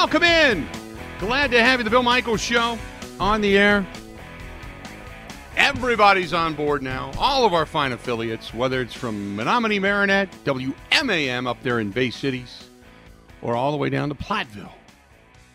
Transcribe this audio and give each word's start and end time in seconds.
welcome 0.00 0.22
in. 0.22 0.66
Glad 1.18 1.50
to 1.50 1.62
have 1.62 1.78
you. 1.78 1.84
The 1.84 1.90
Bill 1.90 2.02
Michaels 2.02 2.40
Show 2.40 2.78
on 3.20 3.42
the 3.42 3.58
air. 3.58 3.86
Everybody's 5.58 6.32
on 6.32 6.54
board 6.54 6.82
now. 6.82 7.12
All 7.18 7.44
of 7.44 7.52
our 7.52 7.66
fine 7.66 7.92
affiliates, 7.92 8.54
whether 8.54 8.80
it's 8.80 8.94
from 8.94 9.36
Menominee 9.36 9.78
Marinette, 9.78 10.30
WMAM 10.46 11.46
up 11.46 11.62
there 11.62 11.80
in 11.80 11.90
Bay 11.90 12.08
Cities, 12.08 12.70
or 13.42 13.54
all 13.54 13.72
the 13.72 13.76
way 13.76 13.90
down 13.90 14.08
to 14.08 14.14
Platteville, 14.14 14.72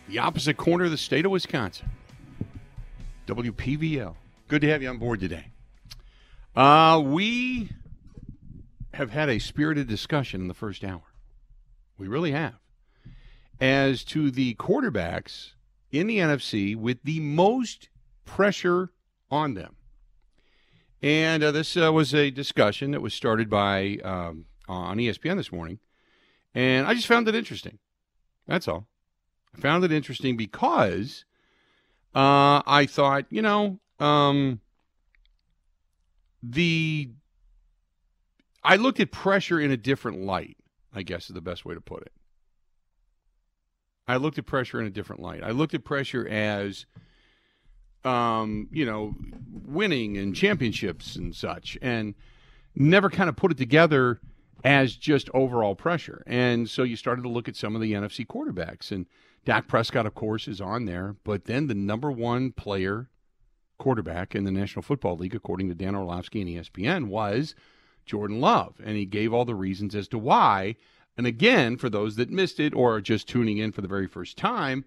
the 0.06 0.20
opposite 0.20 0.56
corner 0.56 0.84
of 0.84 0.92
the 0.92 0.96
state 0.96 1.26
of 1.26 1.32
Wisconsin. 1.32 1.88
WPVL. 3.26 4.14
Good 4.46 4.60
to 4.60 4.68
have 4.68 4.80
you 4.80 4.90
on 4.90 4.98
board 4.98 5.18
today. 5.18 5.46
Uh, 6.54 7.02
we 7.04 7.70
have 8.94 9.10
had 9.10 9.28
a 9.28 9.40
spirited 9.40 9.88
discussion 9.88 10.40
in 10.40 10.46
the 10.46 10.54
first 10.54 10.84
hour. 10.84 11.02
We 11.98 12.06
really 12.06 12.30
have. 12.30 12.54
As 13.60 14.04
to 14.04 14.30
the 14.30 14.54
quarterbacks 14.56 15.52
in 15.90 16.06
the 16.06 16.18
NFC 16.18 16.76
with 16.76 17.02
the 17.04 17.20
most 17.20 17.88
pressure 18.24 18.90
on 19.30 19.54
them. 19.54 19.76
And 21.02 21.42
uh, 21.42 21.52
this 21.52 21.76
uh, 21.76 21.92
was 21.92 22.14
a 22.14 22.30
discussion 22.30 22.90
that 22.90 23.00
was 23.00 23.14
started 23.14 23.48
by 23.48 23.98
um, 24.02 24.46
on 24.68 24.98
ESPN 24.98 25.36
this 25.36 25.52
morning, 25.52 25.78
and 26.54 26.86
I 26.86 26.94
just 26.94 27.06
found 27.06 27.28
it 27.28 27.34
interesting. 27.34 27.78
That's 28.46 28.66
all. 28.66 28.86
I 29.56 29.60
found 29.60 29.84
it 29.84 29.92
interesting 29.92 30.36
because 30.36 31.24
uh, 32.14 32.62
I 32.66 32.86
thought, 32.86 33.26
you 33.30 33.42
know, 33.42 33.78
um, 34.00 34.60
the 36.42 37.10
I 38.64 38.76
looked 38.76 39.00
at 39.00 39.12
pressure 39.12 39.60
in 39.60 39.70
a 39.70 39.76
different 39.76 40.22
light. 40.22 40.56
I 40.94 41.02
guess 41.02 41.28
is 41.28 41.34
the 41.34 41.42
best 41.42 41.66
way 41.66 41.74
to 41.74 41.80
put 41.80 42.02
it. 42.02 42.12
I 44.08 44.16
looked 44.16 44.38
at 44.38 44.46
pressure 44.46 44.80
in 44.80 44.86
a 44.86 44.90
different 44.90 45.22
light. 45.22 45.42
I 45.42 45.50
looked 45.50 45.74
at 45.74 45.84
pressure 45.84 46.26
as 46.28 46.86
um, 48.06 48.68
you 48.70 48.86
know, 48.86 49.14
winning 49.66 50.16
and 50.16 50.34
championships 50.34 51.16
and 51.16 51.34
such, 51.34 51.76
and 51.82 52.14
never 52.74 53.10
kind 53.10 53.28
of 53.28 53.36
put 53.36 53.50
it 53.50 53.58
together 53.58 54.20
as 54.64 54.94
just 54.94 55.28
overall 55.34 55.74
pressure. 55.74 56.22
And 56.26 56.70
so 56.70 56.84
you 56.84 56.96
started 56.96 57.22
to 57.22 57.28
look 57.28 57.48
at 57.48 57.56
some 57.56 57.74
of 57.74 57.82
the 57.82 57.92
NFC 57.92 58.24
quarterbacks, 58.24 58.92
and 58.92 59.06
Dak 59.44 59.66
Prescott, 59.66 60.06
of 60.06 60.14
course, 60.14 60.46
is 60.46 60.60
on 60.60 60.84
there. 60.84 61.16
But 61.24 61.44
then 61.44 61.66
the 61.66 61.74
number 61.74 62.10
one 62.10 62.52
player 62.52 63.08
quarterback 63.78 64.34
in 64.34 64.44
the 64.44 64.50
National 64.50 64.82
Football 64.82 65.16
League, 65.16 65.34
according 65.34 65.68
to 65.68 65.74
Dan 65.74 65.96
Orlovsky 65.96 66.40
and 66.40 66.50
ESPN, 66.50 67.08
was 67.08 67.54
Jordan 68.06 68.40
Love. 68.40 68.80
And 68.82 68.96
he 68.96 69.04
gave 69.04 69.34
all 69.34 69.44
the 69.44 69.54
reasons 69.54 69.94
as 69.94 70.08
to 70.08 70.18
why. 70.18 70.76
And 71.16 71.26
again, 71.26 71.76
for 71.76 71.88
those 71.88 72.16
that 72.16 72.30
missed 72.30 72.60
it 72.60 72.74
or 72.74 72.96
are 72.96 73.00
just 73.00 73.28
tuning 73.28 73.58
in 73.58 73.72
for 73.72 73.80
the 73.80 73.88
very 73.88 74.06
first 74.06 74.36
time, 74.36 74.84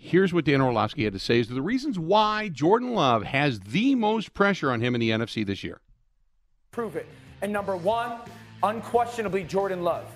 Here's 0.00 0.32
what 0.32 0.44
Dan 0.44 0.60
Orlovsky 0.60 1.02
had 1.02 1.12
to 1.14 1.18
say 1.18 1.42
to 1.42 1.52
the 1.52 1.60
reasons 1.60 1.98
why 1.98 2.50
Jordan 2.50 2.94
Love 2.94 3.24
has 3.24 3.58
the 3.58 3.96
most 3.96 4.32
pressure 4.32 4.70
on 4.70 4.80
him 4.80 4.94
in 4.94 5.00
the 5.00 5.10
NFC 5.10 5.44
this 5.44 5.64
year. 5.64 5.80
Prove 6.70 6.94
it. 6.94 7.06
And 7.42 7.52
number 7.52 7.76
one, 7.76 8.12
unquestionably 8.62 9.42
Jordan 9.42 9.82
Love. 9.82 10.06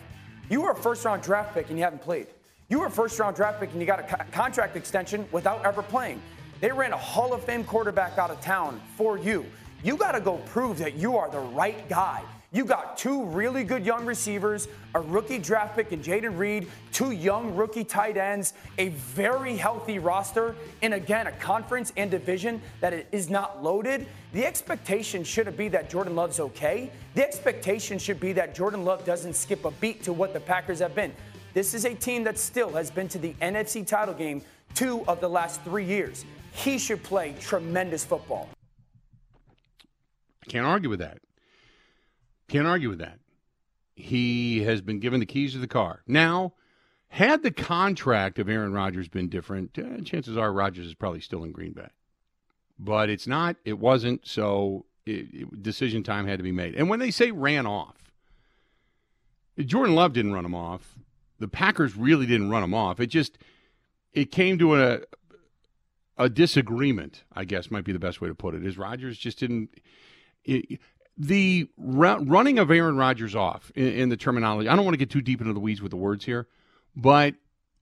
You 0.49 0.63
were 0.63 0.71
a 0.71 0.77
first 0.77 1.05
round 1.05 1.25
draft 1.25 1.53
pick 1.53 1.69
and 1.69 1.79
you 1.79 1.83
haven't 1.83 2.01
played. 2.01 2.29
You 2.69 2.79
were 2.79 2.87
a 2.87 2.91
first 2.91 3.19
round 3.19 3.35
draft 3.35 3.59
pick 3.59 3.73
and 3.73 3.81
you 3.81 3.87
got 3.87 3.99
a 3.99 4.05
co- 4.05 4.25
contract 4.31 4.77
extension 4.77 5.27
without 5.33 5.67
ever 5.67 5.83
playing. 5.83 6.23
They 6.61 6.71
ran 6.71 6.93
a 6.93 6.97
Hall 6.97 7.35
of 7.35 7.43
Fame 7.43 7.65
quarterback 7.65 8.19
out 8.19 8.31
of 8.31 8.41
town 8.41 8.81
for 8.97 9.19
you. 9.19 9.45
You 9.83 9.97
got 9.97 10.13
to 10.13 10.21
go 10.21 10.37
prove 10.47 10.79
that 10.79 10.95
you 10.95 11.17
are 11.17 11.29
the 11.29 11.41
right 11.41 11.89
guy. 11.89 12.23
You 12.55 12.67
got 12.67 12.99
two 12.99 13.25
really 13.25 13.65
good 13.65 13.87
young 13.87 14.05
receivers, 14.05 14.69
a 14.95 15.01
rookie 15.01 15.39
draft 15.39 15.75
pick 15.75 15.91
in 15.91 16.03
Jayden 16.03 16.37
Reed, 16.37 16.69
two 16.93 17.13
young 17.13 17.55
rookie 17.55 17.83
tight 17.83 18.19
ends, 18.19 18.53
a 18.77 18.91
very 18.91 19.57
healthy 19.57 19.99
roster, 19.99 20.55
and 20.83 20.93
again, 20.93 21.27
a 21.29 21.33
conference 21.33 21.95
and 21.97 22.11
division 22.11 22.61
that 22.81 23.07
is 23.11 23.31
not 23.31 23.63
loaded. 23.63 24.07
The 24.35 24.45
expectation 24.45 25.25
shouldn't 25.25 25.57
be 25.57 25.69
that 25.69 25.89
Jordan 25.89 26.15
Love's 26.15 26.41
okay. 26.41 26.91
The 27.15 27.27
expectation 27.27 27.99
should 27.99 28.21
be 28.21 28.35
that 28.35 28.55
Jordan 28.55 28.85
Love 28.85 29.07
doesn't 29.07 29.35
skip 29.35 29.65
a 29.65 29.71
beat 29.71 30.03
to 30.03 30.13
what 30.13 30.35
the 30.35 30.41
Packers 30.41 30.81
have 30.81 30.95
been. 30.95 31.15
This 31.55 31.73
is 31.73 31.87
a 31.87 31.95
team 31.95 32.23
that 32.25 32.39
still 32.39 32.71
has 32.73 32.91
been 32.91 33.09
to 33.09 33.19
the 33.19 33.33
NFC 33.41 33.87
title 33.87 34.15
game 34.15 34.43
two 34.75 35.05
of 35.09 35.23
the 35.23 35.29
last 35.29 35.63
three 35.63 35.87
years. 35.87 36.27
He 36.53 36.77
should 36.77 37.03
play 37.03 37.35
tremendous 37.41 38.05
football. 38.05 38.51
I 40.47 40.51
can't 40.51 40.67
argue 40.67 40.91
with 40.91 40.99
that. 40.99 41.19
Can't 42.53 42.67
argue 42.67 42.91
with 42.91 42.99
that. 42.99 43.19
He 43.95 44.63
has 44.65 44.83
been 44.83 45.01
given 45.01 45.21
the 45.21 45.27
keys 45.27 45.55
to 45.55 45.59
the 45.59 45.67
car. 45.67 46.03
Now, 46.07 46.53
had 47.09 47.43
the 47.43 47.51
contract 47.51 48.39
of 48.39 48.47
Aaron 48.47 48.75
Rodgers 48.75 49.09
been 49.09 49.31
different, 49.31 49.79
uh, 49.79 50.03
chances 50.03 50.37
are 50.37 50.53
Rodgers 50.53 50.87
is 50.87 50.95
probably 50.95 51.21
still 51.23 51.45
in 51.45 51.53
Green 51.53 51.73
Bay. 51.73 51.89
But 52.79 53.09
it's 53.09 53.27
not. 53.27 53.57
It 53.65 53.79
wasn't. 53.79 54.27
So 54.27 54.85
it, 55.07 55.29
it, 55.33 55.63
decision 55.63 56.03
time 56.03 56.27
had 56.27 56.41
to 56.41 56.43
be 56.43 56.53
made. 56.53 56.75
And 56.75 56.91
when 56.91 56.99
they 56.99 57.11
say 57.11 57.31
ran 57.31 57.67
off, 57.67 58.13
Jordan 59.59 59.95
Love 59.95 60.13
didn't 60.13 60.35
run 60.35 60.45
him 60.45 60.55
off. 60.55 60.99
The 61.39 61.49
Packers 61.49 61.97
really 61.97 62.27
didn't 62.27 62.51
run 62.51 62.63
him 62.63 62.75
off. 62.75 63.01
It 63.01 63.07
just 63.07 63.39
it 64.13 64.31
came 64.31 64.59
to 64.59 64.77
a 64.77 65.01
a 66.19 66.29
disagreement. 66.29 67.25
I 67.33 67.47
guess 67.47 67.71
might 67.71 67.85
be 67.85 67.93
the 67.93 67.99
best 67.99 68.21
way 68.21 68.29
to 68.29 68.35
put 68.35 68.55
it. 68.55 68.67
Is 68.67 68.77
Rodgers 68.77 69.17
just 69.17 69.39
didn't. 69.39 69.71
It, 70.45 70.81
the 71.17 71.69
running 71.77 72.59
of 72.59 72.71
Aaron 72.71 72.97
Rodgers 72.97 73.35
off 73.35 73.71
in, 73.75 73.87
in, 73.89 74.09
the 74.09 74.17
terminology. 74.17 74.69
I 74.69 74.77
don't 74.77 74.85
want 74.85 74.95
to 74.95 74.99
get 74.99 75.11
too 75.11 75.21
deep 75.21 75.41
into 75.41 75.53
the 75.53 75.61
weeds 75.61 75.83
with 75.83 75.91
the 75.91 75.97
words 75.97 76.25
here, 76.25 76.49
but 76.97 77.35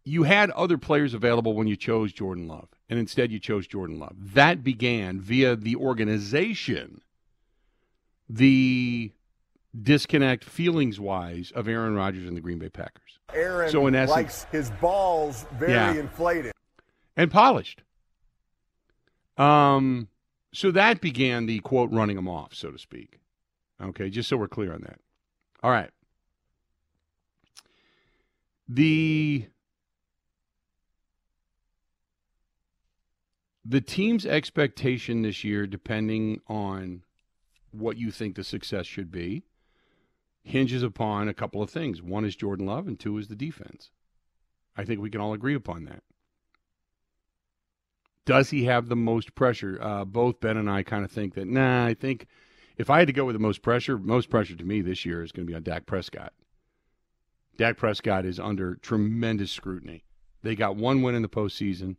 you 0.04 0.24
had 0.24 0.50
other 0.50 0.78
players 0.78 1.14
available 1.14 1.54
when 1.54 1.66
you 1.66 1.76
chose 1.76 2.12
Jordan 2.12 2.48
Love, 2.48 2.68
and 2.88 2.98
instead 2.98 3.30
you 3.30 3.38
chose 3.38 3.66
Jordan 3.66 3.98
Love. 3.98 4.14
That 4.16 4.64
began 4.64 5.20
via 5.20 5.56
the 5.56 5.76
organization, 5.76 7.02
the 8.28 9.12
disconnect 9.80 10.44
feelings 10.44 10.98
wise 10.98 11.52
of 11.54 11.68
Aaron 11.68 11.94
Rodgers 11.94 12.26
and 12.26 12.36
the 12.36 12.40
Green 12.40 12.58
Bay 12.58 12.68
Packers. 12.68 13.18
Aaron 13.32 13.70
so 13.70 13.86
in 13.86 13.94
essence, 13.94 14.10
likes 14.10 14.46
his 14.50 14.70
balls 14.80 15.46
very 15.58 15.72
yeah, 15.72 15.94
inflated 15.94 16.52
and 17.16 17.30
polished. 17.30 17.82
Um, 19.36 20.08
so 20.52 20.70
that 20.72 21.00
began 21.00 21.46
the 21.46 21.60
quote 21.60 21.90
running 21.92 22.18
him 22.18 22.28
off, 22.28 22.54
so 22.54 22.70
to 22.70 22.78
speak. 22.78 23.19
Okay, 23.82 24.10
just 24.10 24.28
so 24.28 24.36
we're 24.36 24.48
clear 24.48 24.72
on 24.72 24.82
that. 24.82 24.98
All 25.62 25.70
right. 25.70 25.90
The 28.68 29.46
the 33.64 33.80
team's 33.80 34.26
expectation 34.26 35.22
this 35.22 35.44
year, 35.44 35.66
depending 35.66 36.40
on 36.46 37.02
what 37.72 37.96
you 37.96 38.10
think 38.10 38.34
the 38.34 38.44
success 38.44 38.86
should 38.86 39.10
be, 39.10 39.44
hinges 40.42 40.82
upon 40.82 41.28
a 41.28 41.34
couple 41.34 41.62
of 41.62 41.70
things. 41.70 42.02
One 42.02 42.24
is 42.24 42.36
Jordan 42.36 42.66
Love, 42.66 42.86
and 42.86 42.98
two 42.98 43.18
is 43.18 43.28
the 43.28 43.36
defense. 43.36 43.90
I 44.76 44.84
think 44.84 45.00
we 45.00 45.10
can 45.10 45.20
all 45.20 45.32
agree 45.32 45.54
upon 45.54 45.84
that. 45.84 46.02
Does 48.24 48.50
he 48.50 48.64
have 48.64 48.88
the 48.88 48.96
most 48.96 49.34
pressure? 49.34 49.78
Uh, 49.80 50.04
both 50.04 50.40
Ben 50.40 50.56
and 50.56 50.70
I 50.70 50.82
kind 50.82 51.04
of 51.04 51.10
think 51.10 51.34
that, 51.34 51.48
nah, 51.48 51.86
I 51.86 51.94
think 51.94 52.26
if 52.80 52.88
I 52.88 52.98
had 52.98 53.08
to 53.08 53.12
go 53.12 53.26
with 53.26 53.34
the 53.34 53.40
most 53.40 53.60
pressure, 53.60 53.98
most 53.98 54.30
pressure 54.30 54.56
to 54.56 54.64
me 54.64 54.80
this 54.80 55.04
year 55.04 55.22
is 55.22 55.32
going 55.32 55.46
to 55.46 55.50
be 55.50 55.54
on 55.54 55.62
Dak 55.62 55.84
Prescott. 55.84 56.32
Dak 57.58 57.76
Prescott 57.76 58.24
is 58.24 58.40
under 58.40 58.76
tremendous 58.76 59.52
scrutiny. 59.52 60.02
They 60.42 60.56
got 60.56 60.76
one 60.76 61.02
win 61.02 61.14
in 61.14 61.20
the 61.20 61.28
postseason. 61.28 61.96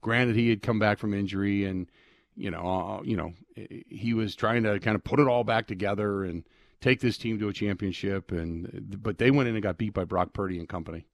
Granted, 0.00 0.34
he 0.34 0.50
had 0.50 0.60
come 0.60 0.80
back 0.80 0.98
from 0.98 1.14
injury, 1.14 1.64
and 1.64 1.88
you 2.34 2.50
know, 2.50 2.98
uh, 2.98 3.02
you 3.04 3.16
know, 3.16 3.32
he 3.54 4.12
was 4.12 4.34
trying 4.34 4.64
to 4.64 4.80
kind 4.80 4.96
of 4.96 5.04
put 5.04 5.20
it 5.20 5.28
all 5.28 5.44
back 5.44 5.68
together 5.68 6.24
and 6.24 6.42
take 6.80 7.00
this 7.00 7.16
team 7.16 7.38
to 7.38 7.48
a 7.48 7.52
championship. 7.52 8.32
And 8.32 8.98
but 9.00 9.18
they 9.18 9.30
went 9.30 9.48
in 9.48 9.54
and 9.54 9.62
got 9.62 9.78
beat 9.78 9.94
by 9.94 10.04
Brock 10.04 10.32
Purdy 10.32 10.58
and 10.58 10.68
company, 10.68 11.06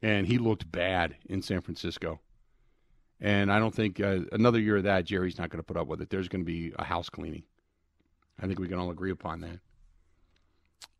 and 0.00 0.26
he 0.26 0.38
looked 0.38 0.72
bad 0.72 1.16
in 1.28 1.42
San 1.42 1.60
Francisco. 1.60 2.20
And 3.20 3.52
I 3.52 3.58
don't 3.58 3.74
think 3.74 4.00
uh, 4.00 4.20
another 4.32 4.60
year 4.60 4.78
of 4.78 4.84
that, 4.84 5.04
Jerry's 5.04 5.36
not 5.36 5.50
going 5.50 5.60
to 5.60 5.66
put 5.66 5.76
up 5.76 5.86
with 5.86 6.00
it. 6.00 6.08
There's 6.08 6.28
going 6.28 6.46
to 6.46 6.50
be 6.50 6.72
a 6.78 6.84
house 6.84 7.10
cleaning. 7.10 7.42
I 8.40 8.46
think 8.46 8.58
we 8.58 8.68
can 8.68 8.78
all 8.78 8.90
agree 8.90 9.10
upon 9.10 9.40
that. 9.40 9.58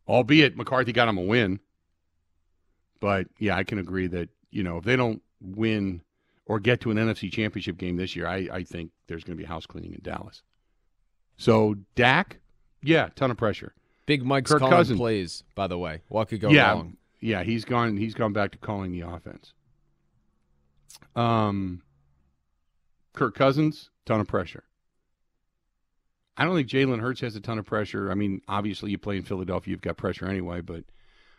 Albeit 0.06 0.56
McCarthy 0.56 0.92
got 0.92 1.08
him 1.08 1.18
a 1.18 1.22
win. 1.22 1.60
But 3.00 3.28
yeah, 3.38 3.56
I 3.56 3.64
can 3.64 3.78
agree 3.78 4.06
that, 4.08 4.28
you 4.50 4.62
know, 4.62 4.78
if 4.78 4.84
they 4.84 4.96
don't 4.96 5.22
win 5.40 6.02
or 6.46 6.58
get 6.58 6.80
to 6.80 6.90
an 6.90 6.96
NFC 6.96 7.30
championship 7.30 7.76
game 7.76 7.96
this 7.96 8.16
year, 8.16 8.26
I, 8.26 8.48
I 8.50 8.62
think 8.64 8.90
there's 9.06 9.22
going 9.22 9.36
to 9.36 9.40
be 9.40 9.46
house 9.46 9.66
cleaning 9.66 9.92
in 9.92 10.00
Dallas. 10.02 10.42
So 11.36 11.76
Dak, 11.94 12.40
yeah, 12.82 13.10
ton 13.14 13.30
of 13.30 13.36
pressure. 13.36 13.74
Big 14.06 14.24
Mike's 14.24 14.50
Kirk 14.50 14.60
calling 14.60 14.74
Cousins. 14.74 14.98
plays, 14.98 15.44
by 15.54 15.66
the 15.66 15.78
way. 15.78 16.00
What 16.08 16.28
could 16.28 16.40
go 16.40 16.48
yeah, 16.48 16.72
wrong? 16.72 16.96
Yeah, 17.20 17.42
he's 17.44 17.64
gone 17.64 17.96
he's 17.96 18.14
gone 18.14 18.32
back 18.32 18.52
to 18.52 18.58
calling 18.58 18.90
the 18.90 19.02
offense. 19.02 19.52
Um 21.14 21.82
Kirk 23.12 23.34
Cousins, 23.34 23.90
ton 24.06 24.20
of 24.20 24.26
pressure. 24.26 24.64
I 26.38 26.44
don't 26.44 26.54
think 26.54 26.68
Jalen 26.68 27.00
Hurts 27.00 27.20
has 27.22 27.34
a 27.34 27.40
ton 27.40 27.58
of 27.58 27.66
pressure. 27.66 28.12
I 28.12 28.14
mean, 28.14 28.40
obviously 28.46 28.92
you 28.92 28.98
play 28.98 29.16
in 29.16 29.24
Philadelphia, 29.24 29.72
you've 29.72 29.80
got 29.80 29.96
pressure 29.96 30.28
anyway, 30.28 30.60
but 30.60 30.84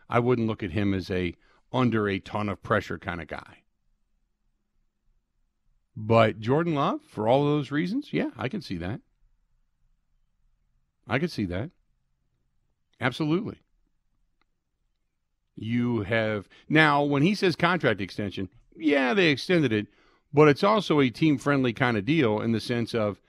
I 0.10 0.20
wouldn't 0.20 0.48
look 0.48 0.62
at 0.62 0.72
him 0.72 0.94
as 0.94 1.10
a 1.10 1.36
under 1.72 2.10
a 2.10 2.20
ton 2.20 2.50
of 2.50 2.62
pressure 2.62 2.98
kind 2.98 3.22
of 3.22 3.28
guy. 3.28 3.60
But 5.96 6.42
Jordan 6.42 6.76
Love, 6.76 7.00
for 7.08 7.30
all 7.30 7.44
of 7.44 7.48
those 7.48 7.72
reasons, 7.72 8.12
yeah, 8.12 8.32
I 8.38 8.50
can 8.50 8.62
see 8.62 8.78
that. 8.78 9.00
I 11.08 11.18
can 11.18 11.30
see 11.30 11.46
that. 11.46 11.72
Absolutely. 13.00 13.60
You 15.56 16.02
have 16.02 16.50
now 16.68 17.04
when 17.04 17.24
he 17.24 17.36
says 17.36 17.56
contract 17.56 18.02
extension, 18.02 18.50
yeah, 18.76 19.14
they 19.14 19.30
extended 19.30 19.72
it, 19.72 19.88
but 20.34 20.50
it's 20.50 20.64
also 20.64 21.00
a 21.00 21.10
team 21.10 21.38
friendly 21.38 21.72
kind 21.72 21.96
of 21.96 22.04
deal 22.04 22.42
in 22.42 22.52
the 22.52 22.60
sense 22.60 22.94
of, 22.94 23.22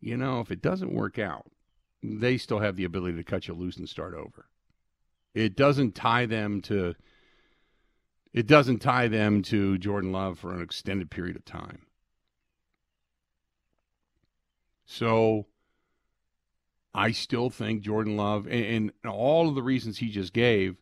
you 0.00 0.16
know, 0.16 0.40
if 0.40 0.50
it 0.50 0.62
doesn't 0.62 0.92
work 0.92 1.18
out, 1.18 1.46
they 2.02 2.38
still 2.38 2.60
have 2.60 2.76
the 2.76 2.84
ability 2.84 3.16
to 3.16 3.24
cut 3.24 3.48
you 3.48 3.54
loose 3.54 3.76
and 3.76 3.88
start 3.88 4.14
over. 4.14 4.46
It 5.34 5.56
doesn't 5.56 5.94
tie 5.94 6.26
them 6.26 6.60
to 6.62 6.94
it 8.32 8.46
doesn't 8.46 8.80
tie 8.80 9.08
them 9.08 9.42
to 9.42 9.78
Jordan 9.78 10.12
Love 10.12 10.38
for 10.38 10.54
an 10.54 10.62
extended 10.62 11.10
period 11.10 11.34
of 11.34 11.44
time. 11.44 11.86
So 14.84 15.46
I 16.94 17.10
still 17.12 17.50
think 17.50 17.82
Jordan 17.82 18.16
Love, 18.16 18.46
and, 18.46 18.92
and, 19.04 19.12
all 19.12 19.48
of 19.48 19.54
the 19.54 19.62
reasons 19.62 19.98
he 19.98 20.10
just 20.10 20.32
gave, 20.32 20.76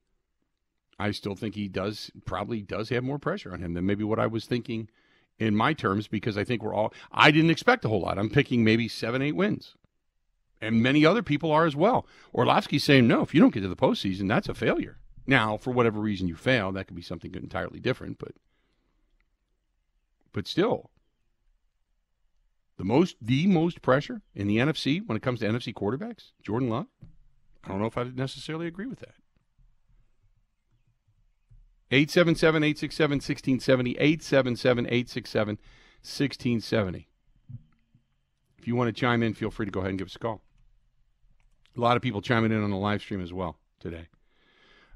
I 0.99 1.11
still 1.11 1.35
think 1.35 1.55
he 1.55 1.69
does 1.69 2.11
probably 2.25 2.63
does 2.63 2.89
have 2.89 3.05
more 3.05 3.19
pressure 3.19 3.53
on 3.53 3.61
him 3.61 3.75
than 3.75 3.87
maybe 3.87 4.05
what 4.05 4.19
I 4.19 4.27
was 4.27 4.47
thinking 4.47 4.89
in 5.39 5.55
my 5.55 5.73
terms 5.73 6.09
because 6.09 6.39
I 6.39 6.45
think 6.45 6.63
we're 6.63 6.75
all 6.75 6.93
I 7.13 7.31
didn't 7.31 7.51
expect 7.51 7.85
a 7.85 7.89
whole 7.89 8.01
lot. 8.01 8.19
I'm 8.19 8.31
picking 8.31 8.65
maybe 8.65 8.89
seven, 8.89 9.23
eight 9.23 9.37
wins. 9.37 9.75
And 10.61 10.83
many 10.83 11.05
other 11.05 11.23
people 11.23 11.53
are 11.53 11.67
as 11.67 11.77
well. 11.77 12.07
Orlovsky's 12.33 12.83
saying, 12.83 13.07
no, 13.07 13.21
if 13.21 13.35
you 13.35 13.41
don't 13.41 13.53
get 13.53 13.61
to 13.61 13.69
the 13.69 13.77
postseason, 13.77 14.27
that's 14.27 14.49
a 14.49 14.55
failure. 14.55 14.99
Now, 15.27 15.59
for 15.59 15.71
whatever 15.71 16.01
reason 16.01 16.29
you 16.29 16.37
fail, 16.37 16.73
that 16.73 16.87
could 16.87 16.97
be 16.97 17.03
something 17.03 17.35
entirely 17.35 17.81
different, 17.81 18.19
but 18.19 18.33
but 20.33 20.47
still, 20.47 20.91
the 22.77 22.85
most 22.85 23.17
the 23.21 23.47
most 23.47 23.83
pressure 23.83 24.23
in 24.35 24.47
the 24.47 24.59
NFC 24.59 25.01
when 25.07 25.17
it 25.17 25.23
comes 25.23 25.41
to 25.41 25.47
NFC 25.47 25.73
quarterbacks, 25.73 26.33
Jordan 26.43 26.69
Love. 26.69 26.87
I 27.65 27.69
don't 27.69 27.81
know 27.81 27.87
if 27.87 27.99
I 27.99 28.05
necessarily 28.05 28.67
agree 28.67 28.87
with 28.87 29.01
that. 29.01 29.15
877 31.91 32.63
867 32.63 33.15
1670. 33.17 33.91
877 33.93 34.87
867 34.87 35.49
1670. 36.03 37.09
If 38.59 38.67
you 38.67 38.75
want 38.75 38.89
to 38.89 39.01
chime 39.01 39.23
in, 39.23 39.35
feel 39.35 39.51
free 39.51 39.67
to 39.67 39.73
go 39.73 39.81
ahead 39.81 39.91
and 39.91 39.99
give 39.99 40.09
us 40.09 40.17
a 40.17 40.19
call. 40.19 40.43
A 41.77 41.81
lot 41.81 41.97
of 41.97 42.03
people 42.03 42.23
chiming 42.23 42.53
in 42.53 42.63
on 42.63 42.71
the 42.71 42.77
live 42.77 43.03
stream 43.03 43.21
as 43.21 43.33
well 43.33 43.59
today. 43.81 44.09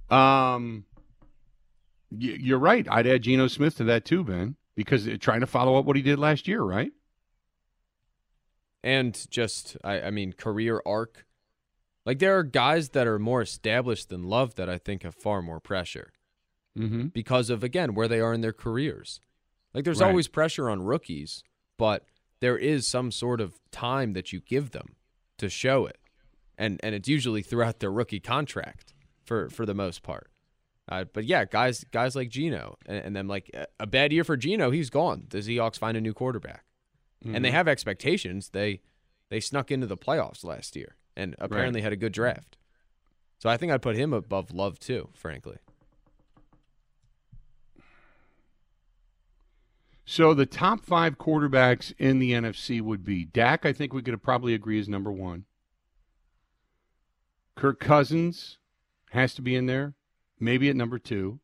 Um, 0.09 0.85
you're 2.11 2.59
right. 2.59 2.87
I'd 2.91 3.07
add 3.07 3.23
Geno 3.23 3.47
Smith 3.47 3.77
to 3.77 3.85
that 3.85 4.05
too, 4.05 4.25
Ben, 4.25 4.57
because 4.75 5.09
trying 5.21 5.41
to 5.41 5.47
follow 5.47 5.79
up 5.79 5.85
what 5.85 5.97
he 5.97 6.03
did 6.03 6.19
last 6.19 6.49
year, 6.49 6.63
right? 6.63 6.91
and 8.83 9.27
just 9.31 9.77
I, 9.85 10.03
I 10.03 10.11
mean 10.11 10.33
career 10.33 10.83
arc. 10.87 11.27
Like 12.07 12.19
there 12.19 12.39
are 12.39 12.43
guys 12.43 12.91
that 12.91 13.07
are 13.07 13.19
more 13.19 13.43
established 13.43 14.09
than 14.09 14.25
Love 14.25 14.55
that 14.55 14.69
I 14.69 14.79
think 14.79 15.03
have 15.03 15.15
far 15.15 15.43
more 15.43 15.61
pressure 15.61 16.13
mm-hmm. 16.81 17.07
because 17.09 17.51
of 17.51 17.63
again 17.63 17.95
where 17.95 18.09
they 18.09 18.21
are 18.21 18.33
in 18.33 18.41
their 18.41 18.53
careers. 18.53 19.21
Like 19.75 19.85
there's 19.85 20.01
right. 20.01 20.09
always 20.09 20.29
pressure 20.29 20.69
on 20.69 20.83
rookies, 20.83 21.45
but 21.79 22.05
there 22.41 22.59
is 22.59 22.87
some 22.87 23.11
sort 23.13 23.41
of 23.41 23.61
time 23.71 24.15
that 24.15 24.33
you 24.33 24.41
give 24.41 24.71
them 24.71 24.97
to 25.39 25.49
show 25.49 25.87
it, 25.87 25.99
and 26.59 26.81
and 26.83 26.95
it's 26.95 27.09
usually 27.09 27.43
throughout 27.43 27.81
their 27.81 27.93
rookie 27.93 28.21
contract 28.21 28.95
for 29.23 29.49
for 29.49 29.65
the 29.67 29.75
most 29.75 30.03
part. 30.03 30.31
Uh, 30.89 31.05
but 31.05 31.25
yeah, 31.25 31.45
guys 31.45 31.85
guys 31.93 32.17
like 32.17 32.31
Geno, 32.31 32.77
and, 32.87 33.05
and 33.05 33.17
then 33.17 33.29
like 33.29 33.55
a 33.79 33.87
bad 33.87 34.13
year 34.13 34.25
for 34.25 34.37
Geno, 34.37 34.71
he's 34.71 34.91
gone. 34.91 35.27
The 35.31 35.39
Seahawks 35.39 35.79
find 35.79 35.97
a 35.97 36.01
new 36.01 36.13
quarterback 36.13 36.65
mm-hmm. 37.25 37.35
and 37.35 37.45
they 37.45 37.49
mm-hmm. 37.49 37.57
have 37.57 37.69
expectations. 37.69 38.51
They 38.51 38.81
they 39.29 39.41
snuck 39.41 39.71
into 39.71 39.87
the 39.87 39.97
playoffs 39.97 40.45
last 40.45 40.77
year 40.77 40.97
and 41.17 41.37
apparently 41.39 41.81
right. 41.81 41.85
had 41.85 41.93
a 41.93 41.97
good 41.97 42.13
draft. 42.13 42.57
So 43.39 43.49
I 43.49 43.57
think 43.57 43.73
I'd 43.73 43.83
put 43.83 43.97
him 43.97 44.13
above 44.13 44.53
Love 44.53 44.79
too, 44.79 45.09
frankly. 45.15 45.57
So 50.11 50.35
the 50.35 50.45
top 50.45 50.85
five 50.85 51.19
quarterbacks 51.19 51.95
in 51.97 52.19
the 52.19 52.33
NFC 52.33 52.81
would 52.83 53.05
be 53.05 53.25
Dak. 53.25 53.65
I 53.65 53.73
think 53.73 53.93
we 53.93 54.03
could 54.03 54.21
probably 54.21 54.55
agree 54.55 54.81
is 54.81 54.89
number 54.89 55.13
one. 55.13 55.45
Kirk 57.55 57.79
Cousins 57.79 58.59
has 59.11 59.35
to 59.35 59.41
be 59.41 59.55
in 59.55 59.67
there, 59.67 59.95
maybe 60.41 60.69
at 60.69 60.75
number 60.75 60.99
two. 60.99 61.39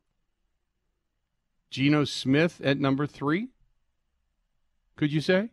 Geno 1.71 2.03
Smith 2.03 2.59
at 2.61 2.77
number 2.77 3.07
three. 3.07 3.47
Could 4.97 5.13
you 5.13 5.21
say? 5.21 5.51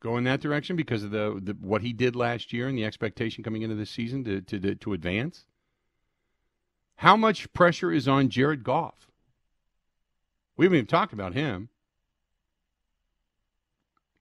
go 0.00 0.16
in 0.16 0.24
that 0.24 0.40
direction 0.40 0.74
because 0.74 1.04
of 1.04 1.12
the, 1.12 1.38
the, 1.40 1.52
what 1.60 1.82
he 1.82 1.92
did 1.92 2.16
last 2.16 2.52
year 2.52 2.66
and 2.66 2.76
the 2.76 2.84
expectation 2.84 3.44
coming 3.44 3.62
into 3.62 3.76
this 3.76 3.90
season 3.90 4.24
to, 4.24 4.40
to 4.40 4.74
to 4.74 4.92
advance? 4.94 5.44
How 6.96 7.16
much 7.16 7.52
pressure 7.52 7.92
is 7.92 8.08
on 8.08 8.30
Jared 8.30 8.64
Goff? 8.64 9.09
We 10.60 10.66
haven't 10.66 10.76
even 10.76 10.86
talked 10.88 11.14
about 11.14 11.32
him. 11.32 11.70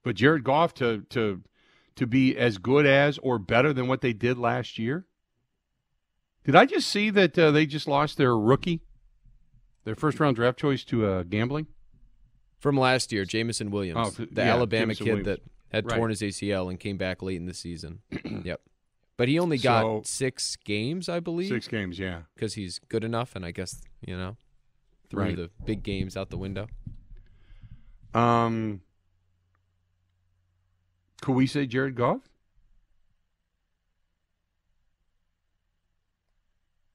But 0.03 0.15
Jared 0.15 0.45
Goff 0.45 0.73
to 0.75 1.01
to 1.09 1.43
to 1.97 2.07
be 2.07 2.37
as 2.37 2.57
good 2.57 2.85
as 2.85 3.17
or 3.17 3.37
better 3.37 3.73
than 3.73 3.89
what 3.89 3.99
they 3.99 4.13
did 4.13 4.37
last 4.37 4.79
year? 4.79 5.05
Did 6.45 6.55
I 6.55 6.65
just 6.65 6.87
see 6.87 7.09
that 7.09 7.37
uh, 7.37 7.51
they 7.51 7.65
just 7.65 7.89
lost 7.89 8.17
their 8.17 8.37
rookie, 8.37 8.79
their 9.83 9.95
first 9.95 10.17
round 10.17 10.37
draft 10.37 10.57
choice 10.57 10.85
to 10.85 11.05
uh, 11.05 11.23
gambling? 11.23 11.67
From 12.57 12.79
last 12.79 13.11
year, 13.11 13.25
Jameson 13.25 13.69
Williams, 13.69 14.17
oh, 14.17 14.25
the 14.31 14.41
yeah, 14.41 14.53
Alabama 14.53 14.93
Jameson 14.93 15.05
kid 15.05 15.11
Williams. 15.11 15.25
that 15.25 15.75
had 15.75 15.91
right. 15.91 15.97
torn 15.97 16.09
his 16.09 16.21
ACL 16.21 16.69
and 16.69 16.79
came 16.79 16.95
back 16.95 17.21
late 17.21 17.35
in 17.35 17.47
the 17.47 17.53
season. 17.53 17.99
yep. 18.45 18.61
But 19.17 19.27
he 19.27 19.39
only 19.39 19.57
got 19.57 19.81
so, 19.81 20.01
six 20.05 20.55
games, 20.55 21.09
I 21.09 21.19
believe. 21.19 21.49
Six 21.49 21.67
games, 21.67 21.99
yeah. 21.99 22.21
Because 22.33 22.53
he's 22.53 22.79
good 22.79 23.03
enough, 23.03 23.35
and 23.35 23.45
I 23.45 23.51
guess 23.51 23.81
you 23.99 24.15
know, 24.15 24.37
threw 25.09 25.23
right. 25.23 25.35
the 25.35 25.49
big 25.65 25.83
games 25.83 26.15
out 26.15 26.29
the 26.29 26.37
window. 26.37 26.67
Um, 28.13 28.81
could 31.21 31.33
we 31.33 31.47
say 31.47 31.65
Jared 31.65 31.95
Goff? 31.95 32.21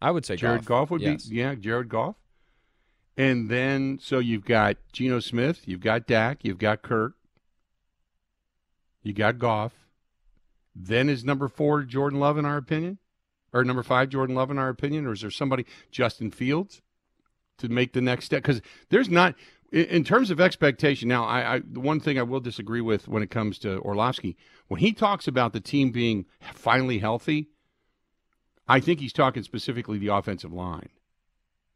I 0.00 0.10
would 0.10 0.26
say 0.26 0.36
Jared 0.36 0.66
Goff, 0.66 0.88
Goff 0.88 0.90
would 0.90 1.00
yes. 1.00 1.26
be 1.26 1.36
yeah, 1.36 1.54
Jared 1.54 1.88
Goff. 1.88 2.16
And 3.16 3.48
then 3.48 3.98
so 4.02 4.18
you've 4.18 4.44
got 4.44 4.76
Geno 4.92 5.20
Smith, 5.20 5.62
you've 5.66 5.80
got 5.80 6.06
Dak, 6.06 6.38
you've 6.42 6.58
got 6.58 6.82
Kirk, 6.82 7.14
you 9.02 9.12
got 9.12 9.38
Goff. 9.38 9.72
Then 10.74 11.08
is 11.08 11.24
number 11.24 11.48
four 11.48 11.84
Jordan 11.84 12.18
Love 12.18 12.36
in 12.36 12.44
our 12.44 12.56
opinion, 12.56 12.98
or 13.52 13.64
number 13.64 13.84
five 13.84 14.08
Jordan 14.08 14.34
Love 14.34 14.50
in 14.50 14.58
our 14.58 14.68
opinion, 14.68 15.06
or 15.06 15.12
is 15.12 15.20
there 15.20 15.30
somebody 15.30 15.64
Justin 15.90 16.30
Fields 16.30 16.82
to 17.58 17.68
make 17.68 17.92
the 17.92 18.00
next 18.00 18.26
step? 18.26 18.42
Because 18.42 18.62
there's 18.90 19.08
not 19.08 19.34
in 19.72 20.04
terms 20.04 20.30
of 20.30 20.40
expectation. 20.40 21.08
Now, 21.08 21.24
I, 21.24 21.56
I 21.56 21.62
the 21.64 21.80
one 21.80 22.00
thing 22.00 22.18
I 22.18 22.22
will 22.22 22.40
disagree 22.40 22.80
with 22.80 23.08
when 23.08 23.22
it 23.22 23.30
comes 23.30 23.58
to 23.60 23.78
Orlovsky 23.78 24.36
when 24.68 24.80
he 24.80 24.92
talks 24.92 25.26
about 25.26 25.52
the 25.52 25.60
team 25.60 25.90
being 25.90 26.26
finally 26.52 26.98
healthy. 26.98 27.48
I 28.66 28.80
think 28.80 29.00
he's 29.00 29.12
talking 29.12 29.42
specifically 29.42 29.98
the 29.98 30.08
offensive 30.08 30.52
line 30.52 30.88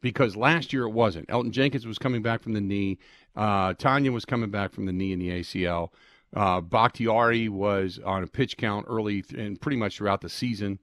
because 0.00 0.36
last 0.36 0.72
year 0.72 0.84
it 0.84 0.92
wasn't. 0.92 1.28
Elgton 1.28 1.50
Jenkins 1.50 1.86
was 1.86 1.98
coming 1.98 2.22
back 2.22 2.42
from 2.42 2.54
the 2.54 2.60
knee. 2.60 2.98
Uh, 3.36 3.74
Tonyan 3.74 4.12
was 4.12 4.24
coming 4.24 4.50
back 4.50 4.72
from 4.72 4.86
the 4.86 4.92
knee 4.92 5.12
in 5.12 5.18
the 5.18 5.30
ACL. 5.30 5.90
Uh, 6.34 6.60
Bakhtiari 6.60 7.48
was 7.48 7.98
on 8.04 8.22
a 8.22 8.26
pitch 8.26 8.56
count 8.56 8.86
early 8.88 9.24
and 9.36 9.60
pretty 9.60 9.76
much 9.76 9.96
throughout 9.96 10.20
the 10.20 10.28
season. 10.28 10.78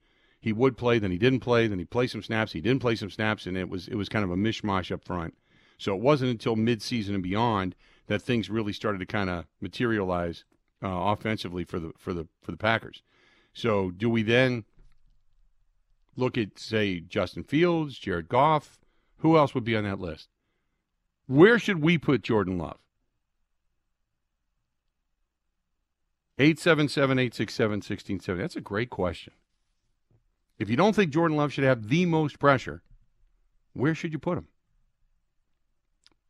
He 0.45 0.53
would 0.53 0.77
play, 0.77 0.99
then 0.99 1.09
he 1.09 1.17
didn't 1.17 1.39
play, 1.39 1.65
then 1.65 1.79
he 1.79 1.85
played 1.85 2.11
some 2.11 2.21
snaps, 2.21 2.51
he 2.51 2.61
didn't 2.61 2.79
play 2.79 2.93
some 2.93 3.09
snaps, 3.09 3.47
and 3.47 3.57
it 3.57 3.67
was 3.67 3.87
it 3.87 3.95
was 3.95 4.07
kind 4.07 4.23
of 4.23 4.29
a 4.29 4.35
mishmash 4.35 4.91
up 4.91 5.03
front. 5.03 5.33
So 5.79 5.95
it 5.95 5.99
wasn't 5.99 6.29
until 6.29 6.55
midseason 6.55 7.15
and 7.15 7.23
beyond 7.23 7.73
that 8.05 8.21
things 8.21 8.47
really 8.47 8.71
started 8.71 8.99
to 8.99 9.07
kind 9.07 9.31
of 9.31 9.47
materialize 9.59 10.43
uh, 10.83 10.87
offensively 10.87 11.63
for 11.63 11.79
the 11.79 11.93
for 11.97 12.13
the 12.13 12.27
for 12.43 12.51
the 12.51 12.57
Packers. 12.57 13.01
So 13.53 13.89
do 13.89 14.07
we 14.07 14.21
then 14.21 14.65
look 16.15 16.37
at 16.37 16.59
say 16.59 16.99
Justin 16.99 17.41
Fields, 17.41 17.97
Jared 17.97 18.29
Goff? 18.29 18.77
Who 19.21 19.37
else 19.37 19.55
would 19.55 19.63
be 19.63 19.75
on 19.75 19.83
that 19.85 19.99
list? 19.99 20.29
Where 21.25 21.57
should 21.57 21.81
we 21.81 21.97
put 21.97 22.21
Jordan 22.21 22.59
Love? 22.59 22.77
877 26.37 27.17
867 27.17 27.71
1670. 27.77 28.39
That's 28.39 28.55
a 28.55 28.61
great 28.61 28.91
question. 28.91 29.33
If 30.57 30.69
you 30.69 30.75
don't 30.75 30.95
think 30.95 31.11
Jordan 31.11 31.37
Love 31.37 31.51
should 31.51 31.63
have 31.63 31.89
the 31.89 32.05
most 32.05 32.39
pressure, 32.39 32.81
where 33.73 33.95
should 33.95 34.13
you 34.13 34.19
put 34.19 34.37
him? 34.37 34.47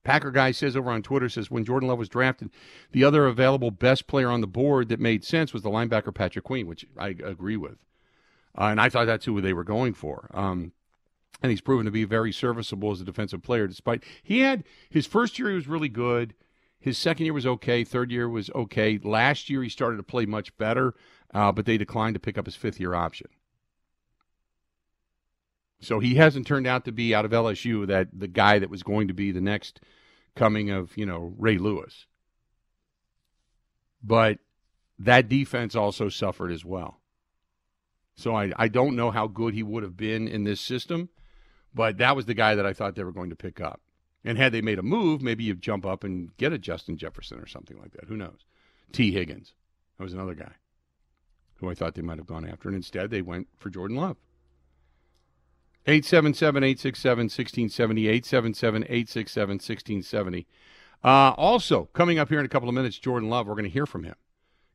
Packer 0.03 0.31
guy 0.31 0.51
says 0.51 0.77
over 0.77 0.91
on 0.91 1.01
Twitter 1.01 1.29
says 1.29 1.49
when 1.49 1.65
Jordan 1.65 1.89
Love 1.89 1.97
was 1.97 2.09
drafted, 2.09 2.51
the 2.91 3.03
other 3.03 3.25
available 3.25 3.71
best 3.71 4.07
player 4.07 4.29
on 4.29 4.41
the 4.41 4.47
board 4.47 4.87
that 4.89 4.99
made 4.99 5.23
sense 5.23 5.51
was 5.51 5.63
the 5.63 5.69
linebacker 5.69 6.13
Patrick 6.13 6.45
Queen, 6.45 6.67
which 6.67 6.85
I 6.97 7.09
agree 7.09 7.57
with, 7.57 7.77
uh, 8.57 8.65
and 8.65 8.79
I 8.79 8.89
thought 8.89 9.07
that's 9.07 9.25
who 9.25 9.41
they 9.41 9.53
were 9.53 9.63
going 9.63 9.93
for. 9.93 10.29
Um, 10.33 10.73
and 11.41 11.49
he's 11.49 11.61
proven 11.61 11.85
to 11.85 11.91
be 11.91 12.05
very 12.05 12.31
serviceable 12.31 12.91
as 12.91 13.01
a 13.01 13.05
defensive 13.05 13.41
player. 13.41 13.67
Despite 13.67 14.03
he 14.23 14.39
had 14.39 14.63
his 14.89 15.07
first 15.07 15.37
year, 15.37 15.49
he 15.49 15.55
was 15.55 15.67
really 15.67 15.89
good. 15.89 16.35
His 16.79 16.99
second 16.99 17.25
year 17.25 17.33
was 17.33 17.47
okay. 17.47 17.83
Third 17.83 18.11
year 18.11 18.29
was 18.29 18.51
okay. 18.51 18.99
Last 19.03 19.49
year, 19.49 19.63
he 19.63 19.69
started 19.69 19.97
to 19.97 20.03
play 20.03 20.27
much 20.27 20.55
better, 20.57 20.93
uh, 21.33 21.51
but 21.51 21.65
they 21.65 21.79
declined 21.79 22.13
to 22.13 22.19
pick 22.19 22.37
up 22.37 22.45
his 22.45 22.55
fifth 22.55 22.79
year 22.79 22.93
option. 22.93 23.27
So 25.85 25.99
he 25.99 26.15
hasn't 26.15 26.47
turned 26.47 26.67
out 26.67 26.85
to 26.85 26.91
be 26.91 27.13
out 27.13 27.25
of 27.25 27.31
LSU 27.31 27.85
that 27.87 28.07
the 28.11 28.27
guy 28.27 28.59
that 28.59 28.69
was 28.69 28.83
going 28.83 29.07
to 29.07 29.13
be 29.13 29.31
the 29.31 29.41
next 29.41 29.79
coming 30.35 30.69
of 30.69 30.97
you 30.97 31.05
know 31.05 31.33
Ray 31.37 31.57
Lewis. 31.57 32.07
But 34.03 34.39
that 34.99 35.29
defense 35.29 35.75
also 35.75 36.09
suffered 36.09 36.51
as 36.51 36.65
well. 36.65 37.01
So 38.15 38.35
I, 38.35 38.51
I 38.55 38.67
don't 38.67 38.95
know 38.95 39.11
how 39.11 39.27
good 39.27 39.53
he 39.53 39.63
would 39.63 39.83
have 39.83 39.97
been 39.97 40.27
in 40.27 40.43
this 40.43 40.61
system, 40.61 41.09
but 41.73 41.97
that 41.97 42.15
was 42.15 42.25
the 42.25 42.33
guy 42.33 42.55
that 42.55 42.65
I 42.65 42.73
thought 42.73 42.95
they 42.95 43.03
were 43.03 43.11
going 43.11 43.29
to 43.29 43.35
pick 43.35 43.59
up. 43.59 43.81
And 44.23 44.37
had 44.37 44.53
they 44.53 44.61
made 44.61 44.79
a 44.79 44.83
move, 44.83 45.21
maybe 45.21 45.43
you 45.43 45.53
jump 45.53 45.85
up 45.85 46.03
and 46.03 46.35
get 46.37 46.53
a 46.53 46.57
Justin 46.57 46.97
Jefferson 46.97 47.39
or 47.39 47.45
something 47.45 47.77
like 47.77 47.91
that. 47.91 48.05
Who 48.05 48.17
knows? 48.17 48.45
Tee 48.91 49.11
Higgins. 49.11 49.53
That 49.97 50.03
was 50.03 50.13
another 50.13 50.33
guy 50.33 50.53
who 51.57 51.69
I 51.69 51.75
thought 51.75 51.93
they 51.93 52.01
might 52.01 52.17
have 52.17 52.27
gone 52.27 52.47
after. 52.47 52.69
And 52.69 52.75
instead, 52.75 53.11
they 53.11 53.21
went 53.21 53.47
for 53.57 53.69
Jordan 53.69 53.97
Love. 53.97 54.17
877 55.87 56.63
867 56.63 57.23
1670. 57.25 58.07
877 58.07 58.83
867 58.83 59.49
1670. 59.55 60.47
Uh, 61.03 61.31
also, 61.37 61.85
coming 61.93 62.17
up 62.17 62.29
here 62.29 62.39
in 62.39 62.45
a 62.45 62.49
couple 62.49 62.67
of 62.67 62.75
minutes, 62.75 62.97
Jordan 62.97 63.29
Love, 63.29 63.47
we're 63.47 63.53
going 63.53 63.65
to 63.65 63.69
hear 63.69 63.85
from 63.85 64.03
him 64.03 64.15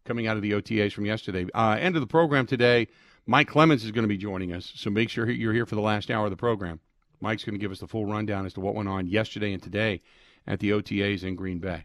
coming 0.05 0.27
out 0.27 0.37
of 0.37 0.43
the 0.43 0.53
OTAs 0.53 0.93
from 0.93 1.07
yesterday. 1.07 1.47
Uh, 1.55 1.77
end 1.79 1.97
of 1.97 2.01
the 2.01 2.07
program 2.07 2.47
today. 2.47 2.89
Mike 3.27 3.49
Clemens 3.49 3.85
is 3.85 3.93
going 3.93 4.03
to 4.03 4.09
be 4.09 4.17
joining 4.17 4.53
us, 4.53 4.73
so 4.75 4.91
make 4.91 5.09
sure 5.09 5.29
you're 5.31 5.53
here 5.53 5.67
for 5.67 5.75
the 5.75 5.81
last 5.81 6.11
hour 6.11 6.25
of 6.25 6.31
the 6.31 6.37
program. 6.37 6.81
Mike's 7.21 7.45
going 7.45 7.55
to 7.55 7.61
give 7.61 7.71
us 7.71 7.81
the 7.81 7.87
full 7.87 8.07
rundown 8.07 8.47
as 8.47 8.55
to 8.55 8.61
what 8.61 8.75
went 8.75 8.89
on 8.89 9.07
yesterday 9.07 9.53
and 9.53 9.63
today 9.63 10.03
at 10.47 10.59
the 10.59 10.71
OTAs 10.71 11.23
in 11.23 11.37
Green 11.37 11.59
Bay. 11.59 11.85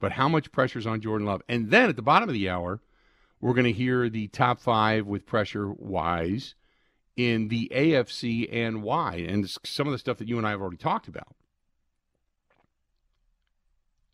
But 0.00 0.12
how 0.12 0.28
much 0.28 0.50
pressure 0.52 0.78
is 0.78 0.86
on 0.86 1.00
Jordan 1.00 1.26
Love? 1.26 1.42
And 1.48 1.70
then 1.70 1.88
at 1.88 1.96
the 1.96 2.02
bottom 2.02 2.28
of 2.28 2.32
the 2.32 2.48
hour, 2.48 2.80
we're 3.44 3.52
going 3.52 3.64
to 3.64 3.72
hear 3.72 4.08
the 4.08 4.26
top 4.28 4.58
five 4.58 5.06
with 5.06 5.26
pressure 5.26 5.70
wise 5.70 6.54
in 7.14 7.48
the 7.48 7.70
AFC 7.74 8.48
and 8.50 8.82
why, 8.82 9.16
and 9.16 9.54
some 9.62 9.86
of 9.86 9.92
the 9.92 9.98
stuff 9.98 10.16
that 10.16 10.28
you 10.28 10.38
and 10.38 10.46
I 10.46 10.50
have 10.50 10.62
already 10.62 10.78
talked 10.78 11.08
about. 11.08 11.36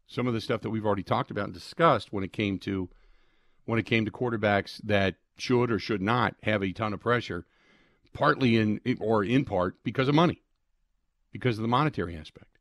Some 0.09 0.27
of 0.27 0.35
the 0.35 0.41
stuff 0.41 0.63
that 0.63 0.71
we've 0.71 0.85
already 0.85 1.05
talked 1.05 1.31
about 1.31 1.45
and 1.45 1.55
discussed 1.55 2.13
when 2.13 2.25
it 2.25 2.33
came 2.33 2.59
to 2.59 2.89
when 3.67 3.79
it 3.79 3.87
came 3.87 4.05
to 4.05 4.11
quarterbacks 4.11 4.81
that 4.83 5.15
should 5.39 5.71
or 5.71 5.79
should 5.79 6.03
not 6.03 6.35
have 6.43 6.65
a 6.65 6.73
ton 6.73 6.93
of 6.93 6.99
pressure, 6.99 7.47
partly 8.13 8.57
in 8.57 8.81
or 8.99 9.23
in 9.23 9.45
part 9.45 9.77
because 9.85 10.09
of 10.09 10.15
money, 10.17 10.43
because 11.31 11.57
of 11.57 11.63
the 11.63 11.69
monetary 11.69 12.17
aspect. 12.17 12.59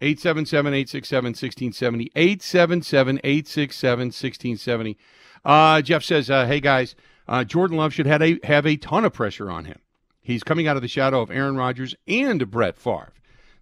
877 0.00 0.74
867 0.74 1.24
1670. 1.28 2.10
877 2.16 3.20
867 3.22 3.98
1670. 4.06 4.98
Uh, 5.44 5.82
Jeff 5.82 6.02
says, 6.02 6.30
uh, 6.30 6.46
hey 6.46 6.60
guys, 6.60 6.94
uh, 7.28 7.44
Jordan 7.44 7.76
Love 7.76 7.92
should 7.92 8.06
have 8.06 8.22
a, 8.22 8.38
have 8.44 8.66
a 8.66 8.76
ton 8.76 9.04
of 9.04 9.12
pressure 9.12 9.50
on 9.50 9.64
him. 9.66 9.78
He's 10.20 10.42
coming 10.42 10.66
out 10.66 10.76
of 10.76 10.82
the 10.82 10.88
shadow 10.88 11.20
of 11.20 11.30
Aaron 11.30 11.56
Rodgers 11.56 11.94
and 12.08 12.50
Brett 12.50 12.78
Favre. 12.78 13.12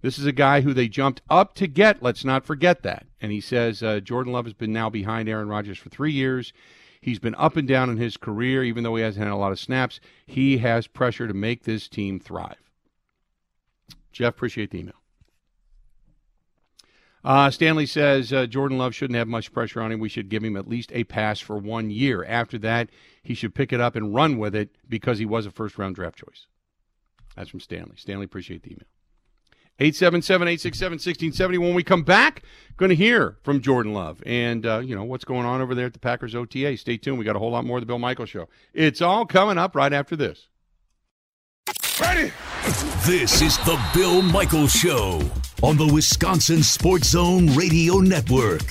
This 0.01 0.19
is 0.19 0.27
a 0.27 0.33
guy 0.33 0.61
who 0.61 0.75
they 0.75 0.89
jumped 0.89 1.23
up 1.31 1.55
to 1.55 1.67
get. 1.67 2.03
Let's 2.03 2.25
not 2.25 2.45
forget 2.45 2.83
that. 2.83 3.07
And 3.21 3.33
he 3.33 3.41
says 3.41 3.83
uh, 3.83 4.01
Jordan 4.01 4.33
Love 4.33 4.45
has 4.47 4.55
been 4.55 4.73
now 4.73 4.91
behind 4.91 5.29
Aaron 5.29 5.49
Rodgers 5.49 5.79
for 5.79 5.91
three 5.91 6.12
years. 6.12 6.53
He's 7.01 7.19
been 7.19 7.35
up 7.37 7.57
and 7.57 7.67
down 7.67 7.91
in 7.91 7.97
his 7.97 8.17
career, 8.17 8.62
even 8.62 8.85
though 8.85 8.95
he 8.95 9.03
hasn't 9.03 9.25
had 9.25 9.33
a 9.33 9.37
lot 9.37 9.53
of 9.53 9.59
snaps. 9.59 9.99
He 10.27 10.59
has 10.59 10.87
pressure 10.87 11.27
to 11.27 11.35
make 11.35 11.65
this 11.65 11.89
team 11.89 12.21
thrive. 12.21 12.71
Jeff, 14.12 14.35
appreciate 14.35 14.71
the 14.71 14.81
email. 14.81 15.01
Uh, 17.25 17.50
Stanley 17.50 17.87
says 17.87 18.33
uh, 18.33 18.47
Jordan 18.47 18.79
Love 18.79 18.95
shouldn't 18.95 19.17
have 19.17 19.29
much 19.29 19.52
pressure 19.52 19.81
on 19.81 19.93
him. 19.93 20.00
We 20.00 20.09
should 20.09 20.29
give 20.29 20.43
him 20.43 20.57
at 20.57 20.69
least 20.69 20.91
a 20.93 21.05
pass 21.05 21.38
for 21.38 21.57
one 21.57 21.91
year. 21.91 22.25
After 22.25 22.59
that, 22.59 22.91
he 23.23 23.35
should 23.35 23.55
pick 23.55 23.73
it 23.73 23.81
up 23.81 23.95
and 23.95 24.14
run 24.14 24.38
with 24.38 24.55
it 24.57 24.71
because 24.88 25.19
he 25.19 25.26
was 25.26 25.47
a 25.47 25.50
first 25.50 25.79
round 25.79 25.95
draft 25.95 26.19
choice. 26.19 26.47
That's 27.37 27.50
from 27.50 27.61
Stanley. 27.61 27.97
Stanley, 27.97 28.25
appreciate 28.25 28.62
the 28.62 28.71
email. 28.71 28.87
877 29.79 30.49
867 30.49 30.93
1670. 30.97 31.59
When 31.59 31.75
we 31.75 31.83
come 31.83 32.02
back, 32.02 32.43
going 32.76 32.91
to 32.91 32.97
hear 32.97 33.38
from 33.43 33.61
Jordan 33.61 33.95
Love 33.95 34.23
and, 34.26 34.67
uh, 34.67 34.81
you 34.81 34.95
know, 34.95 35.05
what's 35.05 35.25
going 35.25 35.47
on 35.47 35.61
over 35.61 35.75
there 35.75 35.87
at 35.87 35.93
the 35.93 35.99
Packers 35.99 36.35
OTA. 36.35 36.76
Stay 36.76 36.99
tuned. 36.99 37.19
We 37.19 37.25
got 37.25 37.37
a 37.37 37.38
whole 37.38 37.50
lot 37.50 37.64
more 37.64 37.79
of 37.79 37.83
the 37.83 37.87
Bill 37.87 37.99
Michael 37.99 38.26
Show. 38.26 38.49
It's 38.75 39.00
all 39.00 39.25
coming 39.25 39.59
up 39.59 39.75
right 39.75 39.93
after 39.93 40.14
this. 40.14 40.49
Ready? 42.00 42.33
This 43.07 43.41
is 43.41 43.57
the 43.59 43.81
Bill 43.95 44.23
Michael 44.23 44.67
Show 44.67 45.23
on 45.62 45.76
the 45.76 45.87
Wisconsin 45.87 46.62
Sports 46.62 47.11
Zone 47.11 47.47
Radio 47.54 47.99
Network. 47.99 48.62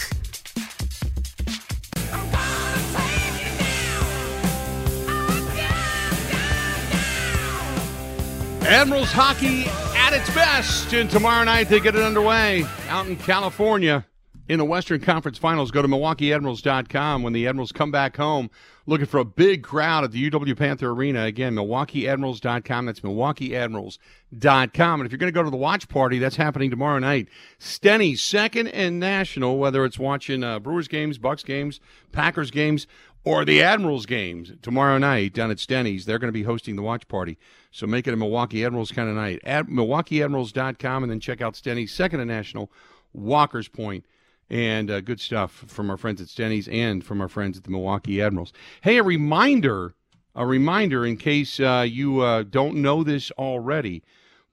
Admirals 8.63 9.11
hockey 9.11 9.65
at 9.97 10.13
its 10.13 10.33
best, 10.33 10.93
and 10.93 11.09
tomorrow 11.09 11.43
night 11.43 11.69
they 11.69 11.79
get 11.79 11.95
it 11.95 12.03
underway 12.03 12.65
out 12.89 13.07
in 13.07 13.15
California 13.15 14.05
in 14.47 14.59
the 14.59 14.65
Western 14.65 14.99
Conference 14.99 15.37
Finals. 15.37 15.71
Go 15.71 15.81
to 15.81 15.87
MilwaukeeAdmirals.com 15.87 17.23
when 17.23 17.33
the 17.33 17.47
Admirals 17.47 17.71
come 17.71 17.91
back 17.91 18.17
home 18.17 18.49
looking 18.85 19.05
for 19.05 19.19
a 19.19 19.25
big 19.25 19.63
crowd 19.63 20.03
at 20.03 20.11
the 20.11 20.29
UW 20.29 20.57
Panther 20.57 20.91
Arena. 20.91 21.23
Again, 21.23 21.55
MilwaukeeAdmirals.com. 21.55 22.85
That's 22.85 22.99
MilwaukeeAdmirals.com. 23.01 24.99
And 24.99 25.05
if 25.05 25.11
you're 25.11 25.19
going 25.19 25.31
to 25.31 25.37
go 25.37 25.43
to 25.43 25.49
the 25.49 25.57
watch 25.57 25.87
party, 25.87 26.19
that's 26.19 26.35
happening 26.35 26.69
tomorrow 26.69 26.99
night. 26.99 27.27
Steny's 27.59 28.21
second 28.21 28.67
and 28.69 28.99
national, 28.99 29.57
whether 29.57 29.85
it's 29.85 29.99
watching 29.99 30.43
uh, 30.43 30.59
Brewers 30.59 30.87
games, 30.87 31.17
Bucks 31.17 31.43
games, 31.43 31.79
Packers 32.11 32.51
games, 32.51 32.87
or 33.23 33.45
the 33.45 33.61
Admirals 33.61 34.05
games 34.07 34.51
tomorrow 34.61 34.97
night 34.97 35.33
down 35.33 35.51
at 35.51 35.59
Steny's. 35.59 36.05
They're 36.05 36.19
going 36.19 36.29
to 36.29 36.33
be 36.33 36.43
hosting 36.43 36.75
the 36.75 36.81
watch 36.81 37.07
party. 37.07 37.37
So 37.71 37.85
make 37.85 38.07
it 38.07 38.13
a 38.13 38.17
Milwaukee 38.17 38.65
Admirals 38.65 38.91
kind 38.91 39.07
of 39.09 39.15
night. 39.15 39.39
At 39.43 39.67
MilwaukeeAdmirals.com 39.67 41.03
and 41.03 41.11
then 41.11 41.19
check 41.19 41.41
out 41.41 41.55
Steny's 41.55 41.93
second 41.93 42.19
and 42.19 42.29
national, 42.29 42.71
Walker's 43.13 43.67
Point 43.67 44.05
and 44.51 44.91
uh, 44.91 44.99
good 44.99 45.21
stuff 45.21 45.63
from 45.67 45.89
our 45.89 45.95
friends 45.95 46.21
at 46.21 46.27
Steny's 46.27 46.67
and 46.67 47.03
from 47.05 47.21
our 47.21 47.29
friends 47.29 47.57
at 47.57 47.63
the 47.63 47.71
Milwaukee 47.71 48.21
Admirals. 48.21 48.51
Hey, 48.81 48.97
a 48.97 49.03
reminder, 49.03 49.95
a 50.35 50.45
reminder 50.45 51.05
in 51.05 51.15
case 51.15 51.59
uh, 51.61 51.85
you 51.87 52.19
uh, 52.19 52.43
don't 52.43 52.75
know 52.75 53.01
this 53.01 53.31
already, 53.31 54.03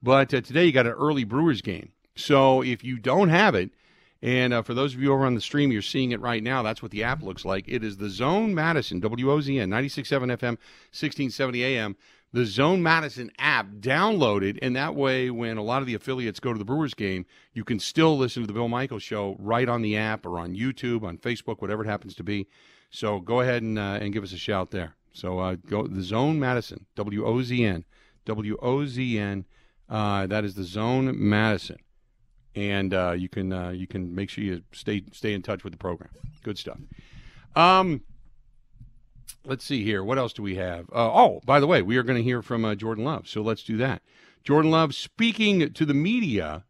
but 0.00 0.32
uh, 0.32 0.40
today 0.40 0.66
you 0.66 0.72
got 0.72 0.86
an 0.86 0.92
early 0.92 1.24
Brewers 1.24 1.60
game. 1.62 1.90
So 2.14 2.62
if 2.62 2.84
you 2.84 2.96
don't 2.98 3.28
have 3.28 3.56
it, 3.56 3.70
and 4.22 4.52
uh, 4.52 4.62
for 4.62 4.72
those 4.72 4.94
of 4.94 5.02
you 5.02 5.12
over 5.12 5.26
on 5.26 5.34
the 5.34 5.40
stream, 5.40 5.72
you're 5.72 5.82
seeing 5.82 6.12
it 6.12 6.20
right 6.20 6.42
now. 6.42 6.62
That's 6.62 6.82
what 6.82 6.92
the 6.92 7.02
app 7.02 7.22
looks 7.22 7.44
like. 7.44 7.64
It 7.66 7.82
is 7.82 7.96
the 7.96 8.08
Zone 8.08 8.54
Madison, 8.54 9.00
WOZN, 9.00 9.68
96.7 9.68 10.06
FM, 10.06 10.58
1670 10.94 11.64
AM 11.64 11.96
the 12.32 12.44
Zone 12.44 12.82
Madison 12.82 13.30
app 13.38 13.68
downloaded, 13.80 14.58
and 14.60 14.76
that 14.76 14.94
way, 14.94 15.30
when 15.30 15.56
a 15.56 15.62
lot 15.62 15.80
of 15.80 15.86
the 15.86 15.94
affiliates 15.94 16.40
go 16.40 16.52
to 16.52 16.58
the 16.58 16.64
Brewers 16.64 16.94
game, 16.94 17.24
you 17.54 17.64
can 17.64 17.80
still 17.80 18.18
listen 18.18 18.42
to 18.42 18.46
the 18.46 18.52
Bill 18.52 18.68
Michaels 18.68 19.02
show 19.02 19.36
right 19.38 19.68
on 19.68 19.80
the 19.82 19.96
app 19.96 20.26
or 20.26 20.38
on 20.38 20.54
YouTube, 20.54 21.04
on 21.04 21.16
Facebook, 21.16 21.60
whatever 21.60 21.82
it 21.82 21.88
happens 21.88 22.14
to 22.16 22.22
be. 22.22 22.46
So 22.90 23.20
go 23.20 23.40
ahead 23.40 23.62
and 23.62 23.78
uh, 23.78 23.98
and 24.00 24.12
give 24.12 24.22
us 24.22 24.32
a 24.32 24.38
shout 24.38 24.70
there. 24.70 24.94
So 25.12 25.38
uh, 25.38 25.56
go 25.56 25.86
the 25.86 26.02
Zone 26.02 26.38
Madison, 26.38 26.86
W 26.96 27.24
O 27.24 27.42
Z 27.42 27.64
N, 27.64 27.84
W 28.26 28.56
O 28.60 28.86
Z 28.86 29.18
N. 29.18 29.44
Uh, 29.88 30.26
that 30.26 30.44
is 30.44 30.54
the 30.54 30.64
Zone 30.64 31.12
Madison, 31.16 31.78
and 32.54 32.92
uh, 32.92 33.12
you 33.16 33.28
can 33.28 33.52
uh, 33.52 33.70
you 33.70 33.86
can 33.86 34.14
make 34.14 34.28
sure 34.28 34.44
you 34.44 34.62
stay 34.72 35.02
stay 35.12 35.32
in 35.32 35.42
touch 35.42 35.64
with 35.64 35.72
the 35.72 35.78
program. 35.78 36.10
Good 36.42 36.58
stuff. 36.58 36.78
Um, 37.56 38.02
let's 39.44 39.64
see 39.64 39.84
here. 39.84 40.04
What 40.04 40.18
else 40.18 40.32
do 40.32 40.42
we 40.42 40.56
have? 40.56 40.88
Uh, 40.90 41.12
oh, 41.12 41.40
by 41.44 41.60
the 41.60 41.66
way, 41.66 41.82
we 41.82 41.96
are 41.96 42.02
going 42.02 42.18
to 42.18 42.22
hear 42.22 42.42
from 42.42 42.64
uh, 42.64 42.74
Jordan 42.74 43.04
Love. 43.04 43.28
So 43.28 43.42
let's 43.42 43.62
do 43.62 43.76
that. 43.78 44.02
Jordan 44.44 44.70
Love 44.70 44.94
speaking 44.94 45.72
to 45.72 45.84
the 45.84 45.94
media. 45.94 46.64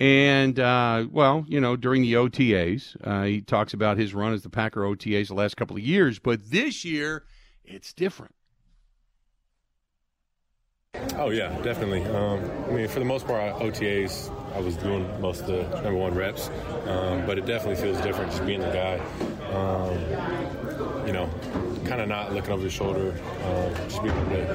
And, 0.00 0.58
uh, 0.58 1.06
well, 1.10 1.44
you 1.46 1.60
know, 1.60 1.76
during 1.76 2.02
the 2.02 2.14
OTAs, 2.14 2.96
uh, 3.04 3.24
he 3.24 3.40
talks 3.40 3.74
about 3.74 3.96
his 3.96 4.12
run 4.12 4.32
as 4.32 4.42
the 4.42 4.50
Packer 4.50 4.82
OTAs 4.82 5.28
the 5.28 5.34
last 5.34 5.56
couple 5.56 5.76
of 5.76 5.82
years. 5.82 6.18
But 6.18 6.50
this 6.50 6.84
year, 6.84 7.24
it's 7.64 7.92
different. 7.92 8.34
Oh, 11.16 11.30
yeah, 11.30 11.56
definitely. 11.62 12.02
Um, 12.04 12.50
I 12.68 12.72
mean, 12.72 12.88
for 12.88 12.98
the 12.98 13.04
most 13.04 13.26
part, 13.26 13.54
OTAs, 13.56 14.30
I 14.54 14.60
was 14.60 14.76
doing 14.76 15.08
most 15.20 15.42
of 15.42 15.46
the 15.46 15.62
number 15.82 15.94
one 15.94 16.14
reps. 16.14 16.48
Um, 16.86 17.24
but 17.26 17.38
it 17.38 17.46
definitely 17.46 17.80
feels 17.82 18.00
different 18.00 18.30
just 18.30 18.44
being 18.46 18.60
the 18.60 18.66
guy. 18.66 18.98
Um, 19.54 21.06
you 21.06 21.12
know, 21.12 21.30
kind 21.84 22.00
of 22.00 22.08
not 22.08 22.32
looking 22.32 22.52
over 22.52 22.62
your 22.62 22.70
shoulder, 22.70 23.14
uh, 23.42 23.74
just 23.88 24.02
being 24.02 24.16
able 24.16 24.54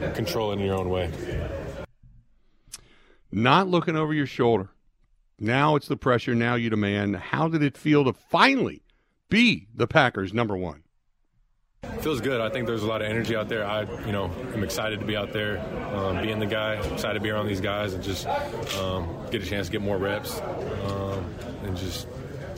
to 0.00 0.12
control 0.14 0.50
it 0.50 0.54
in 0.54 0.60
your 0.60 0.76
own 0.76 0.88
way. 0.88 1.10
Not 3.32 3.68
looking 3.68 3.96
over 3.96 4.12
your 4.12 4.26
shoulder. 4.26 4.70
Now 5.38 5.76
it's 5.76 5.88
the 5.88 5.96
pressure. 5.96 6.34
Now 6.34 6.54
you 6.56 6.68
demand. 6.68 7.16
How 7.16 7.48
did 7.48 7.62
it 7.62 7.76
feel 7.76 8.04
to 8.04 8.12
finally 8.12 8.82
be 9.28 9.68
the 9.74 9.86
Packers' 9.86 10.34
number 10.34 10.56
one? 10.56 10.82
Feels 12.00 12.20
good. 12.20 12.40
I 12.40 12.50
think 12.50 12.66
there's 12.66 12.82
a 12.82 12.86
lot 12.86 13.00
of 13.00 13.08
energy 13.08 13.34
out 13.34 13.48
there. 13.48 13.64
I, 13.64 13.82
you 14.04 14.12
know, 14.12 14.30
I'm 14.52 14.62
excited 14.62 15.00
to 15.00 15.06
be 15.06 15.16
out 15.16 15.32
there, 15.32 15.60
um, 15.94 16.20
being 16.20 16.38
the 16.38 16.46
guy. 16.46 16.74
Excited 16.74 17.14
to 17.14 17.20
be 17.20 17.30
around 17.30 17.46
these 17.46 17.60
guys 17.60 17.94
and 17.94 18.02
just 18.04 18.26
um, 18.76 19.08
get 19.30 19.42
a 19.42 19.46
chance 19.46 19.68
to 19.68 19.72
get 19.72 19.80
more 19.80 19.96
reps 19.96 20.40
um, 20.40 21.34
and 21.64 21.76
just 21.76 22.06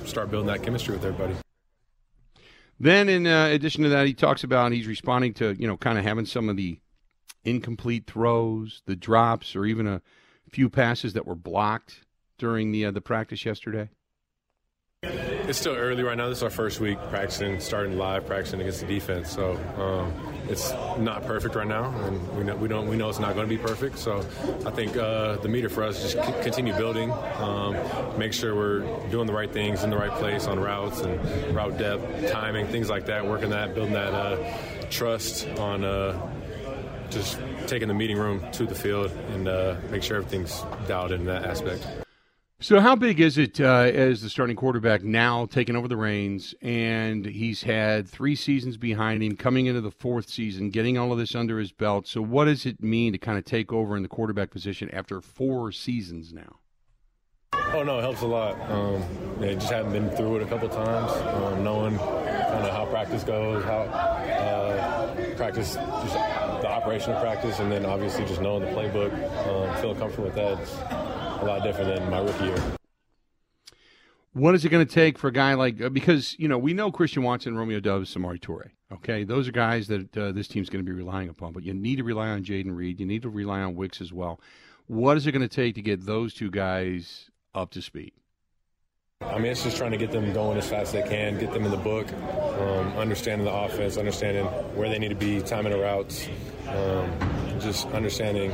start 0.05 0.31
building 0.31 0.49
that 0.49 0.63
chemistry 0.63 0.95
with 0.95 1.05
everybody. 1.05 1.35
Then, 2.83 3.09
in 3.09 3.29
uh, 3.29 3.47
addition 3.47 3.85
to 3.85 3.91
that, 3.91 4.09
he 4.09 4.13
talks 4.13 4.43
about 4.43 4.73
he's 4.73 4.89
responding 4.89 5.35
to 5.35 5.55
you 5.57 5.69
know 5.69 5.77
kind 5.77 5.99
of 5.99 6.05
having 6.05 6.27
some 6.27 6.49
of 6.49 6.57
the 6.57 6.81
incomplete 7.45 8.09
throws, 8.09 8.83
the 8.87 8.97
drops, 8.97 9.55
or 9.55 9.65
even 9.67 9.87
a 9.87 10.03
few 10.51 10.69
passes 10.69 11.13
that 11.13 11.25
were 11.25 11.37
blocked 11.37 12.01
during 12.39 12.73
the 12.73 12.87
uh, 12.87 12.91
the 12.91 13.01
practice 13.01 13.45
yesterday. 13.45 13.89
It's 15.53 15.61
still 15.61 15.77
early 15.77 16.03
right 16.03 16.17
now. 16.17 16.31
This 16.31 16.39
is 16.39 16.45
our 16.45 16.49
first 16.49 16.81
week 16.81 16.97
practicing, 17.11 17.61
starting 17.61 17.99
live 17.99 18.27
practicing 18.27 18.63
against 18.63 18.81
the 18.81 18.87
defense. 18.87 19.31
So 19.31 19.53
um, 19.77 20.11
it's 20.49 20.73
not 20.97 21.27
perfect 21.27 21.55
right 21.57 21.67
now, 21.67 21.95
and 22.07 22.39
we 22.39 22.43
know 22.43 22.57
we 22.57 22.69
don't 22.69 22.89
we 22.89 22.97
know 22.97 23.11
it's 23.11 23.19
not 23.19 23.35
going 23.35 23.47
to 23.47 23.55
be 23.55 23.63
perfect. 23.63 23.99
So 23.99 24.21
I 24.65 24.71
think 24.71 24.97
uh, 24.97 25.37
the 25.37 25.49
meter 25.49 25.69
for 25.69 25.83
us 25.83 26.03
is 26.03 26.15
just 26.15 26.27
c- 26.27 26.43
continue 26.43 26.73
building, 26.73 27.13
um, 27.37 27.77
make 28.17 28.33
sure 28.33 28.55
we're 28.55 28.81
doing 29.11 29.27
the 29.27 29.35
right 29.35 29.53
things 29.53 29.85
in 29.85 29.91
the 29.91 29.97
right 29.99 30.13
place 30.13 30.47
on 30.47 30.59
routes 30.59 31.03
and 31.03 31.55
route 31.55 31.77
depth, 31.77 32.33
timing, 32.33 32.69
things 32.69 32.89
like 32.89 33.05
that. 33.05 33.27
Working 33.27 33.51
that, 33.51 33.75
building 33.75 33.93
that 33.93 34.15
uh, 34.15 34.39
trust 34.89 35.47
on. 35.59 35.85
Uh, 35.85 36.31
just 37.11 37.39
taking 37.67 37.89
the 37.89 37.95
meeting 37.95 38.17
room 38.17 38.43
to 38.53 38.65
the 38.65 38.75
field 38.75 39.11
and 39.35 39.47
uh, 39.47 39.77
make 39.91 40.03
sure 40.03 40.17
everything's 40.17 40.63
dialed 40.89 41.13
in 41.13 41.27
that 41.27 41.45
aspect. 41.45 41.87
So, 42.63 42.79
how 42.79 42.95
big 42.95 43.19
is 43.19 43.39
it 43.39 43.61
uh, 43.61 43.91
as 43.93 44.23
the 44.23 44.31
starting 44.31 44.55
quarterback 44.55 45.03
now 45.03 45.47
taking 45.47 45.75
over 45.75 45.89
the 45.89 45.97
reins? 45.97 46.55
And 46.63 47.27
he's 47.27 47.65
had 47.65 48.09
three 48.09 48.37
seasons 48.37 48.77
behind 48.77 49.21
him, 49.21 49.37
coming 49.37 49.67
into 49.67 49.81
the 49.81 49.91
fourth 49.91 50.29
season, 50.29 50.71
getting 50.71 50.97
all 50.97 51.11
of 51.11 51.19
this 51.19 51.35
under 51.35 51.59
his 51.59 51.73
belt. 51.73 52.07
So, 52.07 52.23
what 52.23 52.45
does 52.45 52.65
it 52.65 52.81
mean 52.81 53.15
to 53.15 53.19
kind 53.19 53.37
of 53.37 53.45
take 53.45 53.73
over 53.73 53.97
in 53.97 54.05
the 54.05 54.09
quarterback 54.09 54.51
position 54.51 54.89
after 54.93 55.21
four 55.21 55.73
seasons 55.73 56.33
now? 56.33 56.61
Oh 57.75 57.83
no, 57.83 57.99
it 57.99 58.03
helps 58.03 58.21
a 58.21 58.29
lot. 58.29 58.55
Um, 58.71 59.03
yeah, 59.41 59.55
just 59.55 59.73
having 59.73 59.91
been 59.91 60.11
through 60.11 60.37
it 60.37 60.43
a 60.43 60.47
couple 60.47 60.69
times, 60.69 61.11
um, 61.35 61.65
knowing 61.65 61.99
kind 61.99 62.65
of 62.65 62.71
how 62.71 62.87
practice 62.87 63.25
goes, 63.25 63.65
how 63.65 63.81
uh, 63.81 65.35
practice, 65.35 65.75
just 65.75 66.15
the 66.15 66.69
operation 66.69 67.13
of 67.13 67.21
practice, 67.21 67.59
and 67.59 67.73
then 67.73 67.85
obviously 67.85 68.25
just 68.25 68.41
knowing 68.41 68.63
the 68.63 68.71
playbook, 68.71 69.13
um, 69.49 69.81
feeling 69.81 69.99
comfortable 69.99 70.27
with 70.27 70.37
that. 70.37 71.32
A 71.43 71.45
lot 71.45 71.63
different 71.65 71.97
than 71.97 72.09
my 72.09 72.21
rookie 72.21 72.45
year. 72.45 72.63
What 74.33 74.55
is 74.55 74.65
it 74.65 74.69
going 74.69 74.87
to 74.87 74.95
take 74.95 75.19
for 75.19 75.29
a 75.29 75.33
guy 75.33 75.55
like 75.55 75.83
uh, 75.83 75.89
because 75.89 76.39
you 76.39 76.49
know 76.49 76.57
we 76.57 76.73
know 76.73 76.91
Christian 76.91 77.23
Watson, 77.23 77.57
Romeo 77.57 77.81
Doubs, 77.81 78.15
Samori 78.15 78.41
Toure. 78.41 78.71
Okay, 78.93 79.25
those 79.25 79.49
are 79.49 79.53
guys 79.53 79.89
that 79.89 80.17
uh, 80.17 80.33
this 80.33 80.47
team's 80.47 80.71
going 80.71 80.85
to 80.85 80.89
be 80.89 80.97
relying 80.97 81.29
upon. 81.29 81.53
But 81.53 81.65
you 81.65 81.75
need 81.75 81.97
to 81.97 82.05
rely 82.05 82.29
on 82.29 82.45
Jayden 82.45 82.77
Reed. 82.77 83.01
You 83.01 83.07
need 83.07 83.23
to 83.23 83.29
rely 83.29 83.61
on 83.61 83.75
Wicks 83.75 84.01
as 84.01 84.13
well. 84.13 84.41
What 84.87 85.17
is 85.17 85.27
it 85.27 85.33
going 85.33 85.43
to 85.43 85.49
take 85.49 85.75
to 85.75 85.83
get 85.83 86.07
those 86.07 86.33
two 86.33 86.51
guys 86.51 87.31
up 87.55 87.71
to 87.73 87.83
speed? 87.83 88.13
I 89.21 89.39
mean, 89.39 89.53
it's 89.53 89.63
just 89.63 89.77
trying 89.77 89.93
to 89.93 89.97
get 89.97 90.11
them 90.11 90.33
going 90.33 90.59
as 90.59 90.69
fast 90.69 90.95
as 90.95 91.03
they 91.03 91.09
can, 91.09 91.39
get 91.39 91.53
them 91.53 91.65
in 91.65 91.71
the 91.71 91.77
book, 91.77 92.13
um, 92.13 92.93
understanding 92.99 93.45
the 93.45 93.53
offense, 93.53 93.97
understanding 93.97 94.45
where 94.77 94.89
they 94.89 94.99
need 94.99 95.09
to 95.09 95.15
be, 95.15 95.41
timing 95.41 95.73
the 95.73 95.79
routes, 95.79 96.29
um, 96.69 97.52
just 97.73 97.87
understanding 97.89 98.53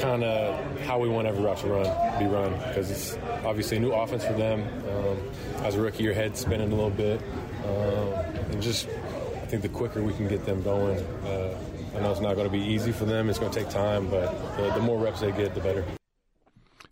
kind 0.00 0.22
of 0.22 0.80
how 0.80 0.98
we 0.98 1.08
want 1.08 1.26
every 1.26 1.42
route 1.42 1.56
to 1.56 1.68
run, 1.68 2.18
be 2.18 2.26
run, 2.26 2.52
because 2.68 2.90
it's 2.90 3.16
obviously 3.46 3.78
a 3.78 3.80
new 3.80 3.92
offense 3.92 4.24
for 4.24 4.34
them. 4.34 4.60
Um, 4.90 5.64
as 5.64 5.74
a 5.74 5.80
rookie, 5.80 6.04
your 6.04 6.12
head's 6.12 6.40
spinning 6.40 6.70
a 6.70 6.74
little 6.74 6.90
bit, 6.90 7.22
um, 7.64 8.12
and 8.50 8.60
just 8.62 8.88
I 8.88 9.46
think 9.46 9.62
the 9.62 9.70
quicker 9.70 10.02
we 10.02 10.12
can 10.12 10.28
get 10.28 10.44
them 10.44 10.62
going, 10.62 10.98
uh, 11.24 11.58
I 11.96 12.00
know 12.00 12.10
it's 12.10 12.20
not 12.20 12.34
going 12.34 12.46
to 12.46 12.52
be 12.52 12.62
easy 12.62 12.92
for 12.92 13.06
them. 13.06 13.30
It's 13.30 13.38
going 13.38 13.52
to 13.52 13.58
take 13.58 13.70
time, 13.70 14.08
but 14.10 14.30
the, 14.58 14.70
the 14.74 14.80
more 14.80 14.98
reps 14.98 15.20
they 15.20 15.32
get, 15.32 15.54
the 15.54 15.60
better. 15.60 15.84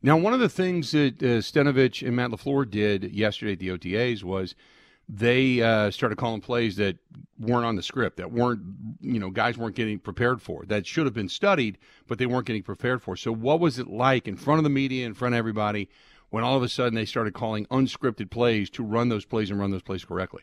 Now, 0.03 0.17
one 0.17 0.33
of 0.33 0.41
the 0.41 0.49
things 0.49 0.93
that 0.93 1.23
uh, 1.23 1.41
Stenavich 1.41 2.07
and 2.07 2.17
Matt 2.17 2.31
LaFleur 2.31 2.71
did 2.71 3.13
yesterday 3.13 3.53
at 3.53 3.59
the 3.59 3.69
OTAs 3.69 4.23
was 4.23 4.55
they 5.09 5.61
uh, 5.61 5.91
started 5.91 6.17
calling 6.17 6.41
plays 6.41 6.77
that 6.77 6.97
weren't 7.39 7.67
on 7.67 7.77
the 7.77 7.83
script, 7.83 8.17
that 8.17 8.33
weren't, 8.33 8.61
you 9.01 9.19
know, 9.19 9.31
guys 9.31 9.59
weren't 9.59 9.77
getting 9.77 9.99
prepared 9.99 10.41
for, 10.41 10.65
that 10.67 10.87
should 10.87 11.05
have 11.05 11.15
been 11.15 11.29
studied, 11.29 11.79
but 12.07 12.19
they 12.19 12.27
weren't 12.27 12.47
getting 12.47 12.63
prepared 12.63 13.03
for. 13.03 13.17
So, 13.17 13.33
what 13.33 13.61
was 13.61 13.79
it 13.79 13.87
like 13.87 14.27
in 14.27 14.37
front 14.37 14.59
of 14.59 14.65
the 14.65 14.71
media, 14.71 15.07
in 15.07 15.15
front 15.15 15.35
of 15.35 15.39
everybody, 15.39 15.89
when 16.31 16.43
all 16.43 16.57
of 16.57 16.63
a 16.63 16.69
sudden 16.69 16.95
they 16.95 17.05
started 17.05 17.35
calling 17.35 17.67
unscripted 17.67 18.31
plays 18.31 18.71
to 18.71 18.83
run 18.83 19.09
those 19.09 19.25
plays 19.25 19.51
and 19.51 19.61
run 19.61 19.71
those 19.71 19.83
plays 19.83 20.05
correctly? 20.05 20.43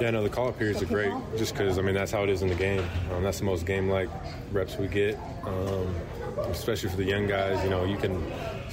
Yeah, 0.00 0.10
no, 0.10 0.22
the 0.22 0.30
call 0.30 0.48
up 0.48 0.58
periods 0.58 0.82
are 0.82 0.86
great 0.86 1.12
just 1.36 1.52
because, 1.52 1.78
I 1.78 1.82
mean, 1.82 1.94
that's 1.94 2.10
how 2.10 2.24
it 2.24 2.30
is 2.30 2.42
in 2.42 2.48
the 2.48 2.54
game. 2.54 2.84
Um, 3.12 3.22
that's 3.22 3.38
the 3.38 3.44
most 3.44 3.66
game 3.66 3.88
like 3.88 4.08
reps 4.50 4.76
we 4.76 4.88
get. 4.88 5.18
Um, 5.44 5.94
especially 6.38 6.88
for 6.88 6.96
the 6.96 7.04
young 7.04 7.26
guys. 7.26 7.62
You 7.62 7.70
know, 7.70 7.84
you 7.84 7.96
can 7.96 8.14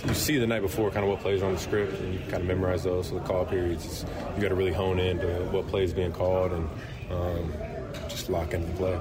you 0.06 0.14
see 0.14 0.38
the 0.38 0.48
night 0.48 0.62
before 0.62 0.92
kind 0.92 1.04
of 1.04 1.12
what 1.12 1.20
plays 1.20 1.42
are 1.42 1.46
on 1.46 1.54
the 1.54 1.60
script, 1.60 2.00
and 2.00 2.14
you 2.14 2.20
kind 2.22 2.36
of 2.36 2.46
memorize 2.46 2.84
those. 2.84 3.10
So 3.10 3.16
the 3.16 3.22
call 3.22 3.46
periods, 3.46 4.06
you 4.36 4.42
got 4.42 4.50
to 4.50 4.56
really 4.56 4.74
hone 4.74 5.00
in 5.00 5.20
to 5.20 5.28
what 5.52 5.68
plays 5.68 5.94
being 5.94 6.12
called 6.12 6.52
and 6.52 6.70
um, 7.12 7.54
just 8.08 8.30
lock 8.30 8.54
into 8.54 8.68
the 8.68 8.78
play. 8.78 9.00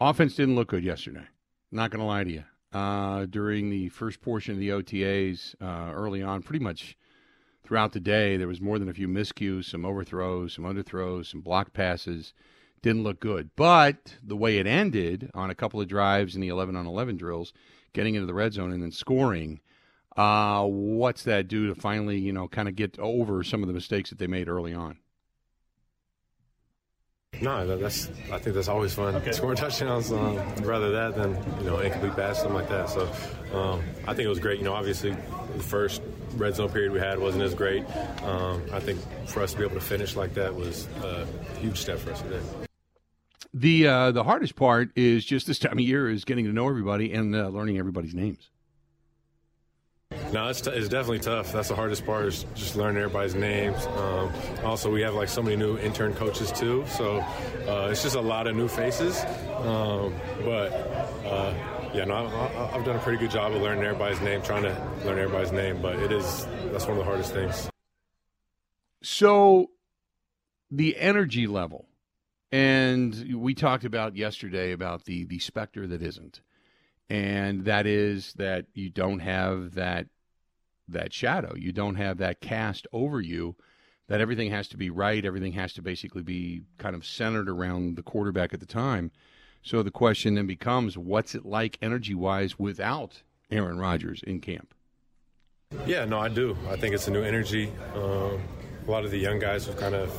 Offense 0.00 0.34
didn't 0.34 0.54
look 0.54 0.68
good 0.68 0.84
yesterday. 0.84 1.24
Not 1.70 1.90
going 1.90 2.00
to 2.00 2.06
lie 2.06 2.24
to 2.24 2.30
you. 2.30 2.44
Uh, 2.72 3.26
during 3.26 3.70
the 3.70 3.88
first 3.88 4.20
portion 4.20 4.54
of 4.54 4.60
the 4.60 4.70
OTAs, 4.70 5.54
uh, 5.60 5.92
early 5.92 6.22
on, 6.22 6.42
pretty 6.42 6.62
much 6.62 6.96
throughout 7.70 7.92
the 7.92 8.00
day, 8.00 8.36
there 8.36 8.48
was 8.48 8.60
more 8.60 8.80
than 8.80 8.88
a 8.88 8.92
few 8.92 9.06
miscues, 9.06 9.66
some 9.66 9.84
overthrows, 9.84 10.54
some 10.54 10.64
underthrows, 10.64 11.26
some 11.26 11.40
block 11.40 11.72
passes 11.72 12.34
didn't 12.82 13.04
look 13.04 13.20
good. 13.20 13.48
But 13.54 14.16
the 14.24 14.34
way 14.34 14.58
it 14.58 14.66
ended 14.66 15.30
on 15.34 15.50
a 15.50 15.54
couple 15.54 15.80
of 15.80 15.86
drives 15.86 16.34
in 16.34 16.40
the 16.40 16.48
11 16.48 16.74
on 16.74 16.84
11 16.84 17.16
drills, 17.16 17.52
getting 17.92 18.16
into 18.16 18.26
the 18.26 18.34
red 18.34 18.54
zone 18.54 18.72
and 18.72 18.82
then 18.82 18.90
scoring, 18.90 19.60
uh, 20.16 20.64
what's 20.64 21.22
that 21.22 21.46
do 21.46 21.68
to 21.68 21.76
finally, 21.76 22.18
you 22.18 22.32
know, 22.32 22.48
kind 22.48 22.66
of 22.66 22.74
get 22.74 22.98
over 22.98 23.44
some 23.44 23.62
of 23.62 23.68
the 23.68 23.72
mistakes 23.72 24.10
that 24.10 24.18
they 24.18 24.26
made 24.26 24.48
early 24.48 24.74
on? 24.74 24.98
No, 27.40 27.76
that's. 27.76 28.10
I 28.32 28.38
think 28.38 28.56
that's 28.56 28.68
always 28.68 28.92
fun. 28.92 29.14
Okay. 29.14 29.30
Scoring 29.30 29.56
touchdowns, 29.56 30.10
um, 30.10 30.36
rather 30.62 30.90
that 30.90 31.14
than 31.14 31.36
you 31.60 31.70
know 31.70 31.78
incomplete 31.78 32.16
pass, 32.16 32.38
something 32.38 32.54
like 32.54 32.68
that. 32.68 32.90
So 32.90 33.08
um, 33.54 33.82
I 34.02 34.12
think 34.12 34.26
it 34.26 34.28
was 34.28 34.40
great. 34.40 34.58
You 34.58 34.64
know, 34.64 34.74
obviously 34.74 35.16
the 35.56 35.62
first 35.62 36.02
red 36.36 36.54
zone 36.56 36.70
period 36.70 36.92
we 36.92 36.98
had 36.98 37.18
wasn't 37.18 37.42
as 37.42 37.54
great. 37.54 37.84
Um, 38.22 38.62
I 38.72 38.80
think 38.80 39.00
for 39.26 39.42
us 39.42 39.52
to 39.52 39.58
be 39.58 39.64
able 39.64 39.74
to 39.74 39.80
finish 39.80 40.16
like 40.16 40.34
that 40.34 40.54
was 40.54 40.88
a 41.02 41.26
huge 41.58 41.78
step 41.78 41.98
for 41.98 42.12
us 42.12 42.20
today. 42.22 42.40
The 43.52 43.86
uh, 43.86 44.10
the 44.12 44.22
hardest 44.22 44.54
part 44.54 44.90
is 44.94 45.24
just 45.24 45.46
this 45.46 45.58
time 45.58 45.72
of 45.72 45.80
year 45.80 46.08
is 46.08 46.24
getting 46.24 46.44
to 46.44 46.52
know 46.52 46.68
everybody 46.68 47.12
and 47.12 47.34
uh, 47.34 47.48
learning 47.48 47.78
everybody's 47.78 48.14
names. 48.14 48.48
No, 50.32 50.48
it's, 50.48 50.60
t- 50.60 50.70
it's 50.70 50.88
definitely 50.88 51.20
tough. 51.20 51.52
That's 51.52 51.68
the 51.68 51.74
hardest 51.74 52.04
part 52.06 52.26
is 52.26 52.44
just 52.54 52.76
learning 52.76 53.02
everybody's 53.02 53.34
names. 53.34 53.84
Um, 53.86 54.32
also, 54.64 54.90
we 54.90 55.02
have 55.02 55.14
like 55.14 55.28
so 55.28 55.42
many 55.42 55.56
new 55.56 55.76
intern 55.78 56.14
coaches 56.14 56.52
too, 56.52 56.84
so 56.88 57.18
uh, 57.68 57.88
it's 57.90 58.02
just 58.02 58.16
a 58.16 58.20
lot 58.20 58.46
of 58.46 58.54
new 58.54 58.68
faces. 58.68 59.24
Um, 59.58 60.14
but 60.44 60.72
uh, 61.26 61.54
yeah, 61.94 62.04
no, 62.04 62.14
I, 62.14 62.66
have 62.76 62.84
done 62.84 62.96
a 62.96 63.00
pretty 63.00 63.18
good 63.18 63.30
job 63.30 63.52
of 63.52 63.62
learning 63.62 63.84
everybody's 63.84 64.20
name, 64.20 64.42
trying 64.42 64.62
to 64.62 64.70
learn 65.04 65.18
everybody's 65.18 65.52
name. 65.52 65.80
But 65.82 65.96
it 65.98 66.12
is 66.12 66.46
that's 66.66 66.84
one 66.84 66.92
of 66.92 66.98
the 66.98 67.04
hardest 67.04 67.32
things. 67.32 67.70
So, 69.02 69.70
the 70.70 70.96
energy 70.98 71.46
level 71.46 71.86
and 72.52 73.34
we 73.36 73.54
talked 73.54 73.84
about 73.84 74.16
yesterday 74.16 74.72
about 74.72 75.04
the 75.04 75.24
the 75.24 75.38
specter 75.38 75.86
that 75.86 76.02
isn't, 76.02 76.40
and 77.08 77.64
that 77.64 77.86
is 77.86 78.32
that 78.34 78.66
you 78.74 78.90
don't 78.90 79.20
have 79.20 79.74
that 79.74 80.06
that 80.88 81.12
shadow. 81.12 81.54
You 81.54 81.72
don't 81.72 81.94
have 81.94 82.18
that 82.18 82.40
cast 82.40 82.86
over 82.92 83.20
you. 83.20 83.56
That 84.08 84.20
everything 84.20 84.50
has 84.50 84.66
to 84.68 84.76
be 84.76 84.90
right. 84.90 85.24
Everything 85.24 85.52
has 85.52 85.72
to 85.74 85.82
basically 85.82 86.22
be 86.22 86.62
kind 86.78 86.96
of 86.96 87.06
centered 87.06 87.48
around 87.48 87.96
the 87.96 88.02
quarterback 88.02 88.52
at 88.52 88.58
the 88.58 88.66
time. 88.66 89.12
So 89.62 89.82
the 89.82 89.90
question 89.90 90.34
then 90.34 90.46
becomes, 90.46 90.96
what's 90.96 91.34
it 91.34 91.44
like 91.44 91.78
energy 91.82 92.14
wise 92.14 92.58
without 92.58 93.22
Aaron 93.50 93.78
Rodgers 93.78 94.22
in 94.22 94.40
camp? 94.40 94.74
Yeah, 95.86 96.04
no, 96.04 96.18
I 96.18 96.28
do. 96.28 96.56
I 96.68 96.76
think 96.76 96.94
it's 96.94 97.06
a 97.06 97.10
new 97.10 97.22
energy. 97.22 97.70
Um, 97.94 98.40
a 98.86 98.90
lot 98.90 99.04
of 99.04 99.10
the 99.10 99.18
young 99.18 99.38
guys 99.38 99.66
have 99.66 99.76
kind 99.76 99.94
of 99.94 100.10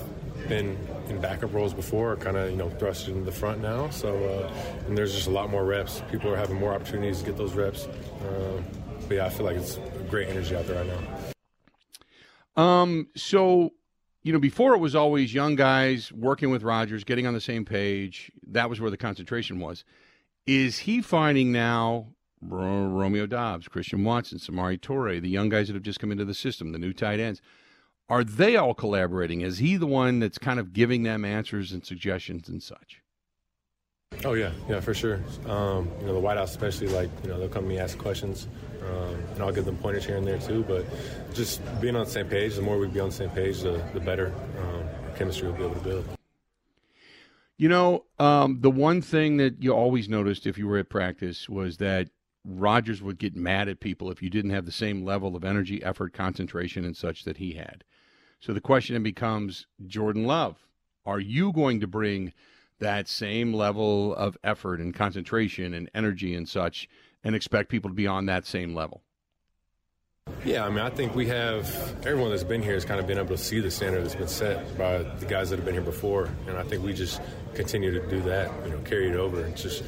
been 0.48 0.78
in 1.10 1.20
backup 1.20 1.54
roles 1.54 1.74
before 1.74 2.14
are 2.14 2.16
kind 2.16 2.38
of 2.38 2.50
you 2.50 2.58
know 2.58 2.70
thrusted 2.70 3.10
in 3.10 3.26
the 3.26 3.32
front 3.32 3.62
now. 3.62 3.90
So 3.90 4.16
uh, 4.16 4.86
and 4.88 4.98
there's 4.98 5.14
just 5.14 5.28
a 5.28 5.32
lot 5.32 5.50
more 5.50 5.66
reps. 5.66 6.02
People 6.10 6.32
are 6.32 6.38
having 6.38 6.58
more 6.58 6.74
opportunities 6.74 7.20
to 7.20 7.26
get 7.26 7.38
those 7.38 7.54
reps. 7.54 7.86
Uh, 7.86 8.62
but 9.08 9.16
yeah, 9.16 9.26
I 9.26 9.30
feel 9.30 9.46
like 9.46 9.58
it's 9.58 9.78
great 10.10 10.30
energy 10.30 10.56
out 10.56 10.68
there 10.68 10.84
right 10.84 10.94
now. 12.56 12.64
Um. 12.64 13.08
So 13.16 13.74
you 14.24 14.34
know, 14.34 14.40
before 14.40 14.74
it 14.74 14.80
was 14.80 14.96
always 14.96 15.34
young 15.34 15.56
guys 15.56 16.12
working 16.12 16.52
with 16.52 16.64
Rodgers, 16.64 17.04
getting 17.04 17.26
on 17.26 17.34
the 17.34 17.42
same 17.42 17.66
page. 17.66 18.32
That 18.48 18.70
was 18.70 18.80
where 18.80 18.92
the 18.92 18.98
concentration 18.98 19.60
was. 19.60 19.84
Is 20.46 20.80
he 20.80 21.02
finding 21.02 21.52
now 21.52 22.08
Romeo 22.42 23.26
Doubs, 23.26 23.68
Christian 23.68 24.04
Watson, 24.04 24.40
Samori 24.40 24.80
Toure, 24.80 25.22
the 25.22 25.30
young 25.30 25.50
guys 25.50 25.68
that 25.68 25.74
have 25.74 25.84
just 25.84 26.00
come 26.00 26.12
into 26.12 26.26
the 26.26 26.34
system, 26.34 26.72
the 26.72 26.80
new 26.80 26.94
tight 26.94 27.20
ends? 27.20 27.42
are 28.12 28.26
they 28.26 28.58
all 28.58 28.74
collaborating? 28.74 29.40
Is 29.40 29.60
he 29.60 29.78
the 29.78 29.88
one 29.88 30.20
that's 30.20 30.38
kind 30.38 30.60
of 30.60 30.74
giving 30.74 31.04
them 31.04 31.24
answers 31.24 31.72
and 31.72 31.86
suggestions 31.86 32.50
and 32.50 32.62
such? 32.62 33.02
Oh 34.26 34.34
yeah, 34.34 34.52
yeah, 34.68 34.82
for 34.82 34.94
sure. 34.94 35.22
Um, 35.46 35.90
you 36.02 36.08
know, 36.08 36.14
the 36.14 36.20
wideouts 36.20 36.44
especially, 36.44 36.90
like 36.90 37.10
you 37.24 37.30
know, 37.30 37.40
they'll 37.40 37.48
come 37.48 37.64
to 37.64 37.70
me 37.70 37.80
ask 37.80 37.98
questions, 37.98 38.50
um, 38.86 39.16
and 39.34 39.42
I'll 39.42 39.52
give 39.52 39.66
them 39.66 39.78
pointers 39.78 40.06
here 40.06 40.18
and 40.18 40.28
there 40.28 40.40
too. 40.40 40.64
But 40.68 40.86
just 41.34 41.62
being 41.82 41.96
on 41.96 42.06
the 42.06 42.12
same 42.12 42.28
page, 42.28 42.56
the 42.56 42.62
more 42.62 42.78
we 42.78 42.88
be 42.88 43.00
on 43.00 43.10
the 43.10 43.16
same 43.16 43.30
page, 43.30 43.62
the, 43.62 43.84
the 43.94 44.00
better 44.00 44.34
um, 44.60 44.90
chemistry 45.16 45.48
we'll 45.50 45.58
be 45.58 45.64
able 45.66 45.76
to 45.76 45.82
build. 45.82 46.06
You 47.58 47.70
know, 47.70 48.06
um, 48.18 48.60
the 48.62 48.72
one 48.72 49.02
thing 49.02 49.38
that 49.38 49.62
you 49.62 49.72
always 49.72 50.10
noticed 50.10 50.48
if 50.48 50.58
you 50.58 50.68
were 50.68 50.80
at 50.80 50.90
practice 50.90 51.48
was 51.48 51.78
that 51.78 52.10
Rodgers 52.44 53.04
would 53.04 53.20
get 53.20 53.36
mad 53.36 53.68
at 53.68 53.80
people 53.80 54.10
if 54.10 54.24
you 54.24 54.30
didn't 54.30 54.50
have 54.52 54.66
the 54.66 54.72
same 54.72 55.06
level 55.06 55.36
of 55.36 55.44
energy, 55.44 55.84
effort, 55.84 56.12
concentration, 56.12 56.84
and 56.84 56.98
such 56.98 57.24
that 57.24 57.38
he 57.38 57.54
had. 57.54 57.84
So 58.40 58.54
the 58.54 58.62
question 58.62 58.96
then 58.96 59.04
becomes 59.04 59.68
Jordan 59.86 60.26
Love, 60.26 60.66
are 61.06 61.20
you 61.20 61.52
going 61.52 61.80
to 61.82 61.88
bring 61.88 62.34
that 62.80 63.08
same 63.08 63.54
level 63.54 64.16
of 64.16 64.38
effort 64.44 64.80
and 64.80 64.94
concentration 64.94 65.76
and 65.76 65.90
energy 65.94 66.34
and 66.34 66.50
such 66.50 66.90
and 67.24 67.36
expect 67.36 67.70
people 67.70 67.90
to 67.90 67.96
be 67.96 68.08
on 68.08 68.26
that 68.28 68.46
same 68.46 68.74
level? 68.76 69.02
Yeah, 70.46 70.66
I 70.66 70.70
mean, 70.70 70.80
I 70.80 70.90
think 70.90 71.16
we 71.16 71.28
have 71.28 71.68
everyone 72.06 72.30
that's 72.30 72.44
been 72.44 72.62
here 72.62 72.74
has 72.74 72.86
kind 72.86 73.00
of 73.00 73.08
been 73.08 73.18
able 73.18 73.30
to 73.30 73.38
see 73.38 73.60
the 73.60 73.72
standard 73.72 74.04
that's 74.04 74.16
been 74.16 74.28
set 74.28 74.78
by 74.78 75.00
the 75.00 75.26
guys 75.26 75.50
that 75.50 75.58
have 75.58 75.66
been 75.66 75.74
here 75.74 75.84
before, 75.84 76.30
and 76.48 76.58
I 76.58 76.64
think 76.64 76.84
we 76.84 76.94
just 76.94 77.22
continue 77.54 77.92
to 77.92 78.08
do 78.08 78.22
that, 78.22 78.52
you 78.66 78.72
know, 78.72 78.80
carry 78.80 79.10
it 79.10 79.16
over. 79.16 79.46
It's 79.46 79.62
just 79.62 79.84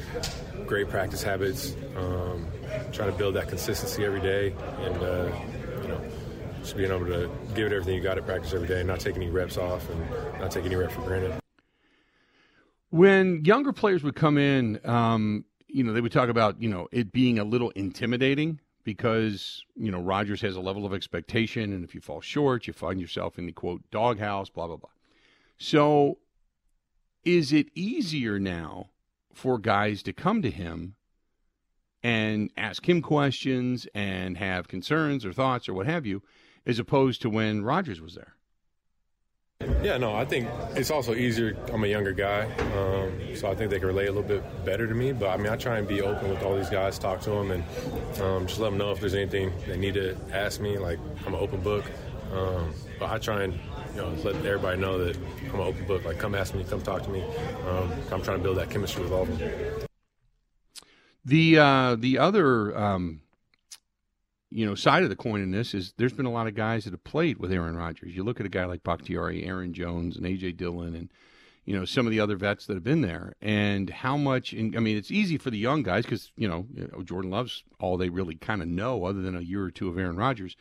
great 0.66 0.88
practice 0.88 1.22
habits, 1.22 1.74
um, 1.96 2.46
trying 2.92 3.10
to 3.10 3.16
build 3.16 3.34
that 3.34 3.48
consistency 3.48 4.04
every 4.04 4.20
day, 4.20 4.54
and 4.80 4.96
uh, 4.96 5.32
you 5.82 5.88
know, 5.88 6.00
just 6.60 6.76
being 6.76 6.90
able 6.90 7.06
to 7.06 7.30
give 7.54 7.66
it 7.66 7.72
everything 7.72 7.94
you 7.94 8.02
got 8.02 8.18
at 8.18 8.26
practice 8.26 8.52
every 8.52 8.68
day, 8.68 8.82
not 8.82 9.00
take 9.00 9.16
any 9.16 9.30
reps 9.30 9.56
off, 9.56 9.88
and 9.88 10.40
not 10.40 10.50
take 10.50 10.64
any 10.64 10.76
reps 10.76 10.94
for 10.94 11.02
granted. 11.02 11.32
When 12.90 13.44
younger 13.44 13.72
players 13.72 14.04
would 14.04 14.14
come 14.14 14.38
in, 14.38 14.80
um, 14.84 15.44
you 15.74 15.82
know, 15.82 15.92
they 15.92 16.00
would 16.00 16.12
talk 16.12 16.28
about 16.28 16.62
you 16.62 16.68
know 16.68 16.88
it 16.92 17.12
being 17.12 17.38
a 17.38 17.44
little 17.44 17.70
intimidating 17.70 18.60
because 18.84 19.64
you 19.74 19.90
know 19.90 20.00
Rodgers 20.00 20.40
has 20.42 20.54
a 20.54 20.60
level 20.60 20.86
of 20.86 20.94
expectation, 20.94 21.72
and 21.72 21.84
if 21.84 21.96
you 21.96 22.00
fall 22.00 22.20
short, 22.20 22.68
you 22.68 22.72
find 22.72 23.00
yourself 23.00 23.38
in 23.38 23.46
the 23.46 23.52
quote 23.52 23.82
doghouse, 23.90 24.48
blah 24.48 24.68
blah 24.68 24.76
blah. 24.76 24.90
So, 25.58 26.18
is 27.24 27.52
it 27.52 27.66
easier 27.74 28.38
now 28.38 28.90
for 29.32 29.58
guys 29.58 30.04
to 30.04 30.12
come 30.12 30.42
to 30.42 30.50
him 30.50 30.94
and 32.04 32.52
ask 32.56 32.88
him 32.88 33.02
questions 33.02 33.88
and 33.94 34.38
have 34.38 34.68
concerns 34.68 35.26
or 35.26 35.32
thoughts 35.32 35.68
or 35.68 35.74
what 35.74 35.86
have 35.86 36.06
you, 36.06 36.22
as 36.64 36.78
opposed 36.78 37.20
to 37.22 37.30
when 37.30 37.64
Rodgers 37.64 38.00
was 38.00 38.14
there? 38.14 38.34
Yeah, 39.84 39.98
no, 39.98 40.14
I 40.14 40.24
think 40.24 40.48
it's 40.76 40.90
also 40.90 41.14
easier. 41.14 41.56
I'm 41.70 41.84
a 41.84 41.86
younger 41.86 42.12
guy, 42.12 42.50
um, 42.76 43.36
so 43.36 43.50
I 43.50 43.54
think 43.54 43.70
they 43.70 43.78
can 43.78 43.88
relate 43.88 44.08
a 44.08 44.12
little 44.12 44.26
bit 44.26 44.64
better 44.64 44.86
to 44.86 44.94
me. 44.94 45.12
But 45.12 45.28
I 45.28 45.36
mean, 45.36 45.48
I 45.48 45.56
try 45.56 45.78
and 45.78 45.86
be 45.86 46.00
open 46.00 46.30
with 46.30 46.42
all 46.42 46.56
these 46.56 46.70
guys, 46.70 46.98
talk 46.98 47.20
to 47.22 47.30
them, 47.30 47.50
and 47.50 47.62
um, 48.22 48.46
just 48.46 48.58
let 48.60 48.70
them 48.70 48.78
know 48.78 48.92
if 48.92 49.00
there's 49.00 49.14
anything 49.14 49.52
they 49.66 49.76
need 49.76 49.92
to 49.94 50.16
ask 50.32 50.58
me. 50.58 50.78
Like 50.78 50.98
I'm 51.26 51.34
an 51.34 51.40
open 51.40 51.60
book, 51.60 51.84
um, 52.32 52.72
but 52.98 53.10
I 53.10 53.18
try 53.18 53.42
and 53.42 53.52
you 53.94 54.00
know 54.00 54.08
let 54.24 54.36
everybody 54.36 54.80
know 54.80 55.04
that 55.04 55.18
I'm 55.50 55.60
an 55.60 55.66
open 55.66 55.86
book. 55.86 56.04
Like 56.04 56.18
come 56.18 56.34
ask 56.34 56.54
me, 56.54 56.64
come 56.64 56.80
talk 56.80 57.02
to 57.02 57.10
me. 57.10 57.22
Um, 57.68 57.92
I'm 58.10 58.22
trying 58.22 58.38
to 58.38 58.42
build 58.42 58.56
that 58.56 58.70
chemistry 58.70 59.02
with 59.02 59.12
all 59.12 59.22
of 59.22 59.38
them. 59.38 59.86
The 61.26 61.58
uh, 61.58 61.96
the 61.96 62.18
other 62.18 62.76
um, 62.76 63.20
you 64.54 64.64
know, 64.64 64.76
side 64.76 65.02
of 65.02 65.08
the 65.08 65.16
coin 65.16 65.42
in 65.42 65.50
this 65.50 65.74
is 65.74 65.94
there's 65.96 66.12
been 66.12 66.26
a 66.26 66.32
lot 66.32 66.46
of 66.46 66.54
guys 66.54 66.84
that 66.84 66.92
have 66.92 67.02
played 67.02 67.38
with 67.38 67.52
Aaron 67.52 67.76
Rodgers. 67.76 68.14
You 68.14 68.22
look 68.22 68.38
at 68.38 68.46
a 68.46 68.50
guy 68.50 68.66
like 68.66 68.84
Bakhtiari, 68.84 69.44
Aaron 69.44 69.74
Jones, 69.74 70.16
and 70.16 70.24
AJ 70.24 70.56
Dillon, 70.56 70.94
and 70.94 71.10
you 71.64 71.76
know 71.76 71.84
some 71.84 72.06
of 72.06 72.12
the 72.12 72.20
other 72.20 72.36
vets 72.36 72.66
that 72.66 72.74
have 72.74 72.84
been 72.84 73.00
there, 73.00 73.34
and 73.42 73.90
how 73.90 74.16
much. 74.16 74.52
In, 74.52 74.76
I 74.76 74.80
mean, 74.80 74.96
it's 74.96 75.10
easy 75.10 75.38
for 75.38 75.50
the 75.50 75.58
young 75.58 75.82
guys 75.82 76.04
because 76.04 76.30
you 76.36 76.46
know 76.46 76.66
Jordan 77.02 77.32
Love's 77.32 77.64
all 77.80 77.96
they 77.96 78.10
really 78.10 78.36
kind 78.36 78.62
of 78.62 78.68
know, 78.68 79.04
other 79.04 79.22
than 79.22 79.34
a 79.34 79.40
year 79.40 79.64
or 79.64 79.72
two 79.72 79.88
of 79.88 79.98
Aaron 79.98 80.16
Rodgers. 80.16 80.56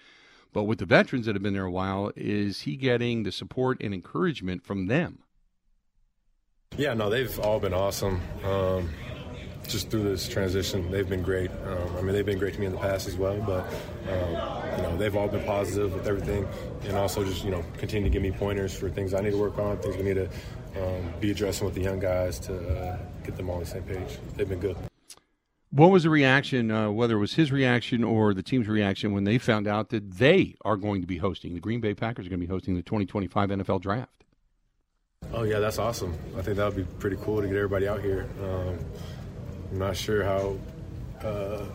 But 0.53 0.63
with 0.63 0.79
the 0.79 0.85
veterans 0.85 1.27
that 1.27 1.35
have 1.35 1.43
been 1.43 1.53
there 1.53 1.65
a 1.65 1.71
while, 1.71 2.11
is 2.15 2.61
he 2.61 2.75
getting 2.75 3.23
the 3.23 3.31
support 3.31 3.77
and 3.79 3.93
encouragement 3.93 4.63
from 4.63 4.87
them? 4.87 5.19
Yeah, 6.77 6.95
no, 6.95 7.11
they've 7.11 7.39
all 7.39 7.59
been 7.59 7.73
awesome. 7.75 8.21
Um, 8.43 8.89
just 9.67 9.89
through 9.89 10.03
this 10.03 10.27
transition, 10.27 10.89
they've 10.91 11.07
been 11.07 11.23
great. 11.23 11.51
Um, 11.51 11.97
I 11.97 12.01
mean, 12.01 12.13
they've 12.13 12.25
been 12.25 12.39
great 12.39 12.53
to 12.55 12.59
me 12.59 12.65
in 12.65 12.71
the 12.71 12.77
past 12.77 13.07
as 13.07 13.15
well, 13.15 13.39
but 13.41 13.65
um, 14.11 14.77
you 14.77 14.83
know, 14.83 14.97
they've 14.97 15.15
all 15.15 15.27
been 15.27 15.43
positive 15.45 15.93
with 15.93 16.07
everything, 16.07 16.47
and 16.83 16.97
also 16.97 17.23
just 17.23 17.43
you 17.43 17.51
know 17.51 17.63
continue 17.77 18.09
to 18.09 18.13
give 18.13 18.21
me 18.21 18.31
pointers 18.31 18.73
for 18.73 18.89
things 18.89 19.13
I 19.13 19.21
need 19.21 19.31
to 19.31 19.37
work 19.37 19.57
on, 19.57 19.77
things 19.77 19.97
we 19.97 20.03
need 20.03 20.15
to 20.15 20.29
um, 20.75 21.13
be 21.19 21.31
addressing 21.31 21.65
with 21.65 21.75
the 21.75 21.81
young 21.81 21.99
guys 21.99 22.39
to 22.39 22.55
uh, 22.55 22.97
get 23.23 23.37
them 23.37 23.49
all 23.49 23.55
on 23.55 23.63
the 23.63 23.69
same 23.69 23.83
page. 23.83 24.17
They've 24.35 24.49
been 24.49 24.59
good. 24.59 24.77
What 25.71 25.89
was 25.89 26.03
the 26.03 26.11
reaction, 26.11 26.69
uh, 26.69 26.91
whether 26.91 27.15
it 27.15 27.19
was 27.19 27.33
his 27.33 27.51
reaction 27.51 28.03
or 28.03 28.35
the 28.35 28.43
team's 28.43 28.67
reaction, 28.67 29.11
when 29.11 29.23
they 29.23 29.39
found 29.39 29.67
out 29.67 29.89
that 29.89 30.17
they 30.19 30.55
are 30.63 30.77
going 30.77 31.01
to 31.01 31.07
be 31.07 31.17
hosting 31.17 31.55
the 31.55 31.59
Green 31.59 31.79
Bay 31.79 31.95
Packers 31.95 32.27
are 32.27 32.29
going 32.29 32.39
to 32.39 32.45
be 32.45 32.51
hosting 32.51 32.75
the 32.75 32.83
2025 32.83 33.49
NFL 33.49 33.81
Draft? 33.81 34.23
Oh 35.33 35.43
yeah, 35.43 35.59
that's 35.59 35.79
awesome. 35.79 36.13
I 36.37 36.41
think 36.41 36.57
that 36.57 36.65
would 36.65 36.75
be 36.75 36.83
pretty 36.99 37.17
cool 37.23 37.41
to 37.41 37.47
get 37.47 37.55
everybody 37.55 37.87
out 37.87 38.01
here. 38.01 38.27
Um, 38.43 38.77
I'm 39.73 39.79
not 39.79 39.97
sure 39.97 40.23
how 40.23 40.55
uh, 41.23 41.65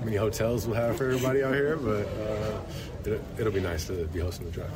many 0.00 0.16
hotels 0.16 0.66
we'll 0.66 0.74
have 0.74 0.96
for 0.96 1.04
everybody 1.04 1.44
out 1.44 1.54
here, 1.54 1.76
but 1.76 2.04
uh, 2.04 2.60
it, 3.04 3.22
it'll 3.38 3.52
be 3.52 3.60
nice 3.60 3.86
to 3.86 4.06
be 4.06 4.18
hosting 4.18 4.46
the 4.46 4.50
draft. 4.50 4.74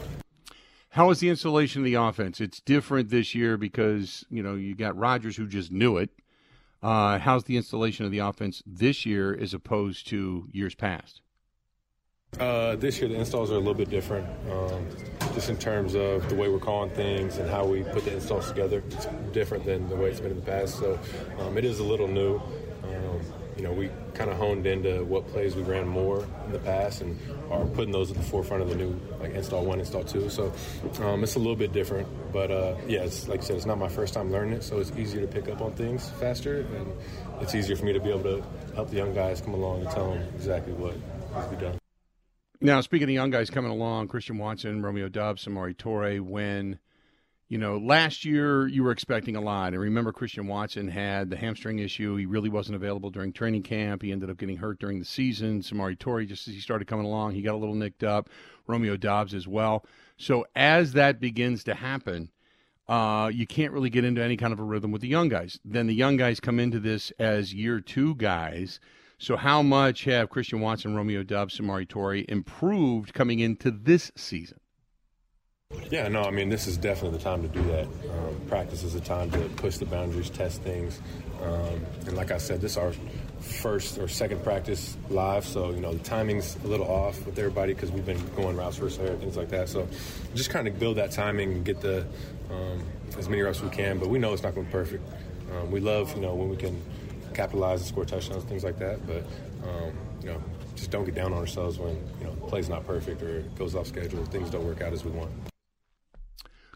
How 0.90 1.10
is 1.10 1.18
the 1.18 1.28
installation 1.28 1.80
of 1.80 1.86
the 1.86 1.94
offense? 1.94 2.40
It's 2.40 2.60
different 2.60 3.08
this 3.08 3.34
year 3.34 3.56
because 3.56 4.24
you 4.30 4.44
know 4.44 4.54
you 4.54 4.76
got 4.76 4.96
Rodgers 4.96 5.34
who 5.34 5.48
just 5.48 5.72
knew 5.72 5.96
it. 5.96 6.10
Uh, 6.80 7.18
how's 7.18 7.42
the 7.44 7.56
installation 7.56 8.06
of 8.06 8.12
the 8.12 8.20
offense 8.20 8.62
this 8.64 9.04
year 9.04 9.36
as 9.36 9.54
opposed 9.54 10.06
to 10.10 10.46
years 10.52 10.76
past? 10.76 11.20
Uh, 12.38 12.76
this 12.76 13.00
year 13.00 13.08
the 13.08 13.16
installs 13.16 13.50
are 13.50 13.54
a 13.54 13.58
little 13.58 13.74
bit 13.74 13.90
different, 13.90 14.24
um, 14.52 14.86
just 15.34 15.48
in 15.48 15.56
terms 15.56 15.94
of 15.96 16.28
the 16.28 16.34
way 16.34 16.48
we're 16.48 16.58
calling 16.58 16.90
things 16.90 17.38
and 17.38 17.50
how 17.50 17.64
we 17.64 17.82
put 17.82 18.04
the 18.04 18.12
installs 18.12 18.46
together. 18.46 18.84
It's 18.90 19.08
different 19.32 19.64
than 19.64 19.88
the 19.88 19.96
way 19.96 20.10
it's 20.10 20.20
been 20.20 20.30
in 20.30 20.36
the 20.36 20.44
past, 20.44 20.78
so 20.78 20.98
um, 21.40 21.58
it 21.58 21.64
is 21.64 21.80
a 21.80 21.84
little 21.84 22.06
new. 22.06 22.40
Um, 22.96 23.20
you 23.57 23.64
know, 23.64 23.72
we 23.72 23.90
kind 24.14 24.31
of 24.31 24.37
honed 24.37 24.66
into 24.66 25.03
what 25.05 25.27
plays 25.29 25.57
we 25.57 25.62
ran 25.62 25.88
more 25.88 26.24
in 26.46 26.53
the 26.53 26.61
past 26.61 27.01
and 27.01 27.18
are 27.51 27.64
putting 27.66 27.90
those 27.90 28.11
at 28.11 28.16
the 28.16 28.22
forefront 28.22 28.62
of 28.62 28.68
the 28.68 28.77
new 28.77 28.98
like 29.20 29.33
install 29.33 29.64
one, 29.64 29.81
install 29.81 30.05
two. 30.05 30.31
So 30.31 30.53
um, 31.03 31.24
it's 31.24 31.35
a 31.35 31.38
little 31.38 31.57
bit 31.57 31.72
different, 31.72 32.07
but 32.33 32.53
uh, 32.53 32.77
yeah, 32.87 33.01
it's 33.01 33.27
like 33.27 33.40
I 33.40 33.44
said, 33.44 33.57
it's 33.57 33.66
not 33.66 33.79
my 33.79 33.88
first 33.88 34.14
time 34.14 34.31
learning 34.31 34.55
it, 34.55 34.62
so 34.62 34.79
it's 34.79 34.92
easier 34.92 35.20
to 35.20 35.27
pick 35.27 35.48
up 35.48 35.61
on 35.61 35.72
things 35.72 36.09
faster, 36.20 36.61
and 36.61 36.92
it's 37.40 37.55
easier 37.55 37.74
for 37.74 37.85
me 37.85 37.92
to 37.92 38.01
be 38.01 38.11
able 38.11 38.22
to 38.22 38.44
help 38.77 38.90
the 38.90 38.96
young 38.96 39.12
guys 39.12 39.40
come 39.40 39.55
along 39.55 39.81
and 39.81 39.90
tell 39.90 40.12
them 40.12 40.22
exactly 40.37 40.72
what 40.74 40.94
needs 40.94 41.48
to 41.48 41.57
be 41.57 41.61
done. 41.61 41.79
Now, 42.61 42.81
speaking 42.81 43.09
of 43.09 43.14
young 43.14 43.31
guys 43.31 43.51
coming 43.51 43.70
along, 43.70 44.09
Christian 44.09 44.38
Watson, 44.38 44.83
Romeo 44.83 45.09
Doubs, 45.09 45.44
Samori 45.44 45.77
Toure, 45.77 46.20
when 46.20 46.79
you 47.48 47.56
know, 47.56 47.78
last 47.78 48.26
year 48.26 48.66
you 48.66 48.82
were 48.82 48.90
expecting 48.90 49.34
a 49.34 49.40
lot. 49.40 49.72
And 49.72 49.80
remember, 49.80 50.12
Christian 50.12 50.46
Watson 50.46 50.87
had 50.88 51.30
the 51.30 51.37
hamstring 51.37 51.78
issue. 51.78 52.16
He 52.16 52.26
really 52.26 52.50
wasn't 52.50 52.76
available 52.76 53.11
during 53.11 53.32
training 53.32 53.62
camp. 53.62 54.02
He 54.02 54.12
ended 54.12 54.28
up 54.28 54.37
getting 54.37 54.58
hurt 54.58 54.78
during 54.78 54.98
the 54.98 55.04
season. 55.06 55.62
Samori 55.62 55.96
Toure, 55.96 56.28
just 56.28 56.46
as 56.46 56.54
he 56.54 56.61
started 56.61 56.87
coming 56.87 57.06
along, 57.06 57.32
he 57.32 57.42
got 57.42 57.54
a 57.54 57.58
little 57.58 57.74
nicked 57.74 58.04
up. 58.04 58.28
Romeo 58.66 58.98
Doubs 58.98 59.32
as 59.32 59.48
well. 59.48 59.84
So 60.18 60.46
as 60.54 60.92
that 60.92 61.20
begins 61.20 61.64
to 61.64 61.74
happen, 61.74 62.30
uh, 62.87 63.30
you 63.32 63.46
can't 63.46 63.72
really 63.72 63.90
get 63.90 64.04
into 64.04 64.22
any 64.22 64.37
kind 64.37 64.52
of 64.52 64.61
a 64.61 64.64
rhythm 64.64 64.90
with 64.90 65.00
the 65.00 65.08
young 65.08 65.28
guys. 65.30 65.58
Then 65.64 65.87
the 65.87 65.94
young 65.94 66.18
guys 66.18 66.40
come 66.40 66.61
into 66.61 66.78
this 66.78 67.12
as 67.18 67.54
year 67.54 67.80
two 67.80 68.14
guys. 68.16 68.78
So 69.18 69.37
how 69.37 69.62
much 69.62 70.04
have 70.04 70.28
Christian 70.28 70.61
Watson, 70.61 70.94
Romeo 70.94 71.22
Doubs, 71.22 71.58
Samori 71.58 71.88
Toure 71.88 72.24
improved 72.28 73.14
coming 73.14 73.40
into 73.40 73.70
this 73.70 74.12
season? 74.16 74.61
Yeah, 75.90 76.09
no, 76.09 76.22
I 76.22 76.31
mean, 76.31 76.50
this 76.50 76.66
is 76.66 76.76
definitely 76.76 77.16
the 77.16 77.24
time 77.24 77.42
to 77.42 77.48
do 77.48 77.62
that. 77.64 77.85
Um, 77.85 78.40
practice 78.46 78.83
is 78.83 78.92
the 78.92 79.00
time 79.00 79.31
to 79.31 79.38
push 79.57 79.78
the 79.78 79.87
boundaries, 79.87 80.28
test 80.28 80.62
things. 80.62 81.00
Um, 81.42 81.85
and 82.07 82.14
like 82.14 82.31
I 82.31 82.37
said, 82.37 82.61
this 82.61 82.72
is 82.72 82.76
our 82.76 82.92
first 83.40 83.96
or 83.96 84.07
second 84.07 84.42
practice 84.42 84.96
live, 85.09 85.46
so, 85.46 85.70
you 85.70 85.81
know, 85.81 85.94
the 85.94 86.04
timing's 86.04 86.57
a 86.64 86.66
little 86.66 86.87
off 86.87 87.24
with 87.24 87.38
everybody 87.38 87.72
because 87.72 87.90
we've 87.90 88.04
been 88.04 88.22
going 88.35 88.57
routes 88.57 88.76
first 88.76 89.00
air, 89.00 89.14
things 89.16 89.37
like 89.37 89.48
that. 89.48 89.68
So 89.68 89.88
just 90.35 90.50
kind 90.50 90.68
of 90.68 90.78
build 90.78 90.96
that 90.96 91.11
timing 91.11 91.52
and 91.52 91.64
get 91.64 91.81
the 91.81 92.07
um, 92.50 92.83
as 93.16 93.28
many 93.28 93.40
reps 93.40 93.62
we 93.62 93.70
can, 93.70 93.98
but 93.98 94.09
we 94.09 94.18
know 94.18 94.35
it's 94.35 94.42
not 94.42 94.54
going 94.54 94.66
to 94.66 94.70
be 94.70 94.78
perfect. 94.78 95.04
Um, 95.52 95.70
we 95.70 95.81
love, 95.81 96.14
you 96.14 96.20
know, 96.20 96.35
when 96.35 96.50
we 96.50 96.57
can 96.57 96.83
capitalize 97.33 97.81
and 97.81 97.88
score 97.88 98.04
touchdowns, 98.04 98.44
things 98.44 98.64
like 98.64 98.78
that, 98.78 99.07
but, 99.07 99.24
um, 99.66 99.92
you 100.20 100.28
know, 100.28 100.42
just 100.74 100.90
don't 100.90 101.04
get 101.04 101.14
down 101.14 101.33
on 101.33 101.38
ourselves 101.38 101.78
when, 101.78 101.94
you 102.20 102.24
know, 102.24 102.35
the 102.35 102.46
play's 102.46 102.68
not 102.68 102.87
perfect 102.87 103.22
or 103.22 103.38
it 103.38 103.54
goes 103.57 103.74
off 103.74 103.87
schedule, 103.87 104.24
things 104.26 104.50
don't 104.50 104.66
work 104.66 104.83
out 104.83 104.92
as 104.92 105.04
we 105.04 105.11
want. 105.11 105.31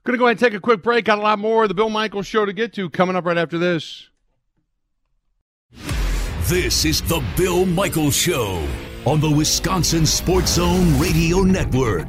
Going 0.05 0.15
to 0.15 0.19
go 0.19 0.27
ahead 0.27 0.33
and 0.33 0.41
take 0.41 0.55
a 0.55 0.61
quick 0.61 0.83
break. 0.83 1.05
Got 1.05 1.19
a 1.19 1.23
lot 1.23 1.39
more 1.39 1.63
of 1.63 1.69
the 1.69 1.75
Bill 1.75 1.89
Michaels 1.89 2.27
show 2.27 2.45
to 2.45 2.53
get 2.53 2.73
to 2.75 2.91
coming 2.91 3.15
up 3.15 3.25
right 3.25 3.39
after 3.39 3.57
this. 3.57 4.09
This 6.47 6.85
is 6.85 7.01
the 7.03 7.23
Bill 7.37 7.65
Michaels 7.65 8.17
Show 8.17 8.67
on 9.07 9.21
the 9.21 9.31
Wisconsin 9.31 10.05
Sports 10.05 10.55
Zone 10.55 10.99
Radio 10.99 11.43
Network. 11.43 12.09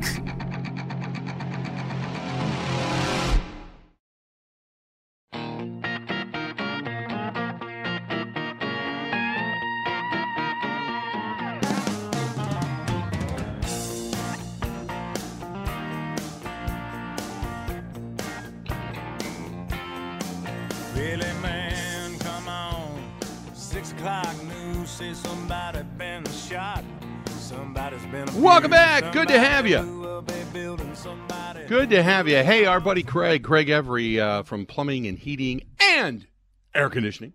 Billy 21.04 21.34
man, 21.42 22.18
come 22.20 22.48
on. 22.48 23.12
Six 23.54 23.92
o'clock 23.92 24.34
news 24.46 24.90
say 24.90 25.14
somebody 25.14 25.80
been 25.98 26.24
shot. 26.32 26.82
Somebody's 27.28 28.06
been 28.06 28.42
Welcome 28.42 28.72
back. 28.72 29.12
Good 29.12 29.28
to 29.28 29.38
have 29.38 29.68
you. 29.68 29.80
Good 31.68 31.90
to 31.90 32.02
have 32.02 32.30
you. 32.30 32.38
Hey, 32.38 32.64
our 32.64 32.80
buddy 32.80 33.04
Craig, 33.04 33.44
Craig 33.44 33.70
Every 33.70 34.18
uh, 34.18 34.44
from 34.44 34.66
Plumbing 34.66 35.06
and 35.06 35.20
Heating 35.20 35.66
and 35.78 36.26
Air 36.74 36.90
Conditioning. 36.90 37.34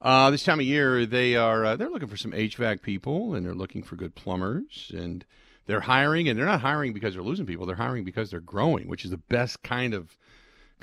Uh, 0.00 0.30
this 0.30 0.44
time 0.44 0.60
of 0.60 0.66
year, 0.66 1.04
they 1.04 1.34
are 1.34 1.64
uh, 1.64 1.74
they're 1.74 1.90
looking 1.90 2.06
for 2.08 2.16
some 2.16 2.30
HVAC 2.30 2.82
people, 2.82 3.34
and 3.34 3.44
they're 3.44 3.52
looking 3.52 3.82
for 3.82 3.96
good 3.96 4.14
plumbers, 4.14 4.92
and 4.94 5.24
they're 5.66 5.80
hiring, 5.80 6.28
and 6.28 6.38
they're 6.38 6.46
not 6.46 6.60
hiring 6.60 6.92
because 6.92 7.14
they're 7.14 7.22
losing 7.24 7.46
people. 7.46 7.66
They're 7.66 7.74
hiring 7.74 8.04
because 8.04 8.30
they're 8.30 8.38
growing, 8.38 8.86
which 8.86 9.04
is 9.04 9.10
the 9.10 9.16
best 9.16 9.60
kind 9.64 9.92
of 9.92 10.16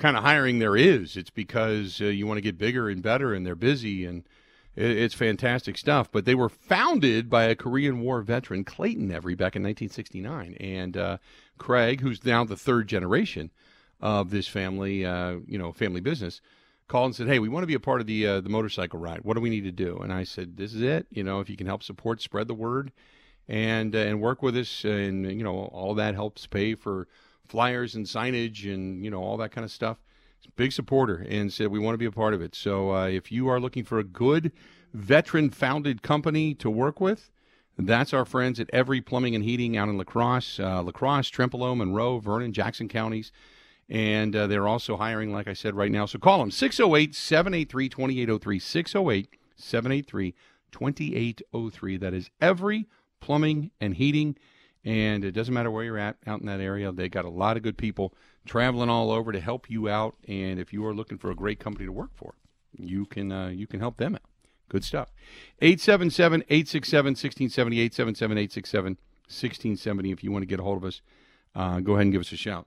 kind 0.00 0.16
of 0.16 0.24
hiring 0.24 0.58
there 0.58 0.76
is. 0.76 1.16
It's 1.16 1.30
because 1.30 2.00
uh, 2.00 2.06
you 2.06 2.26
want 2.26 2.38
to 2.38 2.42
get 2.42 2.58
bigger 2.58 2.88
and 2.88 3.02
better, 3.02 3.32
and 3.32 3.46
they're 3.46 3.54
busy, 3.54 4.04
and 4.04 4.24
it, 4.74 4.90
it's 4.90 5.14
fantastic 5.14 5.78
stuff. 5.78 6.10
But 6.10 6.24
they 6.24 6.34
were 6.34 6.48
founded 6.48 7.30
by 7.30 7.44
a 7.44 7.54
Korean 7.54 8.00
War 8.00 8.22
veteran, 8.22 8.64
Clayton 8.64 9.12
Every, 9.12 9.34
back 9.34 9.54
in 9.54 9.62
1969, 9.62 10.54
and 10.58 10.96
uh, 10.96 11.18
Craig, 11.58 12.00
who's 12.00 12.24
now 12.24 12.44
the 12.44 12.56
third 12.56 12.88
generation 12.88 13.50
of 14.00 14.30
this 14.30 14.48
family, 14.48 15.04
uh, 15.04 15.36
you 15.46 15.58
know, 15.58 15.72
family 15.72 16.00
business 16.00 16.40
called 16.88 17.06
and 17.06 17.14
said, 17.14 17.28
"Hey, 17.28 17.38
we 17.38 17.48
want 17.48 17.62
to 17.62 17.68
be 17.68 17.74
a 17.74 17.80
part 17.80 18.00
of 18.00 18.06
the 18.06 18.26
uh, 18.26 18.40
the 18.40 18.48
motorcycle 18.48 18.98
ride. 18.98 19.20
What 19.22 19.34
do 19.34 19.40
we 19.40 19.50
need 19.50 19.64
to 19.64 19.72
do?" 19.72 19.98
And 19.98 20.12
I 20.12 20.24
said, 20.24 20.56
"This 20.56 20.74
is 20.74 20.82
it. 20.82 21.06
You 21.10 21.22
know, 21.22 21.40
if 21.40 21.50
you 21.50 21.56
can 21.56 21.66
help 21.66 21.82
support, 21.82 22.20
spread 22.20 22.48
the 22.48 22.54
word, 22.54 22.90
and 23.48 23.94
uh, 23.94 23.98
and 23.98 24.20
work 24.20 24.42
with 24.42 24.56
us, 24.56 24.84
and 24.84 25.30
you 25.30 25.44
know, 25.44 25.56
all 25.72 25.94
that 25.94 26.14
helps 26.14 26.46
pay 26.46 26.74
for 26.74 27.06
flyers 27.50 27.94
and 27.94 28.06
signage 28.06 28.72
and 28.72 29.04
you 29.04 29.10
know 29.10 29.22
all 29.22 29.36
that 29.38 29.52
kind 29.52 29.64
of 29.64 29.70
stuff." 29.70 29.98
Big 30.56 30.72
supporter, 30.72 31.26
and 31.28 31.52
said 31.52 31.68
we 31.68 31.78
want 31.78 31.94
to 31.94 31.98
be 31.98 32.06
a 32.06 32.10
part 32.10 32.32
of 32.32 32.40
it. 32.40 32.54
So 32.54 32.94
uh, 32.94 33.06
if 33.06 33.30
you 33.30 33.48
are 33.48 33.60
looking 33.60 33.84
for 33.84 33.98
a 33.98 34.04
good 34.04 34.52
veteran-founded 34.92 36.02
company 36.02 36.54
to 36.54 36.70
work 36.70 37.00
with. 37.00 37.30
That's 37.78 38.12
our 38.12 38.24
friends 38.24 38.60
at 38.60 38.68
Every 38.72 39.00
Plumbing 39.00 39.34
and 39.34 39.44
Heating 39.44 39.76
out 39.76 39.88
in 39.88 39.96
La 39.96 40.04
Crosse, 40.04 40.60
uh, 40.60 40.82
La 40.82 40.92
Crosse, 40.92 41.30
Trempealeau, 41.30 41.76
Monroe, 41.76 42.18
Vernon, 42.18 42.52
Jackson 42.52 42.88
counties. 42.88 43.32
And 43.88 44.36
uh, 44.36 44.46
they're 44.46 44.68
also 44.68 44.96
hiring, 44.96 45.32
like 45.32 45.48
I 45.48 45.52
said, 45.52 45.74
right 45.74 45.90
now. 45.90 46.06
So 46.06 46.18
call 46.18 46.38
them 46.38 46.50
608 46.50 47.14
783 47.14 47.88
2803. 47.88 48.58
608 48.58 49.28
783 49.56 50.34
2803. 50.70 51.96
That 51.96 52.14
is 52.14 52.30
every 52.40 52.86
plumbing 53.20 53.70
and 53.80 53.94
heating. 53.94 54.36
And 54.84 55.24
it 55.24 55.32
doesn't 55.32 55.52
matter 55.52 55.70
where 55.70 55.84
you're 55.84 55.98
at 55.98 56.16
out 56.26 56.40
in 56.40 56.46
that 56.46 56.60
area. 56.60 56.90
They 56.90 57.08
got 57.08 57.24
a 57.24 57.30
lot 57.30 57.56
of 57.56 57.62
good 57.62 57.76
people 57.76 58.14
traveling 58.46 58.88
all 58.88 59.10
over 59.10 59.30
to 59.30 59.40
help 59.40 59.68
you 59.68 59.88
out. 59.88 60.16
And 60.26 60.58
if 60.58 60.72
you 60.72 60.84
are 60.86 60.94
looking 60.94 61.18
for 61.18 61.30
a 61.30 61.34
great 61.34 61.60
company 61.60 61.84
to 61.86 61.92
work 61.92 62.10
for, 62.14 62.34
you 62.72 63.04
can 63.04 63.30
uh, 63.30 63.48
you 63.48 63.66
can 63.66 63.80
help 63.80 63.98
them 63.98 64.14
out. 64.14 64.22
Good 64.68 64.84
stuff. 64.84 65.12
877 65.60 66.44
867 66.48 67.10
1670. 67.10 67.80
877 67.80 68.38
867 68.38 68.92
1670. 69.26 70.12
If 70.12 70.24
you 70.24 70.32
want 70.32 70.42
to 70.42 70.46
get 70.46 70.60
a 70.60 70.62
hold 70.62 70.78
of 70.78 70.84
us, 70.84 71.02
uh, 71.54 71.80
go 71.80 71.92
ahead 71.94 72.06
and 72.06 72.12
give 72.12 72.20
us 72.20 72.32
a 72.32 72.36
shout 72.36 72.66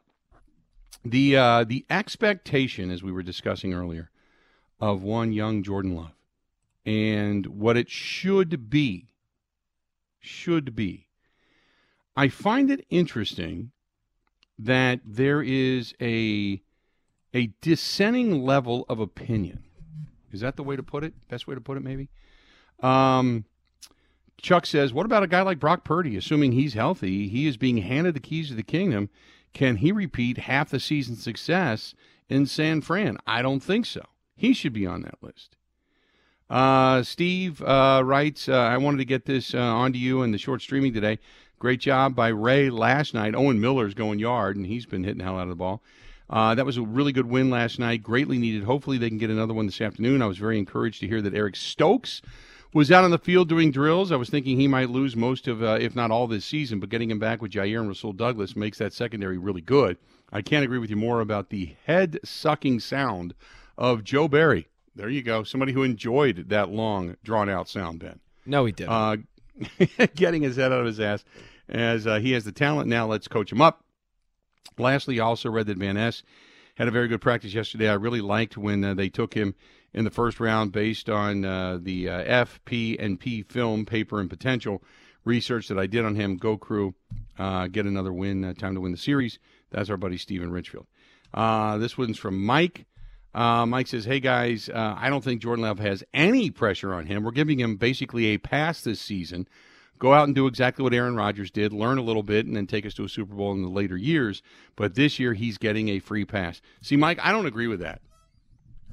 the 1.03 1.35
uh, 1.35 1.63
the 1.63 1.85
expectation, 1.89 2.91
as 2.91 3.03
we 3.03 3.11
were 3.11 3.23
discussing 3.23 3.73
earlier, 3.73 4.09
of 4.79 5.03
one 5.03 5.33
young 5.33 5.63
Jordan 5.63 5.95
Love, 5.95 6.13
and 6.85 7.45
what 7.47 7.77
it 7.77 7.89
should 7.89 8.69
be, 8.69 9.09
should 10.19 10.75
be. 10.75 11.07
I 12.15 12.27
find 12.27 12.69
it 12.69 12.85
interesting 12.89 13.71
that 14.59 14.99
there 15.05 15.41
is 15.41 15.93
a 16.01 16.61
a 17.33 17.51
dissenting 17.61 18.43
level 18.43 18.85
of 18.87 18.99
opinion. 18.99 19.63
Is 20.31 20.41
that 20.41 20.55
the 20.55 20.63
way 20.63 20.75
to 20.75 20.83
put 20.83 21.03
it? 21.03 21.13
Best 21.27 21.47
way 21.47 21.55
to 21.55 21.61
put 21.61 21.77
it, 21.77 21.83
maybe. 21.83 22.09
Um, 22.79 23.45
Chuck 24.41 24.65
says, 24.65 24.93
"What 24.93 25.05
about 25.05 25.23
a 25.23 25.27
guy 25.27 25.41
like 25.41 25.59
Brock 25.59 25.83
Purdy? 25.83 26.15
Assuming 26.15 26.51
he's 26.51 26.73
healthy, 26.75 27.27
he 27.27 27.47
is 27.47 27.57
being 27.57 27.77
handed 27.77 28.13
the 28.13 28.19
keys 28.19 28.49
to 28.49 28.55
the 28.55 28.63
kingdom." 28.63 29.09
Can 29.53 29.77
he 29.77 29.91
repeat 29.91 30.39
half 30.39 30.69
the 30.69 30.79
season 30.79 31.15
success 31.15 31.93
in 32.27 32.47
San 32.47 32.81
Fran? 32.81 33.17
I 33.27 33.43
don't 33.43 33.61
think 33.61 33.85
so. 33.85 34.01
He 34.35 34.53
should 34.53 34.73
be 34.73 34.87
on 34.87 35.03
that 35.03 35.21
list. 35.21 35.55
Uh, 36.49 37.03
Steve 37.03 37.61
uh, 37.61 38.01
writes, 38.03 38.49
uh, 38.49 38.53
I 38.53 38.77
wanted 38.77 38.97
to 38.97 39.05
get 39.05 39.25
this 39.25 39.53
uh, 39.53 39.59
onto 39.59 39.97
you 39.97 40.23
in 40.23 40.31
the 40.31 40.37
short 40.37 40.61
streaming 40.61 40.93
today. 40.93 41.19
Great 41.63 41.79
job 41.79 42.13
by 42.13 42.27
Rea 42.27 42.69
last 42.69 43.13
night. 43.13 43.33
Owen 43.33 43.61
Miller's 43.61 43.93
going 43.93 44.19
yard, 44.19 44.57
and 44.57 44.65
he's 44.65 44.85
been 44.85 45.05
hitting 45.05 45.19
the 45.19 45.23
hell 45.23 45.37
out 45.37 45.43
of 45.43 45.47
the 45.47 45.55
ball. 45.55 45.81
Uh, 46.29 46.53
that 46.55 46.65
was 46.65 46.75
a 46.75 46.81
really 46.81 47.13
good 47.13 47.25
win 47.25 47.49
last 47.49 47.79
night, 47.79 48.03
greatly 48.03 48.37
needed. 48.37 48.65
Hopefully, 48.65 48.97
they 48.97 49.07
can 49.07 49.17
get 49.17 49.29
another 49.29 49.53
one 49.53 49.67
this 49.67 49.79
afternoon. 49.79 50.21
I 50.21 50.25
was 50.25 50.37
very 50.37 50.57
encouraged 50.57 50.99
to 50.99 51.07
hear 51.07 51.21
that 51.21 51.33
Eric 51.33 51.55
Stokes 51.55 52.21
was 52.73 52.91
out 52.91 53.05
on 53.05 53.11
the 53.11 53.17
field 53.17 53.47
doing 53.47 53.71
drills. 53.71 54.11
I 54.11 54.17
was 54.17 54.29
thinking 54.29 54.59
he 54.59 54.67
might 54.67 54.89
lose 54.89 55.15
most 55.15 55.47
of, 55.47 55.63
uh, 55.63 55.77
if 55.79 55.95
not 55.95 56.11
all, 56.11 56.27
this 56.27 56.43
season, 56.43 56.81
but 56.81 56.89
getting 56.89 57.09
him 57.09 57.17
back 57.17 57.41
with 57.41 57.53
Jaire 57.53 57.79
and 57.79 57.87
Rasul 57.87 58.11
Douglas 58.11 58.57
makes 58.57 58.79
that 58.79 58.91
secondary 58.91 59.37
really 59.37 59.61
good. 59.61 59.95
I 60.33 60.41
can't 60.41 60.65
agree 60.65 60.79
with 60.79 60.89
you 60.89 60.97
more 60.97 61.21
about 61.21 61.49
the 61.49 61.77
head 61.85 62.19
sucking 62.25 62.81
sound 62.81 63.35
of 63.77 64.03
Joe 64.03 64.27
Barry. 64.27 64.67
There 64.97 65.07
you 65.07 65.23
go. 65.23 65.43
Somebody 65.43 65.71
who 65.71 65.83
enjoyed 65.83 66.49
that 66.49 66.71
long, 66.71 67.15
drawn 67.23 67.47
out 67.47 67.69
sound, 67.69 67.99
Ben. 67.99 68.19
No, 68.45 68.65
he 68.65 68.73
didn't. 68.73 68.91
Uh, 68.91 69.15
getting 70.15 70.41
his 70.41 70.57
head 70.57 70.73
out 70.73 70.81
of 70.81 70.85
his 70.85 70.99
ass 70.99 71.23
as 71.69 72.05
uh, 72.05 72.19
he 72.19 72.31
has 72.33 72.43
the 72.43 72.51
talent 72.51 72.87
now. 72.89 73.07
Let's 73.07 73.27
coach 73.27 73.51
him 73.51 73.61
up. 73.61 73.83
Lastly, 74.77 75.19
I 75.19 75.25
also 75.25 75.49
read 75.49 75.67
that 75.67 75.77
Van 75.77 75.95
Ness 75.95 76.23
had 76.75 76.87
a 76.87 76.91
very 76.91 77.07
good 77.07 77.21
practice 77.21 77.53
yesterday. 77.53 77.89
I 77.89 77.93
really 77.93 78.21
liked 78.21 78.57
when 78.57 78.83
uh, 78.83 78.93
they 78.93 79.09
took 79.09 79.33
him 79.33 79.55
in 79.93 80.03
the 80.03 80.11
first 80.11 80.39
round 80.39 80.71
based 80.71 81.09
on 81.09 81.45
uh, 81.45 81.77
the 81.81 82.09
uh, 82.09 82.23
F, 82.25 82.59
P, 82.65 82.97
and 82.97 83.19
P 83.19 83.43
film 83.43 83.85
paper 83.85 84.19
and 84.19 84.29
potential 84.29 84.83
research 85.23 85.67
that 85.67 85.77
I 85.77 85.85
did 85.85 86.03
on 86.03 86.15
him. 86.15 86.37
Go 86.37 86.57
Crew, 86.57 86.95
uh, 87.37 87.67
get 87.67 87.85
another 87.85 88.11
win, 88.11 88.43
uh, 88.43 88.53
time 88.53 88.73
to 88.75 88.81
win 88.81 88.91
the 88.91 88.97
series. 88.97 89.37
That's 89.69 89.89
our 89.89 89.97
buddy 89.97 90.17
Steven 90.17 90.51
Richfield. 90.51 90.87
Uh, 91.33 91.77
this 91.77 91.97
one's 91.97 92.17
from 92.17 92.43
Mike. 92.43 92.85
Mike 93.35 93.87
says, 93.87 94.05
"Hey 94.05 94.19
guys, 94.19 94.69
I 94.73 95.09
don't 95.09 95.23
think 95.23 95.41
Jordan 95.41 95.63
Love 95.63 95.79
has 95.79 96.03
any 96.13 96.51
pressure 96.51 96.93
on 96.93 97.07
him. 97.07 97.23
We're 97.23 97.31
giving 97.31 97.59
him 97.59 97.77
basically 97.77 98.27
a 98.27 98.37
pass 98.37 98.81
this 98.81 99.01
season." 99.01 99.47
Go 100.03 100.13
out 100.13 100.25
and 100.25 100.35
do 100.35 100.47
exactly 100.47 100.83
what 100.83 100.93
Aaron 100.93 101.15
Rodgers 101.15 101.49
did, 101.49 101.71
learn 101.71 101.97
a 101.97 102.01
little 102.01 102.23
bit, 102.23 102.45
and 102.45 102.53
then 102.53 102.67
take 102.67 102.85
us 102.85 102.93
to 102.95 103.05
a 103.05 103.09
Super 103.09 103.33
Bowl 103.33 103.53
in 103.53 103.61
the 103.61 103.69
later 103.69 103.95
years. 103.95 104.43
But 104.75 104.95
this 104.95 105.17
year, 105.17 105.33
he's 105.33 105.57
getting 105.57 105.87
a 105.87 105.99
free 105.99 106.25
pass. 106.25 106.61
See, 106.81 106.97
Mike, 106.97 107.19
I 107.23 107.31
don't 107.31 107.45
agree 107.45 107.67
with 107.67 107.79
that. 107.79 108.01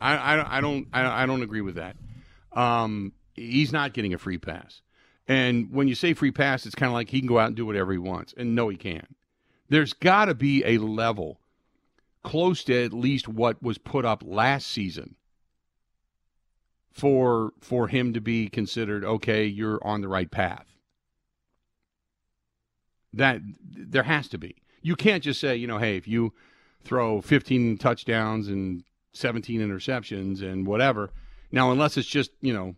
I, 0.00 0.16
I, 0.16 0.58
I 0.58 0.60
don't 0.60 0.86
I, 0.92 1.24
I, 1.24 1.26
don't 1.26 1.42
agree 1.42 1.62
with 1.62 1.74
that. 1.74 1.96
Um, 2.52 3.12
he's 3.34 3.72
not 3.72 3.92
getting 3.92 4.14
a 4.14 4.18
free 4.18 4.38
pass. 4.38 4.82
And 5.26 5.72
when 5.72 5.88
you 5.88 5.96
say 5.96 6.14
free 6.14 6.30
pass, 6.30 6.64
it's 6.64 6.76
kind 6.76 6.88
of 6.88 6.94
like 6.94 7.10
he 7.10 7.18
can 7.18 7.28
go 7.28 7.40
out 7.40 7.48
and 7.48 7.56
do 7.56 7.66
whatever 7.66 7.90
he 7.90 7.98
wants. 7.98 8.32
And 8.36 8.54
no, 8.54 8.68
he 8.68 8.76
can't. 8.76 9.16
There's 9.68 9.92
got 9.92 10.26
to 10.26 10.34
be 10.34 10.64
a 10.64 10.78
level 10.78 11.40
close 12.22 12.62
to 12.64 12.84
at 12.84 12.92
least 12.92 13.26
what 13.26 13.60
was 13.60 13.78
put 13.78 14.04
up 14.04 14.22
last 14.24 14.68
season 14.68 15.16
for 16.92 17.52
for 17.60 17.88
him 17.88 18.12
to 18.12 18.20
be 18.20 18.48
considered 18.48 19.04
okay. 19.04 19.44
You're 19.44 19.84
on 19.84 20.02
the 20.02 20.08
right 20.08 20.30
path. 20.30 20.70
That 23.12 23.40
there 23.72 24.04
has 24.04 24.28
to 24.28 24.38
be. 24.38 24.56
You 24.82 24.96
can't 24.96 25.22
just 25.22 25.40
say, 25.40 25.56
you 25.56 25.66
know, 25.66 25.78
hey, 25.78 25.96
if 25.96 26.06
you 26.06 26.32
throw 26.84 27.20
15 27.20 27.78
touchdowns 27.78 28.48
and 28.48 28.84
17 29.12 29.60
interceptions 29.60 30.42
and 30.42 30.66
whatever. 30.66 31.10
Now, 31.52 31.72
unless 31.72 31.96
it's 31.96 32.08
just, 32.08 32.30
you 32.40 32.52
know, 32.52 32.76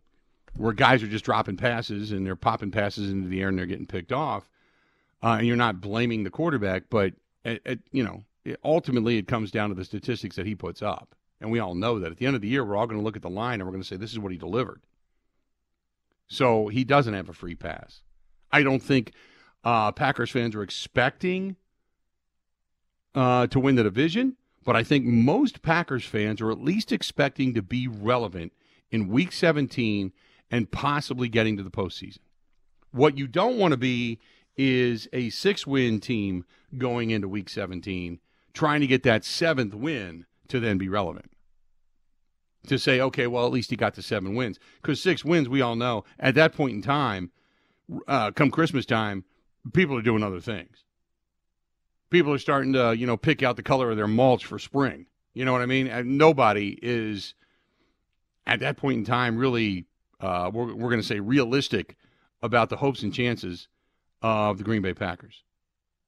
where 0.57 0.73
guys 0.73 1.03
are 1.03 1.09
just 1.09 1.25
dropping 1.25 1.57
passes 1.57 2.12
and 2.12 2.27
they're 2.27 2.37
popping 2.37 2.71
passes 2.71 3.11
into 3.11 3.29
the 3.29 3.40
air 3.40 3.49
and 3.49 3.59
they're 3.59 3.66
getting 3.66 3.87
picked 3.87 4.12
off, 4.12 4.49
uh, 5.23 5.37
and 5.38 5.47
you're 5.47 5.57
not 5.57 5.81
blaming 5.81 6.25
the 6.25 6.31
quarterback, 6.31 6.85
but, 6.90 7.14
you 7.92 8.03
know, 8.03 8.25
it, 8.45 8.59
ultimately 8.64 9.18
it 9.18 9.29
comes 9.29 9.51
down 9.51 9.68
to 9.68 9.75
the 9.75 9.85
statistics 9.85 10.37
that 10.37 10.47
he 10.47 10.55
puts 10.55 10.83
up. 10.83 11.14
And 11.40 11.51
we 11.51 11.59
all 11.59 11.75
know 11.75 11.99
that 11.99 12.12
at 12.12 12.18
the 12.18 12.27
end 12.27 12.37
of 12.37 12.42
the 12.42 12.49
year, 12.49 12.64
we're 12.64 12.77
all 12.77 12.87
going 12.87 12.99
to 12.99 13.05
look 13.05 13.16
at 13.16 13.23
the 13.23 13.31
line 13.31 13.61
and 13.61 13.64
we're 13.64 13.73
going 13.73 13.83
to 13.83 13.88
say, 13.88 13.97
this 13.97 14.12
is 14.12 14.18
what 14.18 14.33
he 14.33 14.38
delivered. 14.38 14.81
So 16.29 16.68
he 16.68 16.85
doesn't 16.85 17.14
have 17.14 17.29
a 17.29 17.35
free 17.35 17.55
pass. 17.55 18.01
I 18.51 18.62
don't 18.62 18.83
think 18.83 19.12
uh, 19.64 19.92
Packers 19.92 20.31
fans 20.31 20.55
are 20.55 20.62
expecting 20.62 21.57
uh, 23.14 23.46
to 23.48 23.61
win 23.61 23.77
the 23.77 23.83
division. 23.83 24.37
But 24.64 24.77
I 24.77 24.85
think 24.85 25.05
most 25.05 25.62
Packers 25.62 26.05
fans 26.05 26.40
are 26.40 26.51
at 26.51 26.62
least 26.62 26.92
expecting 26.92 27.55
to 27.55 27.62
be 27.62 27.88
relevant 27.88 28.53
in 28.90 29.09
week 29.09 29.33
17 29.33 30.12
and 30.51 30.70
possibly 30.70 31.29
getting 31.29 31.57
to 31.57 31.62
the 31.62 31.70
postseason. 31.70 32.18
What 32.92 33.18
you 33.18 33.27
don't 33.27 33.59
want 33.59 33.72
to 33.72 33.79
be 33.79 34.20
is 34.57 35.09
a 35.12 35.31
six 35.31 35.66
win 35.66 35.98
team 35.98 36.44
going 36.77 37.11
into 37.11 37.27
week 37.27 37.48
17, 37.48 38.20
trying 38.53 38.81
to 38.81 38.87
get 38.87 39.03
that 39.03 39.25
seventh 39.25 39.75
win 39.75 40.27
to 40.48 40.61
then 40.61 40.79
be 40.79 40.88
relevant. 40.88 41.31
To 42.68 42.79
say, 42.79 43.01
okay, 43.01 43.27
well, 43.27 43.46
at 43.46 43.53
least 43.53 43.70
he 43.70 43.77
got 43.77 43.94
to 43.94 44.03
seven 44.03 44.37
wins. 44.37 44.61
Because 44.81 45.01
six 45.01 45.25
wins, 45.25 45.48
we 45.48 45.61
all 45.61 45.75
know, 45.75 46.05
at 46.20 46.37
that 46.37 46.55
point 46.55 46.77
in 46.77 46.83
time, 46.83 47.33
uh, 48.07 48.31
come 48.31 48.53
Christmas 48.53 48.87
time, 48.87 49.25
people 49.72 49.96
are 49.96 50.03
doing 50.03 50.22
other 50.22 50.40
things 50.40 50.85
people 52.12 52.33
are 52.33 52.38
starting 52.38 52.75
to, 52.75 52.94
you 52.96 53.07
know, 53.07 53.16
pick 53.16 53.42
out 53.42 53.57
the 53.57 53.62
color 53.62 53.90
of 53.90 53.96
their 53.96 54.07
mulch 54.07 54.44
for 54.44 54.59
spring. 54.61 55.07
You 55.35 55.44
know 55.44 55.53
what 55.53 55.62
I 55.62 55.66
mean? 55.66 55.88
And 55.88 56.18
nobody 56.18 56.79
is 56.81 57.35
at 58.46 58.61
that 58.61 58.77
point 58.77 58.98
in 58.98 59.05
time, 59.05 59.37
really, 59.37 59.87
uh, 60.20 60.51
we're, 60.53 60.75
we're 60.75 60.90
going 60.90 61.01
to 61.01 61.07
say 61.07 61.18
realistic 61.18 61.96
about 62.42 62.68
the 62.68 62.77
hopes 62.77 63.03
and 63.03 63.12
chances 63.12 63.66
of 64.20 64.59
the 64.59 64.64
Green 64.64 64.83
Bay 64.83 64.94
Packers. 64.94 65.42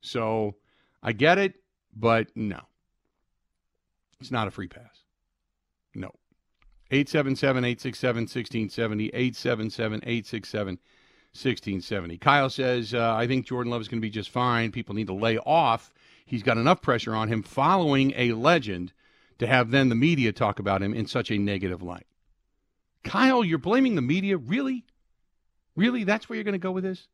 So 0.02 0.56
I 1.02 1.12
get 1.12 1.38
it, 1.38 1.54
but 1.96 2.28
no. 2.36 2.60
It's 4.20 4.30
not 4.30 4.46
a 4.46 4.50
free 4.50 4.68
pass. 4.68 5.04
No. 5.94 6.10
877 6.90 7.64
867 7.64 8.22
1670. 8.22 9.06
877 9.06 10.00
867 10.02 10.78
1670. 11.34 12.16
Kyle 12.18 12.48
says, 12.48 12.94
uh, 12.94 13.14
I 13.14 13.26
think 13.26 13.46
Jordan 13.46 13.72
Love 13.72 13.80
is 13.80 13.88
going 13.88 14.00
to 14.00 14.06
be 14.06 14.10
just 14.10 14.30
fine. 14.30 14.70
People 14.70 14.94
need 14.94 15.08
to 15.08 15.14
lay 15.14 15.36
off. 15.38 15.92
He's 16.24 16.44
got 16.44 16.58
enough 16.58 16.80
pressure 16.80 17.14
on 17.14 17.28
him 17.28 17.42
following 17.42 18.12
a 18.16 18.32
legend 18.32 18.92
to 19.38 19.46
have 19.48 19.72
then 19.72 19.88
the 19.88 19.96
media 19.96 20.32
talk 20.32 20.60
about 20.60 20.80
him 20.80 20.94
in 20.94 21.06
such 21.06 21.32
a 21.32 21.38
negative 21.38 21.82
light. 21.82 22.06
Kyle, 23.02 23.44
you're 23.44 23.58
blaming 23.58 23.96
the 23.96 24.02
media? 24.02 24.36
Really? 24.36 24.84
Really? 25.74 26.04
That's 26.04 26.28
where 26.28 26.36
you're 26.36 26.44
going 26.44 26.52
to 26.52 26.58
go 26.58 26.70
with 26.70 26.84
this? 26.84 27.08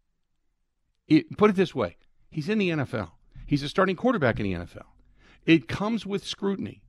It, 1.09 1.37
put 1.37 1.51
it 1.51 1.57
this 1.57 1.75
way 1.75 1.97
he's 2.31 2.49
in 2.49 2.59
the 2.59 2.71
NFL, 2.71 3.11
he's 3.47 3.63
a 3.63 3.69
starting 3.69 3.97
quarterback 3.97 4.39
in 4.39 4.45
the 4.45 4.53
NFL. 4.53 4.87
It 5.47 5.67
comes 5.67 6.05
with 6.05 6.25
scrutiny. 6.27 6.83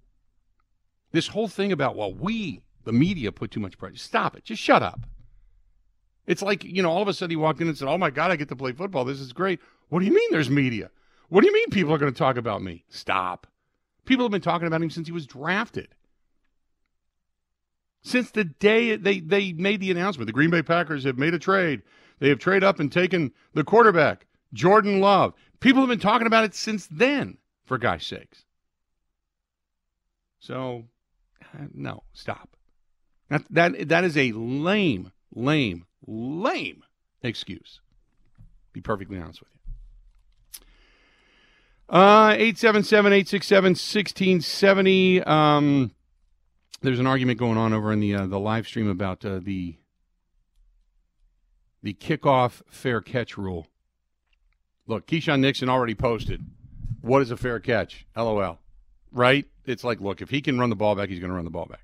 This 1.13 1.30
whole 1.30 1.48
thing 1.48 1.72
about, 1.72 1.96
well, 1.96 2.13
we, 2.13 2.62
the 2.84 2.91
media, 2.91 3.32
put 3.32 3.52
too 3.52 3.60
much 3.60 3.78
pressure. 3.78 3.98
Stop 3.98 4.36
it. 4.36 4.44
Just 4.44 4.62
shut 4.62 4.84
up. 4.84 5.02
It's 6.32 6.41
like, 6.41 6.63
you 6.63 6.82
know, 6.82 6.89
all 6.89 7.02
of 7.02 7.10
a 7.10 7.13
sudden 7.13 7.32
he 7.32 7.36
walked 7.36 7.60
in 7.60 7.67
and 7.67 7.78
said, 7.78 7.89
oh 7.89 7.98
my 7.98 8.10
God, 8.10 8.32
I 8.32 8.38
get 8.38 8.48
to 8.48 8.56
play 8.56 8.72
football. 8.72 9.04
This 9.04 9.20
is 9.20 9.34
great. 9.34 9.60
What 9.89 10.00
do 10.00 10.06
you 10.06 10.13
mean 10.13 10.30
there's 10.32 10.50
media? 10.50 10.89
What 11.28 11.41
do 11.41 11.48
you 11.48 11.54
mean 11.54 11.70
people 11.72 11.94
are 11.94 11.98
going 11.98 12.13
to 12.13 12.17
talk 12.17 12.38
about 12.38 12.62
me? 12.62 12.86
Stop. 12.88 13.48
People 14.06 14.24
have 14.24 14.32
been 14.32 14.39
talking 14.39 14.65
about 14.65 14.82
him 14.82 14.89
since 14.89 15.10
he 15.10 15.12
was 15.12 15.28
drafted. 15.28 15.89
Since 18.02 18.32
the 18.32 18.46
day 18.46 18.96
they, 18.96 19.20
they 19.20 19.52
made 19.52 19.82
the 19.82 19.91
announcement, 19.91 20.28
the 20.28 20.32
Green 20.32 20.50
Bay 20.50 20.62
Packers 20.62 21.04
have 21.04 21.17
made 21.17 21.34
a 21.34 21.39
trade. 21.39 21.82
They 22.20 22.30
have 22.30 22.39
traded 22.39 22.63
up 22.63 22.80
and 22.80 22.89
taken 22.89 23.34
the 23.54 23.65
quarterback, 23.65 24.26
Jordan 24.54 25.02
Love. 25.02 25.34
People 25.60 25.82
have 25.82 25.89
been 25.89 26.00
talking 26.00 26.28
about 26.28 26.46
it 26.46 26.56
since 26.56 26.88
then, 26.88 27.39
for 27.65 27.78
God's 27.78 28.06
sakes. 28.06 28.46
So, 30.39 30.86
uh, 31.44 31.65
no, 31.74 32.04
stop. 32.13 32.56
That, 33.28 33.44
that, 33.50 33.89
that 33.89 34.06
is 34.06 34.15
a 34.15 34.32
lame, 34.32 35.12
lame, 35.36 35.88
lame 36.06 36.84
excuse. 37.22 37.80
Be 38.74 38.82
perfectly 38.82 39.18
honest 39.18 39.42
with 39.42 39.50
you. 39.50 39.58
Uh, 41.90 42.32
877 42.38 43.14
867 43.14 43.72
1670. 43.72 45.24
Um, 45.24 45.92
there's 46.82 47.00
an 47.00 47.08
argument 47.08 47.38
going 47.38 47.58
on 47.58 47.74
over 47.74 47.92
in 47.92 48.00
the 48.00 48.16
uh, 48.16 48.28
the 48.28 48.40
live 48.40 48.66
stream 48.66 48.90
about 48.90 49.26
uh, 49.26 49.40
the 49.42 49.76
the 51.84 51.94
kickoff 51.94 52.62
fair 52.70 53.02
catch 53.02 53.38
rule. 53.38 53.68
Look, 54.88 55.08
Keisean 55.08 55.42
Nixon 55.42 55.70
already 55.70 55.96
posted. 55.96 56.46
What 57.02 57.22
is 57.22 57.32
a 57.32 57.38
fair 57.38 57.60
catch? 57.60 58.06
LOL. 58.16 58.60
Right? 59.12 59.46
It's 59.66 59.84
like, 59.84 60.00
look, 60.02 60.22
if 60.22 60.30
he 60.30 60.42
can 60.42 60.60
run 60.60 60.70
the 60.70 60.76
ball 60.76 60.96
back, 60.96 61.10
he's 61.10 61.20
going 61.20 61.30
to 61.30 61.36
run 61.36 61.46
the 61.46 61.52
ball 61.52 61.66
back. 61.66 61.82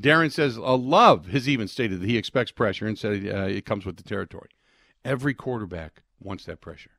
Darren 0.00 0.32
says, 0.32 0.56
uh, 0.56 0.76
Love 0.76 1.26
has 1.26 1.48
even 1.48 1.68
stated 1.68 2.00
that 2.00 2.08
he 2.08 2.16
expects 2.16 2.52
pressure 2.52 2.86
and 2.86 2.98
said 2.98 3.26
uh, 3.26 3.42
it 3.42 3.66
comes 3.66 3.84
with 3.84 3.96
the 3.96 4.02
territory. 4.02 4.48
Every 5.04 5.34
quarterback 5.34 6.02
wants 6.18 6.44
that 6.46 6.60
pressure. 6.60 6.92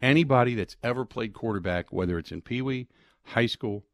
Anybody 0.00 0.54
that's 0.54 0.76
ever 0.82 1.04
played 1.04 1.34
quarterback, 1.34 1.92
whether 1.92 2.18
it's 2.18 2.32
in 2.32 2.40
Pee 2.40 2.62
Wee, 2.62 2.88
high 3.24 3.46
school, 3.46 3.84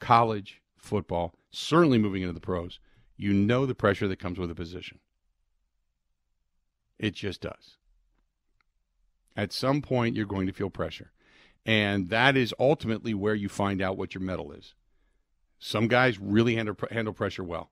college, 0.00 0.62
football, 0.76 1.34
certainly 1.50 1.98
moving 1.98 2.22
into 2.22 2.32
the 2.32 2.40
pros, 2.40 2.80
you 3.16 3.32
know 3.32 3.66
the 3.66 3.74
pressure 3.74 4.08
that 4.08 4.18
comes 4.18 4.38
with 4.38 4.50
a 4.50 4.54
position. 4.54 4.98
It 6.98 7.14
just 7.14 7.42
does. 7.42 7.76
At 9.36 9.52
some 9.52 9.82
point, 9.82 10.16
you're 10.16 10.26
going 10.26 10.46
to 10.46 10.52
feel 10.52 10.70
pressure. 10.70 11.12
And 11.64 12.08
that 12.08 12.36
is 12.36 12.54
ultimately 12.58 13.14
where 13.14 13.34
you 13.34 13.48
find 13.48 13.80
out 13.80 13.96
what 13.96 14.14
your 14.14 14.22
mettle 14.22 14.52
is. 14.52 14.74
Some 15.58 15.86
guys 15.86 16.18
really 16.18 16.56
handle, 16.56 16.76
handle 16.90 17.14
pressure 17.14 17.44
well, 17.44 17.70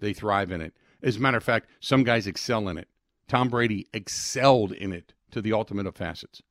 they 0.00 0.12
thrive 0.12 0.50
in 0.50 0.60
it. 0.60 0.74
As 1.02 1.16
a 1.16 1.20
matter 1.20 1.36
of 1.36 1.44
fact, 1.44 1.68
some 1.80 2.04
guys 2.04 2.26
excel 2.26 2.68
in 2.68 2.78
it. 2.78 2.88
Tom 3.28 3.48
Brady 3.48 3.88
excelled 3.92 4.72
in 4.72 4.92
it 4.92 5.14
to 5.30 5.40
the 5.40 5.52
ultimate 5.52 5.86
of 5.86 5.96
facets. 5.96 6.42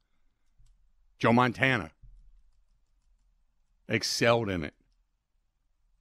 Joe 1.17 1.34
Montana 1.34 1.91
excelled 3.88 4.49
in 4.49 4.63
it. 4.63 4.73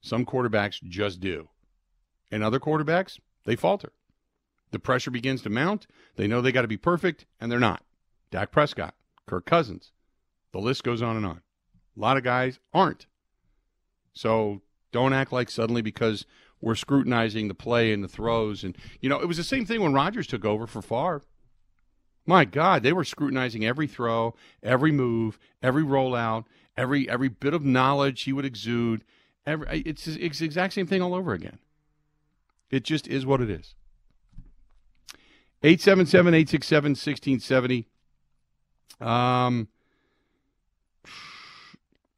Some 0.01 0.27
quarterbacks 0.27 0.83
just 0.83 1.21
do. 1.21 1.49
And 2.31 2.43
other 2.43 2.61
quarterbacks, 2.61 3.19
they 3.45 3.57
falter. 3.57 3.93
The 4.71 4.79
pressure 4.79 5.11
begins 5.11 5.43
to 5.43 5.51
mount. 5.51 5.87
They 6.17 6.27
know 6.27 6.41
they 6.41 6.53
got 6.53 6.63
to 6.63 6.69
be 6.69 6.77
perfect, 6.77 7.27
and 7.41 7.51
they're 7.51 7.61
not. 7.61 7.85
Dak 8.31 8.51
Prescott, 8.51 8.95
Kirk 9.27 9.47
Cousins. 9.47 9.93
The 10.53 10.59
list 10.59 10.83
goes 10.83 11.01
on 11.01 11.17
and 11.17 11.25
on. 11.25 11.43
A 11.97 12.01
lot 12.01 12.17
of 12.17 12.25
guys 12.25 12.59
aren't. 12.73 13.07
So 14.13 14.63
don't 14.93 15.13
act 15.13 15.33
like 15.33 15.51
suddenly 15.51 15.83
because 15.83 16.27
we're 16.65 16.75
scrutinizing 16.75 17.49
the 17.49 17.55
play 17.55 17.93
and 17.93 18.03
the 18.03 18.09
throws. 18.09 18.65
And, 18.65 18.77
you 19.01 19.09
know, 19.09 19.21
it 19.21 19.29
was 19.29 19.37
the 19.37 19.45
same 19.45 19.67
thing 19.67 19.83
when 19.83 19.93
Rodgers 19.93 20.27
took 20.27 20.45
over 20.45 20.67
for 20.67 20.81
Favre. 20.81 21.23
My 22.27 22.47
God, 22.47 22.83
they 22.83 22.93
were 22.93 23.05
scrutinizing 23.05 23.67
every 23.67 23.87
throw, 23.87 24.35
every 24.63 24.91
move, 24.91 25.39
every 25.63 25.83
rollout, 25.83 26.45
every 26.75 27.07
every 27.09 27.29
bit 27.29 27.53
of 27.53 27.63
knowledge 27.63 28.23
he 28.23 28.33
would 28.33 28.47
exude. 28.47 29.05
Every, 29.47 29.83
it's, 29.85 30.07
it's 30.07 30.39
the 30.39 30.47
exact 30.47 30.73
same 30.73 30.87
thing 30.87 31.03
all 31.03 31.15
over 31.15 31.35
again. 31.35 31.59
It 32.71 32.83
just 32.83 33.07
is 33.07 33.27
what 33.27 33.43
it 33.43 33.51
is. 33.51 33.75
877 35.63 36.33
867 36.33 36.91
1670. 36.93 37.89
Um, 39.03 39.69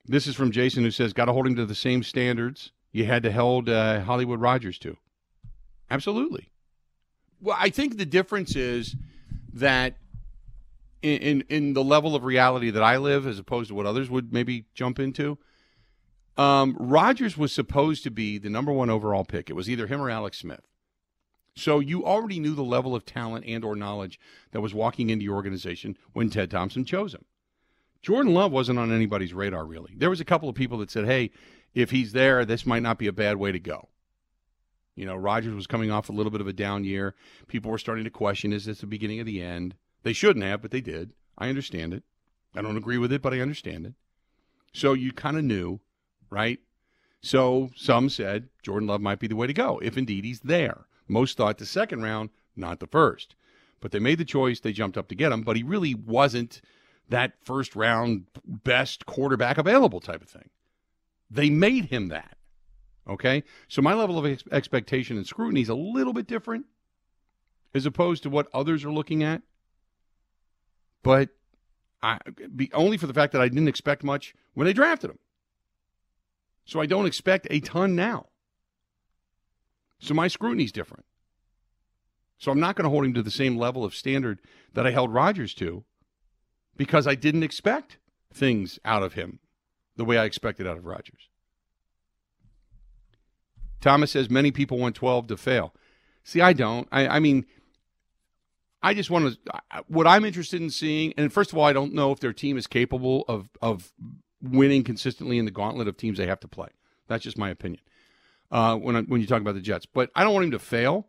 this 0.05 0.29
is 0.29 0.37
from 0.37 0.53
Jason 0.53 0.85
who 0.85 0.93
says, 0.93 1.13
Got 1.13 1.25
to 1.25 1.33
hold 1.33 1.49
him 1.49 1.57
to 1.57 1.67
the 1.67 1.75
same 1.75 2.05
standards 2.05 2.71
you 2.97 3.05
had 3.05 3.23
to 3.25 3.31
hold 3.33 3.69
uh, 3.69 4.01
Hollywood 4.01 4.41
Rodgers 4.41 4.79
to. 4.79 4.97
Absolutely. 5.91 6.49
Well, 7.43 7.57
I 7.61 7.69
think 7.69 7.99
the 7.99 8.07
difference 8.07 8.57
is 8.57 8.97
that 9.53 9.99
in, 11.03 11.19
in, 11.19 11.45
in 11.51 11.73
the 11.75 11.85
level 11.85 12.17
of 12.17 12.25
reality 12.25 12.71
that 12.71 12.83
I 12.83 12.97
live, 12.97 13.27
as 13.27 13.39
opposed 13.39 13.69
to 13.69 13.75
what 13.75 13.85
others 13.85 14.09
would 14.09 14.33
maybe 14.33 14.65
jump 14.73 14.99
into, 14.99 15.37
um, 16.39 16.75
Rodgers 16.81 17.37
was 17.37 17.53
supposed 17.53 18.03
to 18.05 18.11
be 18.11 18.39
the 18.39 18.49
number 18.49 18.73
one 18.73 18.89
overall 18.89 19.25
pick. 19.25 19.51
It 19.51 19.57
was 19.57 19.69
either 19.69 19.87
him 19.87 20.01
or 20.01 20.09
Alex 20.09 20.39
Smith. 20.39 20.67
So 21.55 21.81
you 21.81 22.03
already 22.03 22.41
knew 22.41 22.55
the 22.55 22.63
level 22.63 22.95
of 22.95 23.05
talent 23.05 23.45
and 23.47 23.63
or 23.63 23.77
knowledge 23.77 24.19
that 24.53 24.63
was 24.63 24.73
walking 24.73 25.11
into 25.11 25.25
your 25.25 25.35
organization 25.35 25.99
when 26.15 26.31
Ted 26.31 26.51
Thompson 26.51 26.87
chose 26.87 27.15
him. 27.15 27.27
Jordan 28.01 28.33
Love 28.33 28.53
wasn't 28.53 28.79
on 28.79 28.91
anybody's 28.91 29.35
radar 29.35 29.67
really. 29.67 29.93
There 29.97 30.11
was 30.11 30.21
a 30.21 30.25
couple 30.25 30.49
of 30.49 30.55
people 30.55 30.79
that 30.79 30.91
said, 30.91 31.07
"Hey, 31.07 31.31
if 31.77 31.93
he's 31.93 32.11
there, 32.11 32.45
this 32.45 32.67
might 32.67 32.83
not 32.83 32.99
be 32.99 33.07
a 33.07 33.13
bad 33.13 33.37
way 33.37 33.53
to 33.53 33.61
go." 33.61 33.89
You 34.97 35.07
know, 35.07 35.15
Rodgers 35.15 35.55
was 35.55 35.69
coming 35.69 35.93
off 35.93 36.09
a 36.09 36.13
little 36.13 36.33
bit 36.33 36.41
of 36.41 36.49
a 36.49 36.53
down 36.53 36.83
year. 36.83 37.15
People 37.47 37.71
were 37.71 37.79
starting 37.79 38.03
to 38.05 38.11
question, 38.11 38.53
is 38.53 38.65
this 38.65 38.81
the 38.81 38.87
beginning 38.87 39.21
of 39.21 39.27
the 39.27 39.41
end? 39.41 39.77
They 40.03 40.13
shouldn't 40.13 40.45
have, 40.45 40.63
but 40.63 40.73
they 40.73 40.81
did. 40.81 41.13
I 41.39 41.49
understand 41.49 41.95
it. 41.95 42.03
I 42.55 42.63
don't 42.63 42.79
agree 42.79 42.99
with 42.99 43.13
it, 43.13 43.23
but 43.23 43.33
I 43.35 43.41
understand 43.41 43.87
it. 43.87 43.93
So 44.73 44.95
you 44.95 45.13
kind 45.13 45.37
of 45.37 45.45
knew 45.45 45.81
right? 46.31 46.61
So 47.21 47.71
some 47.75 48.09
said 48.09 48.49
Jordan 48.63 48.89
Love 48.89 49.01
might 49.01 49.19
be 49.19 49.27
the 49.27 49.37
way 49.37 49.47
to 49.47 49.53
go 49.53 49.81
if 49.83 49.97
indeed 49.97 50.25
he's 50.25 50.41
there. 50.41 50.87
Most 51.09 51.37
thought 51.37 51.59
the 51.59 51.67
second 51.67 52.03
round, 52.03 52.31
not 52.57 52.81
the 52.81 52.87
first. 52.87 53.35
But 53.81 53.93
they 53.93 53.99
made 53.99 54.19
the 54.19 54.25
choice. 54.25 54.61
They 54.61 54.73
jumped 54.73 54.97
up 54.97 55.09
to 55.09 55.15
get 55.15 55.33
him, 55.33 55.43
but 55.43 55.57
he 55.57 55.63
really 55.63 55.95
wasn't 55.95 56.61
that 57.09 57.35
first 57.43 57.77
round 57.77 58.27
best 58.45 59.07
quarterback 59.07 59.59
available 59.59 60.01
type 60.01 60.23
of 60.23 60.29
thing. 60.29 60.51
They 61.31 61.51
made 61.51 61.87
him 61.87 62.09
that. 62.09 62.37
Okay? 63.09 63.45
So 63.69 63.83
my 63.83 63.95
level 63.95 64.19
of 64.19 64.27
ex- 64.27 64.45
expectation 64.51 65.17
and 65.17 65.27
scrutiny 65.27 65.63
is 65.63 65.69
a 65.69 65.75
little 65.75 66.13
bit 66.13 66.27
different 66.27 66.67
as 67.75 67.87
opposed 67.87 68.23
to 68.25 68.31
what 68.31 68.49
others 68.53 68.85
are 68.85 68.93
looking 68.93 69.23
at. 69.23 69.43
But 71.03 71.31
I 72.03 72.19
be 72.55 72.71
only 72.73 72.97
for 72.97 73.07
the 73.07 73.15
fact 73.15 73.33
that 73.33 73.43
I 73.43 73.49
didn't 73.49 73.69
expect 73.69 74.03
much 74.03 74.35
when 74.55 74.67
they 74.67 74.73
drafted 74.73 75.11
him. 75.11 75.19
So 76.65 76.81
I 76.81 76.87
don't 76.87 77.07
expect 77.07 77.47
a 77.49 77.61
ton 77.61 77.95
now. 77.95 78.27
So 79.99 80.15
my 80.15 80.29
scrutiny's 80.29 80.73
different. 80.73 81.05
So 82.39 82.51
I'm 82.51 82.61
not 82.61 82.77
going 82.77 82.85
to 82.85 82.91
hold 82.91 83.05
him 83.05 83.15
to 83.15 83.23
the 83.23 83.31
same 83.31 83.57
level 83.57 83.85
of 83.85 83.95
standard 83.95 84.41
that 84.75 84.87
I 84.87 84.91
held 84.91 85.13
Rodgers 85.13 85.55
to 85.55 85.85
because 86.77 87.07
I 87.07 87.15
didn't 87.15 87.45
expect 87.45 87.99
things 88.33 88.79
out 88.85 89.03
of 89.03 89.15
him 89.15 89.39
the 89.97 90.05
way 90.05 90.19
I 90.19 90.25
expected 90.25 90.67
out 90.67 90.77
of 90.79 90.87
Rodgers. 90.87 91.29
Thomas 93.81 94.13
says 94.13 94.31
many 94.31 94.51
people 94.51 94.79
want 94.79 94.95
12 94.97 95.29
to 95.29 95.37
fail. 95.37 95.75
See, 96.25 96.41
I 96.41 96.53
don't. 96.53 96.89
I, 96.93 97.09
I 97.09 97.21
mean, 97.21 97.47
I 98.83 98.95
just 98.95 99.11
want 99.11 99.35
to. 99.35 99.83
What 99.89 100.07
I'm 100.07 100.25
interested 100.25 100.61
in 100.61 100.71
seeing, 100.71 101.15
and 101.17 101.33
first 101.33 101.53
of 101.53 101.59
all, 101.59 101.65
I 101.65 101.73
don't 101.73 101.95
know 101.95 102.13
if 102.13 102.21
their 102.21 102.33
team 102.33 102.57
is 102.59 102.67
capable 102.67 103.25
of 103.29 103.51
of 103.63 103.93
winning 104.43 104.85
consistently 104.85 105.39
in 105.39 105.45
the 105.45 105.51
gauntlet 105.51 105.89
of 105.89 105.97
teams 105.97 106.19
they 106.19 106.27
have 106.27 106.41
to 106.41 106.49
play. 106.49 106.69
That's 107.09 107.25
just 107.25 107.39
my 107.39 107.51
opinion. 107.51 107.81
uh, 108.51 108.77
when 108.77 108.97
I, 108.97 109.03
when 109.03 109.21
you 109.21 109.27
talk 109.27 109.41
about 109.41 109.55
the 109.55 109.61
Jets. 109.61 109.87
But 109.87 110.11
I 110.15 110.25
don't 110.25 110.35
want 110.35 110.45
him 110.47 110.51
to 110.53 110.59
fail. 110.59 111.09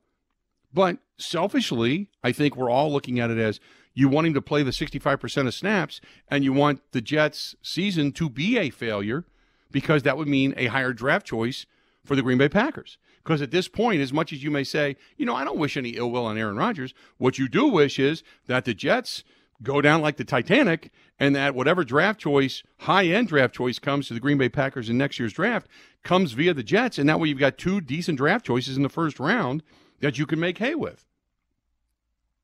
But 0.73 0.97
selfishly, 1.17 2.09
I 2.23 2.31
think 2.31 2.55
we're 2.55 2.69
all 2.69 2.91
looking 2.91 3.19
at 3.19 3.31
it 3.31 3.37
as 3.37 3.59
you 3.97 4.07
want 4.07 4.27
him 4.27 4.33
to 4.35 4.41
play 4.43 4.61
the 4.61 4.69
65% 4.69 5.47
of 5.47 5.53
snaps, 5.55 5.99
and 6.29 6.43
you 6.43 6.53
want 6.53 6.83
the 6.91 7.01
Jets' 7.01 7.55
season 7.63 8.11
to 8.11 8.29
be 8.29 8.55
a 8.59 8.69
failure 8.69 9.25
because 9.71 10.03
that 10.03 10.17
would 10.17 10.27
mean 10.27 10.53
a 10.55 10.67
higher 10.67 10.93
draft 10.93 11.25
choice 11.25 11.65
for 12.05 12.15
the 12.15 12.21
Green 12.21 12.37
Bay 12.37 12.47
Packers. 12.47 12.99
Because 13.23 13.41
at 13.41 13.49
this 13.49 13.67
point, 13.67 14.01
as 14.01 14.13
much 14.13 14.31
as 14.31 14.43
you 14.43 14.51
may 14.51 14.63
say, 14.63 14.97
you 15.17 15.25
know, 15.25 15.33
I 15.33 15.43
don't 15.43 15.57
wish 15.57 15.75
any 15.75 15.89
ill 15.97 16.11
will 16.11 16.27
on 16.27 16.37
Aaron 16.37 16.57
Rodgers, 16.57 16.93
what 17.17 17.39
you 17.39 17.47
do 17.47 17.65
wish 17.69 17.97
is 17.97 18.21
that 18.45 18.65
the 18.65 18.75
Jets 18.75 19.23
go 19.63 19.81
down 19.81 20.03
like 20.03 20.17
the 20.17 20.23
Titanic 20.23 20.91
and 21.19 21.35
that 21.35 21.55
whatever 21.55 21.83
draft 21.83 22.19
choice, 22.19 22.61
high 22.81 23.07
end 23.07 23.29
draft 23.29 23.55
choice, 23.55 23.79
comes 23.79 24.07
to 24.09 24.13
the 24.13 24.19
Green 24.19 24.37
Bay 24.37 24.47
Packers 24.47 24.89
in 24.91 24.97
next 24.99 25.17
year's 25.17 25.33
draft 25.33 25.67
comes 26.03 26.33
via 26.33 26.53
the 26.53 26.61
Jets. 26.61 26.99
And 26.99 27.09
that 27.09 27.19
way 27.19 27.29
you've 27.29 27.39
got 27.39 27.57
two 27.57 27.81
decent 27.81 28.19
draft 28.19 28.45
choices 28.45 28.77
in 28.77 28.83
the 28.83 28.89
first 28.89 29.19
round 29.19 29.63
that 30.01 30.19
you 30.19 30.27
can 30.27 30.39
make 30.39 30.59
hay 30.59 30.75
with. 30.75 31.03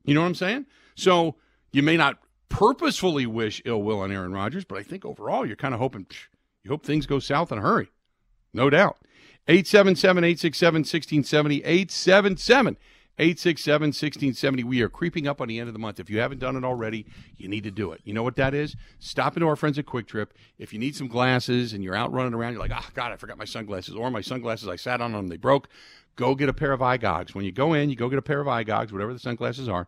You 0.03 0.15
know 0.15 0.21
what 0.21 0.27
I'm 0.27 0.35
saying? 0.35 0.65
So 0.95 1.35
you 1.73 1.83
may 1.83 1.97
not 1.97 2.19
purposefully 2.47 3.25
wish 3.25 3.61
ill 3.65 3.81
will 3.81 3.99
on 3.99 4.11
Aaron 4.11 4.31
Rodgers, 4.31 4.63
but 4.63 4.77
I 4.77 4.83
think 4.83 5.03
overall 5.03 5.45
you're 5.45 5.55
kind 5.55 5.73
of 5.73 5.79
hoping, 5.79 6.05
you 6.63 6.69
hope 6.69 6.85
things 6.85 7.05
go 7.05 7.19
south 7.19 7.51
in 7.51 7.57
a 7.57 7.61
hurry. 7.61 7.89
No 8.53 8.69
doubt. 8.69 8.97
877 9.47 10.23
867 10.23 10.79
1670. 10.79 11.63
877 11.65 12.77
867 13.19 13.87
1670. 13.87 14.63
We 14.63 14.81
are 14.81 14.89
creeping 14.89 15.27
up 15.27 15.41
on 15.41 15.47
the 15.47 15.59
end 15.59 15.67
of 15.67 15.73
the 15.73 15.79
month. 15.79 15.99
If 15.99 16.09
you 16.09 16.19
haven't 16.19 16.39
done 16.39 16.55
it 16.55 16.63
already, 16.63 17.05
you 17.37 17.49
need 17.49 17.63
to 17.63 17.71
do 17.71 17.91
it. 17.91 18.01
You 18.03 18.13
know 18.13 18.23
what 18.23 18.35
that 18.37 18.53
is? 18.53 18.75
Stop 18.99 19.35
into 19.35 19.47
our 19.47 19.55
friends 19.55 19.77
at 19.77 19.85
Kwik 19.85 20.07
Trip. 20.07 20.33
If 20.57 20.73
you 20.73 20.79
need 20.79 20.95
some 20.95 21.07
glasses 21.07 21.73
and 21.73 21.83
you're 21.83 21.95
out 21.95 22.11
running 22.13 22.33
around, 22.33 22.53
you're 22.53 22.61
like, 22.61 22.71
oh, 22.73 22.89
God, 22.93 23.11
I 23.11 23.17
forgot 23.17 23.37
my 23.37 23.45
sunglasses, 23.45 23.95
or 23.95 24.09
my 24.09 24.21
sunglasses, 24.21 24.67
I 24.67 24.77
sat 24.77 25.01
on 25.01 25.11
them, 25.11 25.27
they 25.27 25.37
broke. 25.37 25.69
Go 26.15 26.35
get 26.35 26.49
a 26.49 26.53
pair 26.53 26.71
of 26.71 26.81
eye 26.81 26.97
gogs. 26.97 27.35
When 27.35 27.45
you 27.45 27.51
go 27.51 27.73
in, 27.73 27.89
you 27.89 27.95
go 27.95 28.09
get 28.09 28.19
a 28.19 28.23
pair 28.23 28.39
of 28.39 28.47
eye 28.47 28.63
gogs, 28.63 28.91
whatever 28.91 29.13
the 29.13 29.19
sunglasses 29.19 29.67
are, 29.67 29.87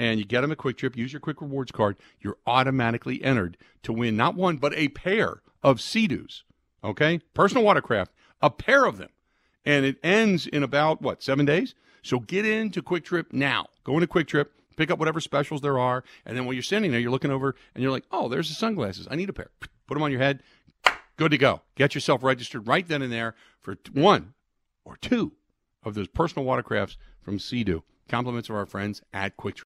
and 0.00 0.18
you 0.18 0.24
get 0.24 0.40
them 0.40 0.50
at 0.50 0.58
Kwik 0.58 0.78
Trip. 0.78 0.96
Use 0.96 1.12
your 1.12 1.20
Kwik 1.20 1.40
Rewards 1.40 1.70
card. 1.70 1.96
You're 2.20 2.38
automatically 2.46 3.22
entered 3.22 3.58
to 3.82 3.92
win 3.92 4.16
not 4.16 4.34
one, 4.34 4.56
but 4.56 4.74
a 4.74 4.88
pair 4.88 5.42
of 5.62 5.80
Sea-Doos. 5.80 6.44
Okay? 6.82 7.20
Personal 7.34 7.62
watercraft 7.62 8.12
a 8.40 8.50
pair 8.50 8.84
of 8.84 8.98
them. 8.98 9.10
And 9.64 9.84
it 9.84 9.98
ends 10.02 10.46
in 10.46 10.62
about, 10.62 11.02
what, 11.02 11.22
seven 11.22 11.44
days? 11.44 11.74
So 12.02 12.18
get 12.18 12.46
into 12.46 12.82
Kwik 12.82 13.04
Trip 13.04 13.32
now. 13.32 13.66
Go 13.84 13.94
into 13.94 14.06
Kwik 14.06 14.26
Trip, 14.26 14.52
pick 14.76 14.90
up 14.90 14.98
whatever 14.98 15.20
specials 15.20 15.60
there 15.60 15.78
are. 15.78 16.02
And 16.24 16.36
then 16.36 16.46
while 16.46 16.54
you're 16.54 16.62
standing 16.62 16.90
there, 16.90 17.00
you're 17.00 17.10
looking 17.10 17.30
over 17.30 17.54
and 17.74 17.82
you're 17.82 17.92
like, 17.92 18.04
oh, 18.10 18.28
there's 18.28 18.48
the 18.48 18.54
sunglasses. 18.54 19.06
I 19.10 19.16
need 19.16 19.28
a 19.28 19.34
pair. 19.34 19.50
Put 19.86 19.94
them 19.94 20.02
on 20.02 20.10
your 20.10 20.20
head. 20.20 20.42
Good 21.16 21.32
to 21.32 21.38
go. 21.38 21.60
Get 21.74 21.94
yourself 21.94 22.22
registered 22.22 22.66
right 22.66 22.86
then 22.88 23.02
and 23.02 23.12
there 23.12 23.34
for 23.60 23.76
one 23.92 24.32
or 24.84 24.96
two 24.96 25.32
of 25.82 25.94
those 25.94 26.08
personal 26.08 26.46
watercrafts 26.46 26.96
from 27.20 27.38
Sea-Doo. 27.38 27.82
Compliments 28.08 28.48
of 28.48 28.56
our 28.56 28.66
friends 28.66 29.02
at 29.12 29.36
Kwik 29.36 29.56
Trip. 29.56 29.69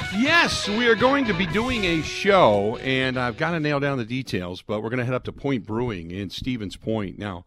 Back. 0.00 0.10
Yes, 0.16 0.70
we 0.70 0.88
are 0.88 0.94
going 0.94 1.26
to 1.26 1.34
be 1.34 1.44
doing 1.44 1.84
a 1.84 2.00
show, 2.00 2.78
and 2.78 3.18
I've 3.18 3.36
got 3.36 3.50
to 3.50 3.60
nail 3.60 3.78
down 3.78 3.98
the 3.98 4.06
details, 4.06 4.62
but 4.62 4.82
we're 4.82 4.88
going 4.88 5.00
to 5.00 5.04
head 5.04 5.12
up 5.12 5.24
to 5.24 5.32
Point 5.32 5.66
Brewing 5.66 6.10
in 6.10 6.30
Stevens 6.30 6.76
Point. 6.76 7.18
Now, 7.18 7.44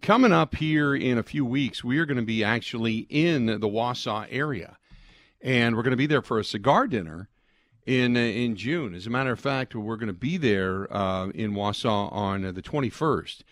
Coming 0.00 0.32
up 0.32 0.56
here 0.56 0.96
in 0.96 1.16
a 1.18 1.22
few 1.22 1.44
weeks, 1.44 1.84
we 1.84 1.98
are 1.98 2.06
going 2.06 2.16
to 2.16 2.24
be 2.24 2.42
actually 2.42 3.06
in 3.08 3.46
the 3.46 3.68
Wausau 3.68 4.26
area, 4.30 4.78
and 5.40 5.76
we're 5.76 5.82
going 5.82 5.92
to 5.92 5.96
be 5.96 6.06
there 6.06 6.22
for 6.22 6.40
a 6.40 6.44
cigar 6.44 6.88
dinner 6.88 7.28
in 7.86 8.16
uh, 8.16 8.20
in 8.20 8.56
June. 8.56 8.94
As 8.94 9.06
a 9.06 9.10
matter 9.10 9.30
of 9.30 9.38
fact, 9.38 9.76
we're 9.76 9.96
going 9.96 10.08
to 10.08 10.12
be 10.12 10.38
there 10.38 10.92
uh, 10.92 11.28
in 11.28 11.52
Wausau 11.52 12.10
on 12.10 12.44
uh, 12.44 12.50
the 12.50 12.62
21st. 12.62 13.42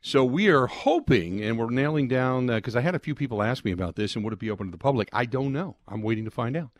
So 0.00 0.24
we 0.24 0.48
are 0.48 0.66
hoping, 0.68 1.42
and 1.42 1.58
we're 1.58 1.68
nailing 1.68 2.08
down 2.08 2.46
because 2.46 2.74
uh, 2.74 2.78
I 2.78 2.82
had 2.82 2.94
a 2.94 3.00
few 3.00 3.14
people 3.14 3.42
ask 3.42 3.64
me 3.64 3.72
about 3.72 3.96
this 3.96 4.14
and 4.14 4.24
would 4.24 4.32
it 4.32 4.38
be 4.38 4.50
open 4.50 4.68
to 4.68 4.70
the 4.70 4.78
public? 4.78 5.10
I 5.12 5.26
don't 5.26 5.52
know. 5.52 5.76
I'm 5.86 6.00
waiting 6.00 6.24
to 6.24 6.30
find 6.30 6.56
out. 6.56 6.70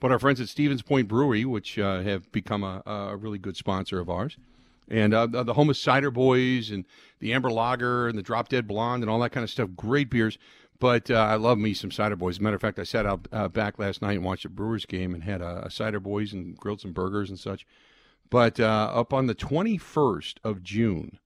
But 0.00 0.12
our 0.12 0.18
friends 0.18 0.40
at 0.40 0.48
Stevens 0.48 0.82
Point 0.82 1.08
Brewery, 1.08 1.44
which 1.44 1.78
uh, 1.78 2.02
have 2.02 2.30
become 2.30 2.62
a, 2.62 2.82
a 2.86 3.16
really 3.16 3.38
good 3.38 3.56
sponsor 3.56 3.98
of 3.98 4.08
ours, 4.08 4.36
and 4.88 5.12
uh, 5.12 5.26
the 5.26 5.54
home 5.54 5.70
of 5.70 5.76
Cider 5.76 6.10
Boys 6.10 6.70
and 6.70 6.84
the 7.20 7.32
Amber 7.32 7.50
Lager 7.50 8.08
and 8.08 8.16
the 8.16 8.22
Drop 8.22 8.48
Dead 8.48 8.66
Blonde 8.66 9.02
and 9.02 9.10
all 9.10 9.18
that 9.20 9.30
kind 9.30 9.44
of 9.44 9.50
stuff. 9.50 9.70
Great 9.76 10.10
beers. 10.10 10.38
But 10.80 11.10
uh, 11.10 11.14
I 11.14 11.34
love 11.34 11.58
me 11.58 11.74
some 11.74 11.90
Cider 11.90 12.14
Boys. 12.14 12.36
As 12.36 12.38
a 12.38 12.42
matter 12.42 12.56
of 12.56 12.62
fact, 12.62 12.78
I 12.78 12.84
sat 12.84 13.04
out 13.04 13.26
uh, 13.32 13.48
back 13.48 13.78
last 13.78 14.00
night 14.00 14.12
and 14.12 14.24
watched 14.24 14.44
a 14.44 14.48
Brewers 14.48 14.86
game 14.86 15.12
and 15.12 15.24
had 15.24 15.40
a, 15.40 15.66
a 15.66 15.70
Cider 15.70 15.98
Boys 15.98 16.32
and 16.32 16.56
grilled 16.56 16.80
some 16.80 16.92
burgers 16.92 17.30
and 17.30 17.38
such. 17.38 17.66
But 18.30 18.60
uh, 18.60 18.90
up 18.94 19.12
on 19.12 19.26
the 19.26 19.34
21st 19.34 20.36
of 20.44 20.62
June, 20.62 21.18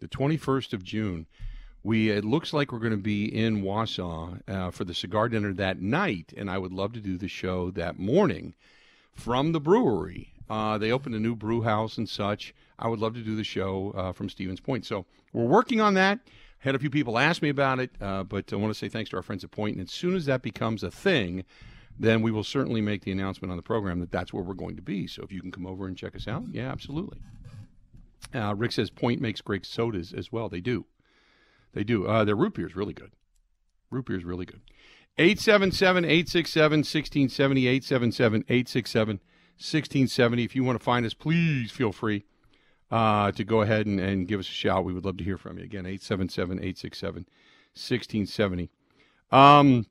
the 0.00 0.08
21st 0.08 0.74
of 0.74 0.84
June, 0.84 1.26
we 1.88 2.10
it 2.10 2.22
looks 2.22 2.52
like 2.52 2.70
we're 2.70 2.78
going 2.78 2.90
to 2.90 2.98
be 2.98 3.24
in 3.24 3.62
Wausau 3.62 4.38
uh, 4.46 4.70
for 4.70 4.84
the 4.84 4.92
cigar 4.92 5.26
dinner 5.30 5.54
that 5.54 5.80
night, 5.80 6.34
and 6.36 6.50
I 6.50 6.58
would 6.58 6.72
love 6.72 6.92
to 6.92 7.00
do 7.00 7.16
the 7.16 7.28
show 7.28 7.70
that 7.70 7.98
morning 7.98 8.54
from 9.14 9.52
the 9.52 9.60
brewery. 9.60 10.34
Uh, 10.50 10.76
they 10.76 10.92
opened 10.92 11.14
a 11.14 11.18
new 11.18 11.34
brew 11.34 11.62
house 11.62 11.96
and 11.96 12.06
such. 12.06 12.54
I 12.78 12.88
would 12.88 12.98
love 12.98 13.14
to 13.14 13.22
do 13.22 13.34
the 13.34 13.42
show 13.42 13.92
uh, 13.96 14.12
from 14.12 14.28
Stevens 14.28 14.60
Point. 14.60 14.84
So 14.84 15.06
we're 15.32 15.46
working 15.46 15.80
on 15.80 15.94
that. 15.94 16.20
Had 16.58 16.74
a 16.74 16.78
few 16.78 16.90
people 16.90 17.18
ask 17.18 17.40
me 17.40 17.48
about 17.48 17.80
it, 17.80 17.90
uh, 18.02 18.22
but 18.22 18.52
I 18.52 18.56
want 18.56 18.70
to 18.70 18.78
say 18.78 18.90
thanks 18.90 19.08
to 19.10 19.16
our 19.16 19.22
friends 19.22 19.42
at 19.42 19.50
Point. 19.50 19.78
And 19.78 19.86
as 19.86 19.92
soon 19.92 20.14
as 20.14 20.26
that 20.26 20.42
becomes 20.42 20.82
a 20.82 20.90
thing, 20.90 21.42
then 21.98 22.20
we 22.20 22.30
will 22.30 22.44
certainly 22.44 22.82
make 22.82 23.04
the 23.04 23.12
announcement 23.12 23.50
on 23.50 23.56
the 23.56 23.62
program 23.62 23.98
that 24.00 24.12
that's 24.12 24.30
where 24.30 24.42
we're 24.42 24.52
going 24.52 24.76
to 24.76 24.82
be. 24.82 25.06
So 25.06 25.22
if 25.22 25.32
you 25.32 25.40
can 25.40 25.50
come 25.50 25.66
over 25.66 25.86
and 25.86 25.96
check 25.96 26.14
us 26.14 26.28
out, 26.28 26.44
yeah, 26.52 26.70
absolutely. 26.70 27.20
Uh, 28.34 28.54
Rick 28.54 28.72
says 28.72 28.90
Point 28.90 29.22
makes 29.22 29.40
great 29.40 29.64
sodas 29.64 30.12
as 30.12 30.30
well. 30.30 30.50
They 30.50 30.60
do. 30.60 30.84
They 31.72 31.84
do. 31.84 32.06
Uh, 32.06 32.24
their 32.24 32.36
root 32.36 32.54
beer 32.54 32.66
is 32.66 32.76
really 32.76 32.94
good. 32.94 33.12
Root 33.90 34.06
beer 34.06 34.16
is 34.16 34.24
really 34.24 34.46
good. 34.46 34.60
877 35.18 36.04
867 36.04 36.78
1670. 36.78 37.66
877 37.66 38.44
867 38.48 39.16
1670. 39.16 40.44
If 40.44 40.54
you 40.54 40.64
want 40.64 40.78
to 40.78 40.84
find 40.84 41.04
us, 41.04 41.14
please 41.14 41.70
feel 41.70 41.92
free 41.92 42.24
uh, 42.90 43.32
to 43.32 43.44
go 43.44 43.62
ahead 43.62 43.86
and, 43.86 44.00
and 44.00 44.28
give 44.28 44.40
us 44.40 44.48
a 44.48 44.52
shout. 44.52 44.84
We 44.84 44.92
would 44.92 45.04
love 45.04 45.16
to 45.18 45.24
hear 45.24 45.38
from 45.38 45.58
you. 45.58 45.64
Again, 45.64 45.86
877 45.86 46.58
867 46.58 47.26
1670. 47.74 48.70
Um, 49.30 49.86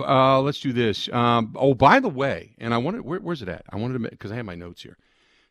uh, 0.00 0.40
let's 0.40 0.60
do 0.60 0.72
this. 0.72 1.08
Um, 1.12 1.54
oh, 1.56 1.74
by 1.74 2.00
the 2.00 2.08
way, 2.08 2.54
and 2.58 2.72
I 2.72 2.78
wanted, 2.78 3.02
where, 3.02 3.20
where's 3.20 3.42
it 3.42 3.48
at? 3.48 3.64
I 3.70 3.76
wanted 3.76 4.02
to, 4.02 4.10
because 4.10 4.32
I 4.32 4.36
have 4.36 4.46
my 4.46 4.54
notes 4.54 4.82
here. 4.82 4.96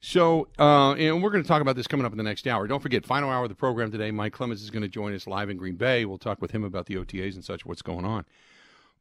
So, 0.08 0.50
uh, 0.60 0.94
and 0.94 1.24
we're 1.24 1.32
going 1.32 1.44
to 1.44 1.48
talk 1.48 1.64
about 1.64 1.76
this 1.76 1.88
coming 1.88 2.06
up 2.06 2.12
in 2.12 2.20
the 2.20 2.24
next 2.24 2.46
hour. 2.46 2.68
Don't 2.68 2.80
forget, 2.80 3.04
final 3.04 3.32
hour 3.32 3.42
of 3.42 3.50
the 3.50 3.56
program 3.56 3.92
today. 3.92 4.12
Mike 4.12 4.34
Clemens 4.34 4.62
is 4.62 4.70
going 4.70 4.84
to 4.84 4.88
join 4.88 5.16
us 5.16 5.26
live 5.26 5.50
in 5.50 5.58
Green 5.58 5.78
Bay. 5.78 6.06
We'll 6.06 6.20
talk 6.20 6.44
with 6.44 6.52
him 6.52 6.64
about 6.64 6.86
the 6.86 6.94
OTAs 6.94 7.34
and 7.34 7.44
such, 7.44 7.66
what's 7.66 7.82
going 7.82 8.06
on. 8.06 8.24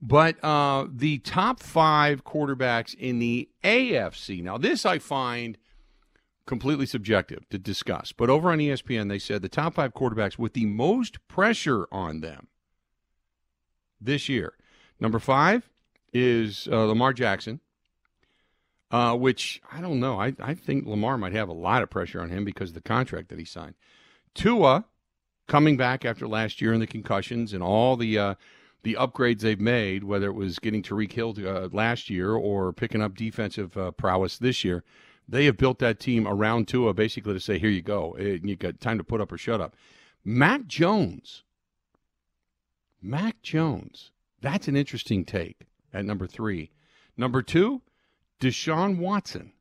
But 0.00 0.42
uh, 0.42 0.86
the 0.90 1.18
top 1.18 1.62
five 1.62 2.24
quarterbacks 2.24 2.94
in 2.94 3.18
the 3.18 3.50
AFC. 3.62 4.42
Now, 4.42 4.56
this 4.56 4.86
I 4.86 4.98
find 4.98 5.58
completely 6.46 6.86
subjective 6.86 7.46
to 7.50 7.58
discuss. 7.58 8.12
But 8.12 8.30
over 8.30 8.50
on 8.50 8.56
ESPN, 8.56 9.10
they 9.10 9.18
said 9.18 9.42
the 9.42 9.50
top 9.50 9.74
five 9.74 9.92
quarterbacks 9.92 10.38
with 10.38 10.54
the 10.54 10.64
most 10.64 11.18
pressure 11.28 11.86
on 11.92 12.22
them 12.22 12.48
this 14.00 14.30
year. 14.30 14.54
Number 14.98 15.18
five 15.18 15.68
is 16.14 16.66
uh, 16.72 16.86
Lamar 16.86 17.12
Jackson, 17.12 17.60
uh, 18.90 19.16
which 19.16 19.60
I 19.72 19.80
don't 19.80 20.00
know. 20.00 20.20
I, 20.20 20.34
I 20.38 20.54
think 20.54 20.86
Lamar 20.86 21.18
might 21.18 21.32
have 21.32 21.48
a 21.48 21.54
lot 21.54 21.82
of 21.82 21.90
pressure 21.90 22.20
on 22.20 22.30
him 22.30 22.44
because 22.44 22.70
of 22.70 22.74
the 22.74 22.80
contract 22.80 23.28
that 23.28 23.38
he 23.38 23.44
signed. 23.44 23.74
Tua, 24.34 24.84
coming 25.46 25.76
back 25.76 26.04
after 26.04 26.26
last 26.26 26.60
year 26.60 26.72
and 26.72 26.82
the 26.82 26.86
concussions 26.86 27.52
and 27.52 27.62
all 27.62 27.96
the 27.96 28.18
uh, 28.18 28.34
the 28.82 28.94
upgrades 28.94 29.40
they've 29.40 29.60
made, 29.60 30.04
whether 30.04 30.28
it 30.28 30.34
was 30.34 30.58
getting 30.58 30.82
Tyreek 30.82 31.12
Hill 31.12 31.34
uh, 31.44 31.68
last 31.72 32.10
year 32.10 32.34
or 32.34 32.72
picking 32.72 33.00
up 33.02 33.16
defensive 33.16 33.76
uh, 33.76 33.90
prowess 33.92 34.38
this 34.38 34.62
year, 34.62 34.84
they 35.26 35.46
have 35.46 35.56
built 35.56 35.78
that 35.78 35.98
team 35.98 36.28
around 36.28 36.68
Tua 36.68 36.92
basically 36.92 37.32
to 37.32 37.40
say, 37.40 37.58
here 37.58 37.70
you 37.70 37.82
go. 37.82 38.12
Eh, 38.18 38.38
you 38.42 38.56
got 38.56 38.80
time 38.80 38.98
to 38.98 39.04
put 39.04 39.20
up 39.20 39.32
or 39.32 39.38
shut 39.38 39.60
up. 39.60 39.74
Mac 40.22 40.66
Jones. 40.66 41.44
Mac 43.00 43.40
Jones. 43.42 44.10
That's 44.40 44.68
an 44.68 44.76
interesting 44.76 45.24
take 45.24 45.66
at 45.92 46.04
number 46.04 46.26
three. 46.26 46.70
Number 47.16 47.42
two, 47.42 47.80
Deshaun 48.40 48.98
Watson. 48.98 49.52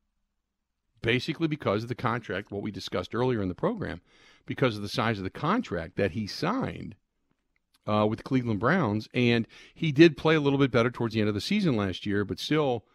Basically, 1.01 1.47
because 1.47 1.83
of 1.83 1.89
the 1.89 1.95
contract, 1.95 2.51
what 2.51 2.61
we 2.61 2.71
discussed 2.71 3.13
earlier 3.13 3.41
in 3.41 3.49
the 3.49 3.55
program, 3.55 4.01
because 4.45 4.75
of 4.77 4.81
the 4.81 4.89
size 4.89 5.17
of 5.17 5.25
the 5.25 5.29
contract 5.29 5.97
that 5.97 6.11
he 6.11 6.27
signed 6.27 6.95
uh, 7.85 8.07
with 8.09 8.19
the 8.19 8.23
Cleveland 8.23 8.61
Browns, 8.61 9.09
and 9.13 9.45
he 9.73 9.91
did 9.91 10.15
play 10.15 10.35
a 10.35 10.39
little 10.39 10.59
bit 10.59 10.71
better 10.71 10.89
towards 10.89 11.13
the 11.13 11.19
end 11.19 11.27
of 11.27 11.35
the 11.35 11.41
season 11.41 11.75
last 11.75 12.05
year, 12.05 12.23
but 12.23 12.39
still 12.39 12.85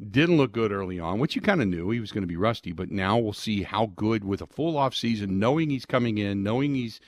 didn't 0.00 0.36
look 0.36 0.52
good 0.52 0.70
early 0.70 1.00
on, 1.00 1.18
which 1.18 1.34
you 1.34 1.42
kind 1.42 1.60
of 1.60 1.66
knew 1.66 1.90
he 1.90 2.00
was 2.00 2.12
going 2.12 2.22
to 2.22 2.28
be 2.28 2.36
rusty. 2.36 2.72
But 2.72 2.90
now 2.90 3.18
we'll 3.18 3.32
see 3.32 3.62
how 3.62 3.86
good 3.86 4.24
with 4.24 4.40
a 4.40 4.46
full 4.46 4.76
off 4.76 4.94
season, 4.94 5.38
knowing 5.38 5.70
he's 5.70 5.86
coming 5.86 6.18
in, 6.18 6.44
knowing 6.44 6.74
he's 6.74 7.00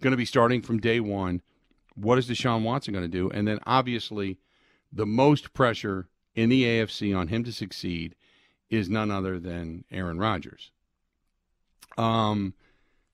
going 0.00 0.12
to 0.12 0.16
be 0.16 0.24
starting 0.24 0.62
from 0.62 0.78
day 0.78 1.00
one. 1.00 1.42
What 1.94 2.18
is 2.18 2.28
Deshaun 2.28 2.62
Watson 2.62 2.94
going 2.94 3.04
to 3.04 3.08
do? 3.08 3.28
And 3.30 3.46
then 3.46 3.58
obviously, 3.66 4.38
the 4.92 5.06
most 5.06 5.52
pressure 5.52 6.08
in 6.38 6.50
the 6.50 6.62
AFC 6.62 7.18
on 7.18 7.26
him 7.26 7.42
to 7.42 7.52
succeed 7.52 8.14
is 8.70 8.88
none 8.88 9.10
other 9.10 9.40
than 9.40 9.84
Aaron 9.90 10.20
Rodgers. 10.20 10.70
Um, 11.96 12.54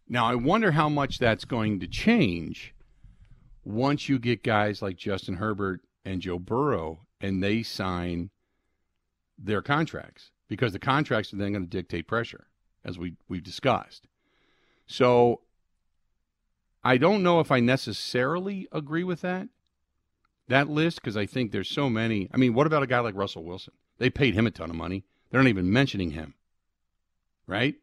now 0.06 0.26
I 0.26 0.34
wonder 0.34 0.72
how 0.72 0.90
much 0.90 1.18
that's 1.18 1.46
going 1.46 1.80
to 1.80 1.86
change 1.86 2.74
once 3.64 4.10
you 4.10 4.18
get 4.18 4.42
guys 4.42 4.82
like 4.82 4.98
Justin 4.98 5.36
Herbert 5.36 5.80
and 6.04 6.20
Joe 6.20 6.38
Burrow 6.38 7.06
and 7.18 7.42
they 7.42 7.62
sign 7.62 8.28
their 9.38 9.62
contracts 9.62 10.30
because 10.46 10.74
the 10.74 10.78
contracts 10.78 11.32
are 11.32 11.36
then 11.36 11.52
going 11.52 11.64
to 11.64 11.70
dictate 11.70 12.06
pressure, 12.06 12.48
as 12.84 12.98
we 12.98 13.14
we've 13.26 13.42
discussed. 13.42 14.06
So 14.86 15.40
I 16.84 16.98
don't 16.98 17.22
know 17.22 17.40
if 17.40 17.50
I 17.50 17.60
necessarily 17.60 18.68
agree 18.70 19.02
with 19.02 19.22
that 19.22 19.48
that 20.48 20.68
list 20.68 21.00
because 21.00 21.16
I 21.16 21.26
think 21.26 21.52
there's 21.52 21.68
so 21.68 21.88
many. 21.88 22.28
I 22.32 22.36
mean, 22.36 22.54
what 22.54 22.66
about 22.66 22.82
a 22.82 22.86
guy 22.86 23.00
like 23.00 23.14
Russell 23.14 23.44
Wilson? 23.44 23.74
They 23.98 24.10
paid 24.10 24.34
him 24.34 24.46
a 24.46 24.50
ton 24.50 24.70
of 24.70 24.76
money. 24.76 25.04
They're 25.30 25.42
not 25.42 25.48
even 25.48 25.72
mentioning 25.72 26.10
him, 26.10 26.34
right? 27.46 27.74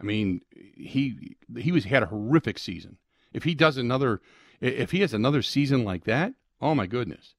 I 0.00 0.04
mean, 0.04 0.42
he 0.50 1.36
he 1.56 1.72
was 1.72 1.84
had 1.84 2.02
a 2.02 2.06
horrific 2.06 2.58
season. 2.58 2.98
If 3.32 3.44
he 3.44 3.54
does 3.54 3.76
another, 3.76 4.20
if 4.60 4.90
he 4.90 5.00
has 5.00 5.14
another 5.14 5.42
season 5.42 5.84
like 5.84 6.04
that, 6.04 6.34
oh 6.60 6.74
my 6.74 6.86
goodness. 6.86 7.34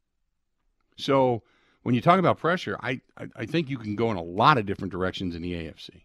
So 0.98 1.44
when 1.84 1.94
you 1.94 2.02
talk 2.02 2.20
about 2.20 2.38
pressure, 2.38 2.78
I, 2.82 3.02
I, 3.18 3.28
I 3.36 3.46
think 3.46 3.70
you 3.70 3.78
can 3.78 3.96
go 3.96 4.10
in 4.12 4.18
a 4.18 4.24
lot 4.24 4.58
of 4.58 4.66
different 4.66 4.92
directions 4.92 5.36
in 5.36 5.42
the 5.42 5.54
AFC, 5.54 6.04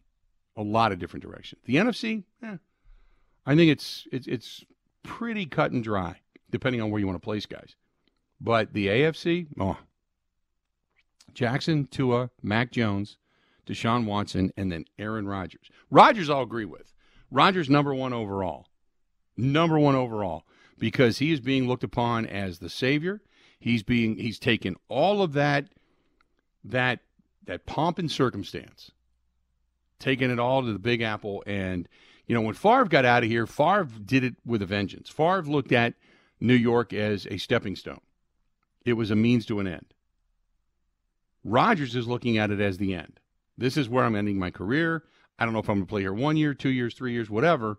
a 0.57 0.63
lot 0.63 0.93
of 0.93 0.99
different 0.99 1.23
directions. 1.23 1.63
The 1.65 1.77
NFC, 1.77 2.25
eh, 2.43 2.57
I 3.47 3.57
think 3.57 3.71
it's 3.71 4.07
it's 4.13 4.27
it's 4.27 4.65
pretty 5.03 5.47
cut 5.47 5.73
and 5.73 5.83
dry, 5.83 6.21
depending 6.51 6.83
on 6.83 6.91
where 6.91 6.99
you 6.99 7.07
want 7.07 7.17
to 7.17 7.25
place 7.25 7.47
guys. 7.47 7.77
But 8.41 8.73
the 8.73 8.87
AFC, 8.87 9.47
oh, 9.59 9.79
Jackson, 11.35 11.87
Tua, 11.87 12.31
Mac 12.43 12.71
Jones, 12.71 13.17
Deshaun 13.67 14.05
Watson, 14.05 14.53
and 14.57 14.71
then 14.71 14.85
Aaron 14.99 15.27
Rodgers. 15.27 15.71
Rodgers, 15.91 16.31
I'll 16.31 16.43
agree 16.43 16.65
with. 16.65 16.95
Rodgers, 17.31 17.69
number 17.69 17.95
one 17.95 18.13
overall. 18.13 18.67
Number 19.37 19.79
one 19.79 19.95
overall 19.95 20.45
because 20.79 21.19
he 21.19 21.33
is 21.33 21.41
being 21.41 21.67
looked 21.69 21.85
upon 21.85 22.27
as 22.27 22.59
the 22.59 22.71
savior. 22.71 23.21
He's 23.59 23.83
being 23.83 24.17
he's 24.17 24.39
taken 24.39 24.77
all 24.89 25.23
of 25.23 25.33
that 25.35 25.69
that 26.65 27.01
that 27.45 27.67
pomp 27.67 27.99
and 27.99 28.11
circumstance, 28.11 28.93
taking 29.99 30.31
it 30.31 30.39
all 30.39 30.63
to 30.63 30.73
the 30.73 30.79
Big 30.79 31.03
Apple. 31.03 31.43
And 31.47 31.89
you 32.27 32.35
know 32.35 32.41
when 32.41 32.55
Favre 32.55 32.85
got 32.85 33.05
out 33.05 33.25
of 33.25 33.29
here, 33.29 33.47
Favre 33.47 33.89
did 34.05 34.25
it 34.25 34.37
with 34.47 34.63
a 34.63 34.67
vengeance. 34.67 35.09
Favre 35.09 35.43
looked 35.43 35.73
at 35.73 35.95
New 36.41 36.55
York 36.55 36.93
as 36.93 37.27
a 37.31 37.39
stepping 37.39 37.75
stone. 37.75 38.01
It 38.85 38.95
was 38.95 39.11
a 39.11 39.17
means 39.17 39.47
to 39.47 39.61
an 39.61 39.67
end. 39.67 39.87
Rodgers 41.45 41.95
is 41.95 42.07
looking 42.07 42.39
at 42.39 42.51
it 42.51 42.61
as 42.61 42.79
the 42.79 42.95
end. 42.95 43.21
This 43.57 43.77
is 43.77 43.89
where 43.89 44.05
I'm 44.05 44.17
ending 44.17 44.39
my 44.39 44.51
career. 44.51 45.05
I 45.39 45.45
don't 45.45 45.53
know 45.53 45.61
if 45.61 45.69
I'm 45.69 45.77
going 45.77 45.87
to 45.87 45.91
play 45.91 46.03
here 46.03 46.13
one 46.13 46.37
year, 46.37 46.55
two 46.55 46.71
years, 46.71 46.95
three 46.95 47.13
years, 47.13 47.31
whatever. 47.31 47.79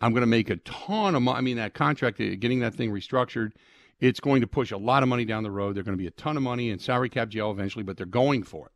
I'm 0.00 0.12
going 0.12 0.22
to 0.22 0.26
make 0.26 0.50
a 0.50 0.56
ton 0.56 1.14
of 1.14 1.22
money. 1.22 1.38
I 1.38 1.40
mean, 1.40 1.56
that 1.56 1.74
contract, 1.74 2.20
uh, 2.20 2.34
getting 2.38 2.60
that 2.60 2.74
thing 2.74 2.90
restructured, 2.90 3.52
it's 4.00 4.18
going 4.18 4.40
to 4.40 4.46
push 4.48 4.72
a 4.72 4.76
lot 4.76 5.02
of 5.02 5.08
money 5.08 5.24
down 5.24 5.44
the 5.44 5.50
road. 5.50 5.76
They're 5.76 5.84
going 5.84 5.96
to 5.96 6.02
be 6.02 6.08
a 6.08 6.12
ton 6.12 6.36
of 6.36 6.42
money 6.42 6.70
in 6.70 6.78
salary 6.78 7.08
cap 7.08 7.28
jail 7.28 7.50
eventually, 7.50 7.84
but 7.84 7.96
they're 7.96 8.06
going 8.06 8.42
for 8.42 8.66
it 8.66 8.72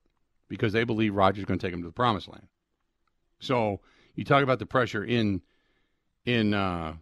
because 0.48 0.72
they 0.72 0.84
believe 0.84 1.14
Rodgers 1.14 1.40
is 1.40 1.44
going 1.44 1.58
to 1.58 1.66
take 1.66 1.72
them 1.72 1.82
to 1.82 1.88
the 1.88 1.92
promised 1.92 2.28
land. 2.28 2.46
So 3.40 3.80
you 4.14 4.24
talk 4.24 4.42
about 4.42 4.60
the 4.60 4.66
pressure 4.66 5.04
in 5.04 5.42
in 6.24 6.54
uh, 6.54 6.94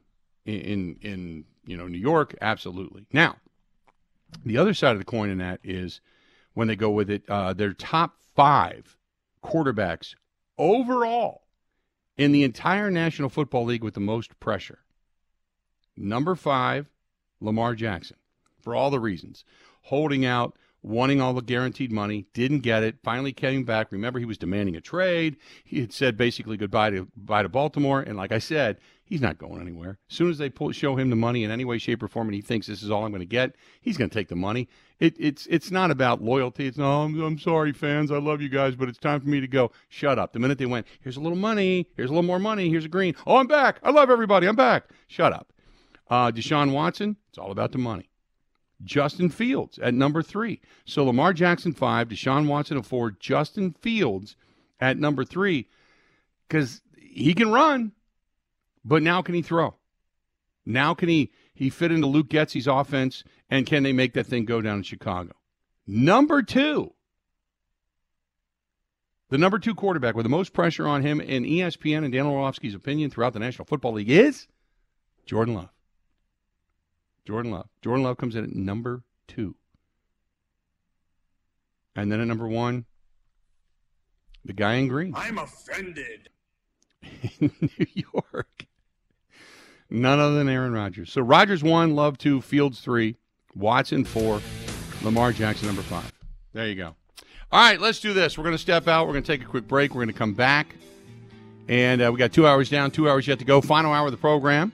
in 0.46 0.96
in 1.02 1.44
you 1.66 1.76
know 1.76 1.86
New 1.86 1.98
York, 1.98 2.34
absolutely. 2.40 3.06
Now, 3.12 3.36
the 4.45 4.59
other 4.59 4.75
side 4.75 4.93
of 4.93 4.99
the 4.99 5.05
coin 5.05 5.31
in 5.31 5.39
that 5.39 5.61
is 5.62 6.01
when 6.55 6.68
they 6.68 6.77
go 6.77 6.91
with 6.91 7.11
it, 7.11 7.22
uh, 7.29 7.53
their 7.53 7.72
top 7.72 8.16
five 8.35 8.97
quarterbacks 9.43 10.14
overall 10.59 11.43
in 12.16 12.33
the 12.33 12.45
entire 12.45 12.91
National 12.91 13.29
Football 13.29 13.64
League 13.64 13.85
with 13.85 13.95
the 13.95 14.01
most 14.01 14.39
pressure. 14.41 14.81
Number 15.97 16.35
five, 16.35 16.89
Lamar 17.41 17.75
Jackson, 17.75 18.16
for 18.61 18.75
all 18.75 18.91
the 18.91 19.01
reasons. 19.01 19.45
Holding 19.83 20.25
out, 20.25 20.57
wanting 20.85 21.20
all 21.20 21.32
the 21.32 21.43
guaranteed 21.43 21.91
money, 21.91 22.26
didn't 22.35 22.61
get 22.61 22.82
it, 22.82 22.97
finally 23.03 23.32
came 23.32 23.64
back. 23.64 23.91
Remember, 23.91 24.18
he 24.18 24.24
was 24.24 24.39
demanding 24.39 24.76
a 24.76 24.80
trade. 24.80 25.37
He 25.64 25.80
had 25.80 25.93
said 25.93 26.16
basically 26.16 26.57
goodbye 26.57 26.91
to, 26.91 27.09
goodbye 27.16 27.43
to 27.43 27.49
Baltimore. 27.49 28.01
And 28.01 28.16
like 28.16 28.32
I 28.32 28.39
said, 28.39 28.78
he's 29.05 29.22
not 29.22 29.39
going 29.39 29.61
anywhere. 29.61 29.99
As 30.11 30.16
soon 30.16 30.30
as 30.30 30.39
they 30.39 30.51
pull, 30.51 30.72
show 30.72 30.97
him 30.97 31.11
the 31.11 31.16
money 31.16 31.43
in 31.43 31.51
any 31.51 31.64
way, 31.64 31.78
shape, 31.78 32.03
or 32.03 32.09
form, 32.09 32.28
and 32.28 32.35
he 32.35 32.43
thinks 32.43 32.66
this 32.66 32.82
is 32.82 32.91
all 32.91 33.05
I'm 33.05 33.12
going 33.12 33.20
to 33.20 33.26
get, 33.26 33.57
he's 33.80 33.97
going 33.97 34.11
to 34.11 34.14
take 34.14 34.28
the 34.28 34.37
money. 34.37 34.68
It, 35.01 35.16
it's 35.18 35.47
it's 35.47 35.72
not 35.72 35.91
about 35.91 36.22
loyalty. 36.22 36.68
It's 36.68 36.78
no, 36.78 37.03
I'm, 37.03 37.20
I'm 37.20 37.39
sorry, 37.39 37.72
fans. 37.72 38.12
I 38.12 38.18
love 38.18 38.41
you 38.41 38.49
guys, 38.49 38.76
but 38.76 38.89
it's 38.89 38.99
time 38.99 39.20
for 39.20 39.28
me 39.28 39.41
to 39.41 39.49
go. 39.49 39.72
Shut 39.89 40.20
up. 40.20 40.32
The 40.32 40.39
minute 40.39 40.59
they 40.59 40.66
went, 40.66 40.87
here's 41.01 41.16
a 41.16 41.20
little 41.20 41.37
money. 41.37 41.89
Here's 41.97 42.11
a 42.11 42.12
little 42.12 42.22
more 42.22 42.39
money. 42.39 42.68
Here's 42.70 42.85
a 42.85 42.89
green. 42.89 43.16
Oh, 43.26 43.39
I'm 43.39 43.49
back. 43.49 43.80
I 43.82 43.91
love 43.91 44.09
everybody. 44.09 44.47
I'm 44.47 44.55
back. 44.55 44.89
Shut 45.09 45.32
up. 45.32 45.53
Uh, 46.09 46.30
Deshaun 46.30 46.72
Watson, 46.72 47.16
it's 47.28 47.39
all 47.39 47.51
about 47.51 47.72
the 47.72 47.78
money. 47.78 48.09
Justin 48.85 49.28
Fields 49.28 49.78
at 49.78 49.95
number 49.95 50.22
three. 50.22 50.61
So 50.85 51.05
Lamar 51.05 51.32
Jackson 51.32 51.72
five, 51.72 52.09
Deshaun 52.09 52.47
Watson 52.47 52.78
at 52.78 52.87
four, 52.87 53.11
Justin 53.11 53.72
Fields 53.80 54.37
at 54.80 54.99
number 54.99 55.24
three, 55.24 55.68
because 56.49 56.82
he 56.99 57.35
can 57.35 57.51
run, 57.51 57.93
but 58.85 59.03
now 59.03 59.22
can 59.22 59.35
he 59.35 59.43
throw? 59.43 59.74
Now 60.66 60.95
can 60.95 61.09
he 61.09 61.30
he 61.55 61.70
fit 61.70 61.93
into 61.93 62.07
Luke 62.07 62.28
Getsy's 62.28 62.66
offense, 62.66 63.22
and 63.49 63.66
can 63.66 63.82
they 63.82 63.93
make 63.93 64.14
that 64.14 64.26
thing 64.26 64.45
go 64.45 64.61
down 64.61 64.78
in 64.78 64.82
Chicago? 64.82 65.32
Number 65.87 66.43
two, 66.43 66.95
the 69.30 69.39
number 69.39 69.59
two 69.59 69.74
quarterback 69.74 70.14
with 70.14 70.24
the 70.24 70.30
most 70.30 70.53
pressure 70.53 70.87
on 70.87 71.03
him 71.03 71.20
in 71.20 71.45
ESPN 71.45 72.05
and 72.05 72.12
Dan 72.12 72.26
Orlovsky's 72.26 72.74
opinion 72.74 73.11
throughout 73.11 73.32
the 73.32 73.39
National 73.39 73.66
Football 73.66 73.95
League 73.95 74.11
is 74.11 74.47
Jordan 75.26 75.55
Love. 75.55 75.74
Jordan 77.27 77.53
Love. 77.53 77.68
Jordan 77.83 78.05
Love 78.05 78.16
comes 78.16 78.37
in 78.37 78.45
at 78.45 78.55
number 78.55 79.03
two. 79.27 79.55
And 81.97 82.11
then 82.11 82.20
at 82.20 82.27
number 82.27 82.49
one, 82.49 82.85
the 84.45 84.53
guy 84.53 84.75
in 84.75 84.89
green. 84.89 85.14
I'm 85.16 85.39
offended. 85.39 86.29
in 87.41 87.53
New 87.61 87.87
York. 88.12 88.66
None 89.91 90.18
other 90.18 90.35
than 90.35 90.49
Aaron 90.49 90.72
Rodgers. 90.72 91.12
So 91.12 91.20
Rodgers 91.20 91.62
one, 91.62 91.95
Love 91.95 92.18
two, 92.18 92.41
Fields 92.41 92.81
three, 92.81 93.16
Watson 93.55 94.05
four, 94.05 94.41
Lamar 95.03 95.33
Jackson 95.33 95.66
number 95.66 95.83
five. 95.83 96.12
There 96.53 96.66
you 96.66 96.75
go. 96.75 96.95
All 97.53 97.61
right, 97.61 97.81
let's 97.81 98.01
do 98.01 98.12
this. 98.12 98.37
We're 98.37 98.45
going 98.45 98.55
to 98.55 98.59
step 98.59 98.89
out. 98.89 99.07
We're 99.07 99.12
going 99.12 99.25
to 99.25 99.33
take 99.33 99.43
a 99.43 99.49
quick 99.49 99.68
break. 99.68 99.95
We're 99.95 100.03
going 100.03 100.12
to 100.12 100.18
come 100.18 100.35
back. 100.35 100.75
And 101.68 102.03
uh, 102.03 102.11
we 102.12 102.18
got 102.18 102.33
two 102.33 102.47
hours 102.47 102.68
down, 102.68 102.91
two 102.91 103.09
hours 103.09 103.27
yet 103.27 103.39
to 103.39 103.45
go. 103.45 103.61
Final 103.61 103.93
hour 103.93 104.07
of 104.07 104.12
the 104.12 104.18
program 104.18 104.72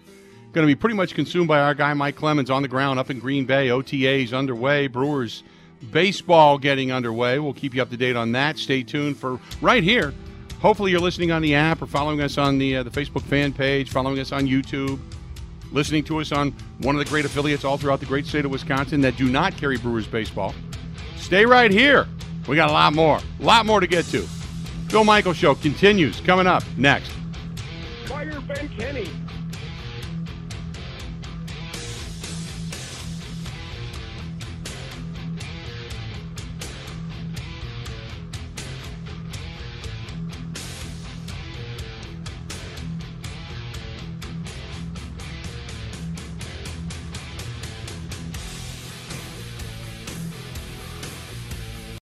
going 0.52 0.66
to 0.66 0.70
be 0.70 0.74
pretty 0.74 0.96
much 0.96 1.14
consumed 1.14 1.48
by 1.48 1.60
our 1.60 1.74
guy 1.74 1.94
Mike 1.94 2.16
Clemens 2.16 2.50
on 2.50 2.62
the 2.62 2.68
ground 2.68 2.98
up 2.98 3.10
in 3.10 3.18
Green 3.18 3.44
Bay. 3.46 3.68
OTAs 3.68 4.32
underway. 4.32 4.86
Brewers 4.88 5.42
baseball 5.90 6.58
getting 6.58 6.92
underway. 6.92 7.38
We'll 7.38 7.54
keep 7.54 7.74
you 7.74 7.82
up 7.82 7.90
to 7.90 7.96
date 7.96 8.16
on 8.16 8.32
that. 8.32 8.58
Stay 8.58 8.82
tuned 8.82 9.16
for 9.16 9.38
right 9.60 9.82
here. 9.82 10.12
Hopefully, 10.60 10.90
you're 10.90 11.00
listening 11.00 11.30
on 11.30 11.40
the 11.40 11.54
app 11.54 11.80
or 11.80 11.86
following 11.86 12.20
us 12.20 12.36
on 12.36 12.58
the 12.58 12.76
uh, 12.76 12.82
the 12.82 12.90
Facebook 12.90 13.22
fan 13.22 13.52
page, 13.52 13.90
following 13.90 14.18
us 14.18 14.30
on 14.30 14.46
YouTube, 14.46 14.98
listening 15.72 16.04
to 16.04 16.20
us 16.20 16.32
on 16.32 16.52
one 16.80 16.94
of 16.94 16.98
the 16.98 17.08
great 17.08 17.24
affiliates 17.24 17.64
all 17.64 17.78
throughout 17.78 18.00
the 18.00 18.06
great 18.06 18.26
state 18.26 18.44
of 18.44 18.50
Wisconsin 18.50 19.00
that 19.00 19.16
do 19.16 19.30
not 19.30 19.56
carry 19.56 19.78
Brewers 19.78 20.06
baseball. 20.06 20.54
Stay 21.16 21.46
right 21.46 21.70
here. 21.70 22.06
We 22.46 22.56
got 22.56 22.68
a 22.68 22.72
lot 22.72 22.92
more, 22.92 23.18
a 23.18 23.42
lot 23.42 23.64
more 23.64 23.80
to 23.80 23.86
get 23.86 24.04
to. 24.06 24.26
Bill 24.88 25.04
Michael 25.04 25.32
Show 25.32 25.54
continues 25.54 26.20
coming 26.20 26.46
up 26.46 26.64
next. 26.76 27.12
Fire 28.06 28.40
Ben 28.40 28.68
Kenny. 28.70 29.08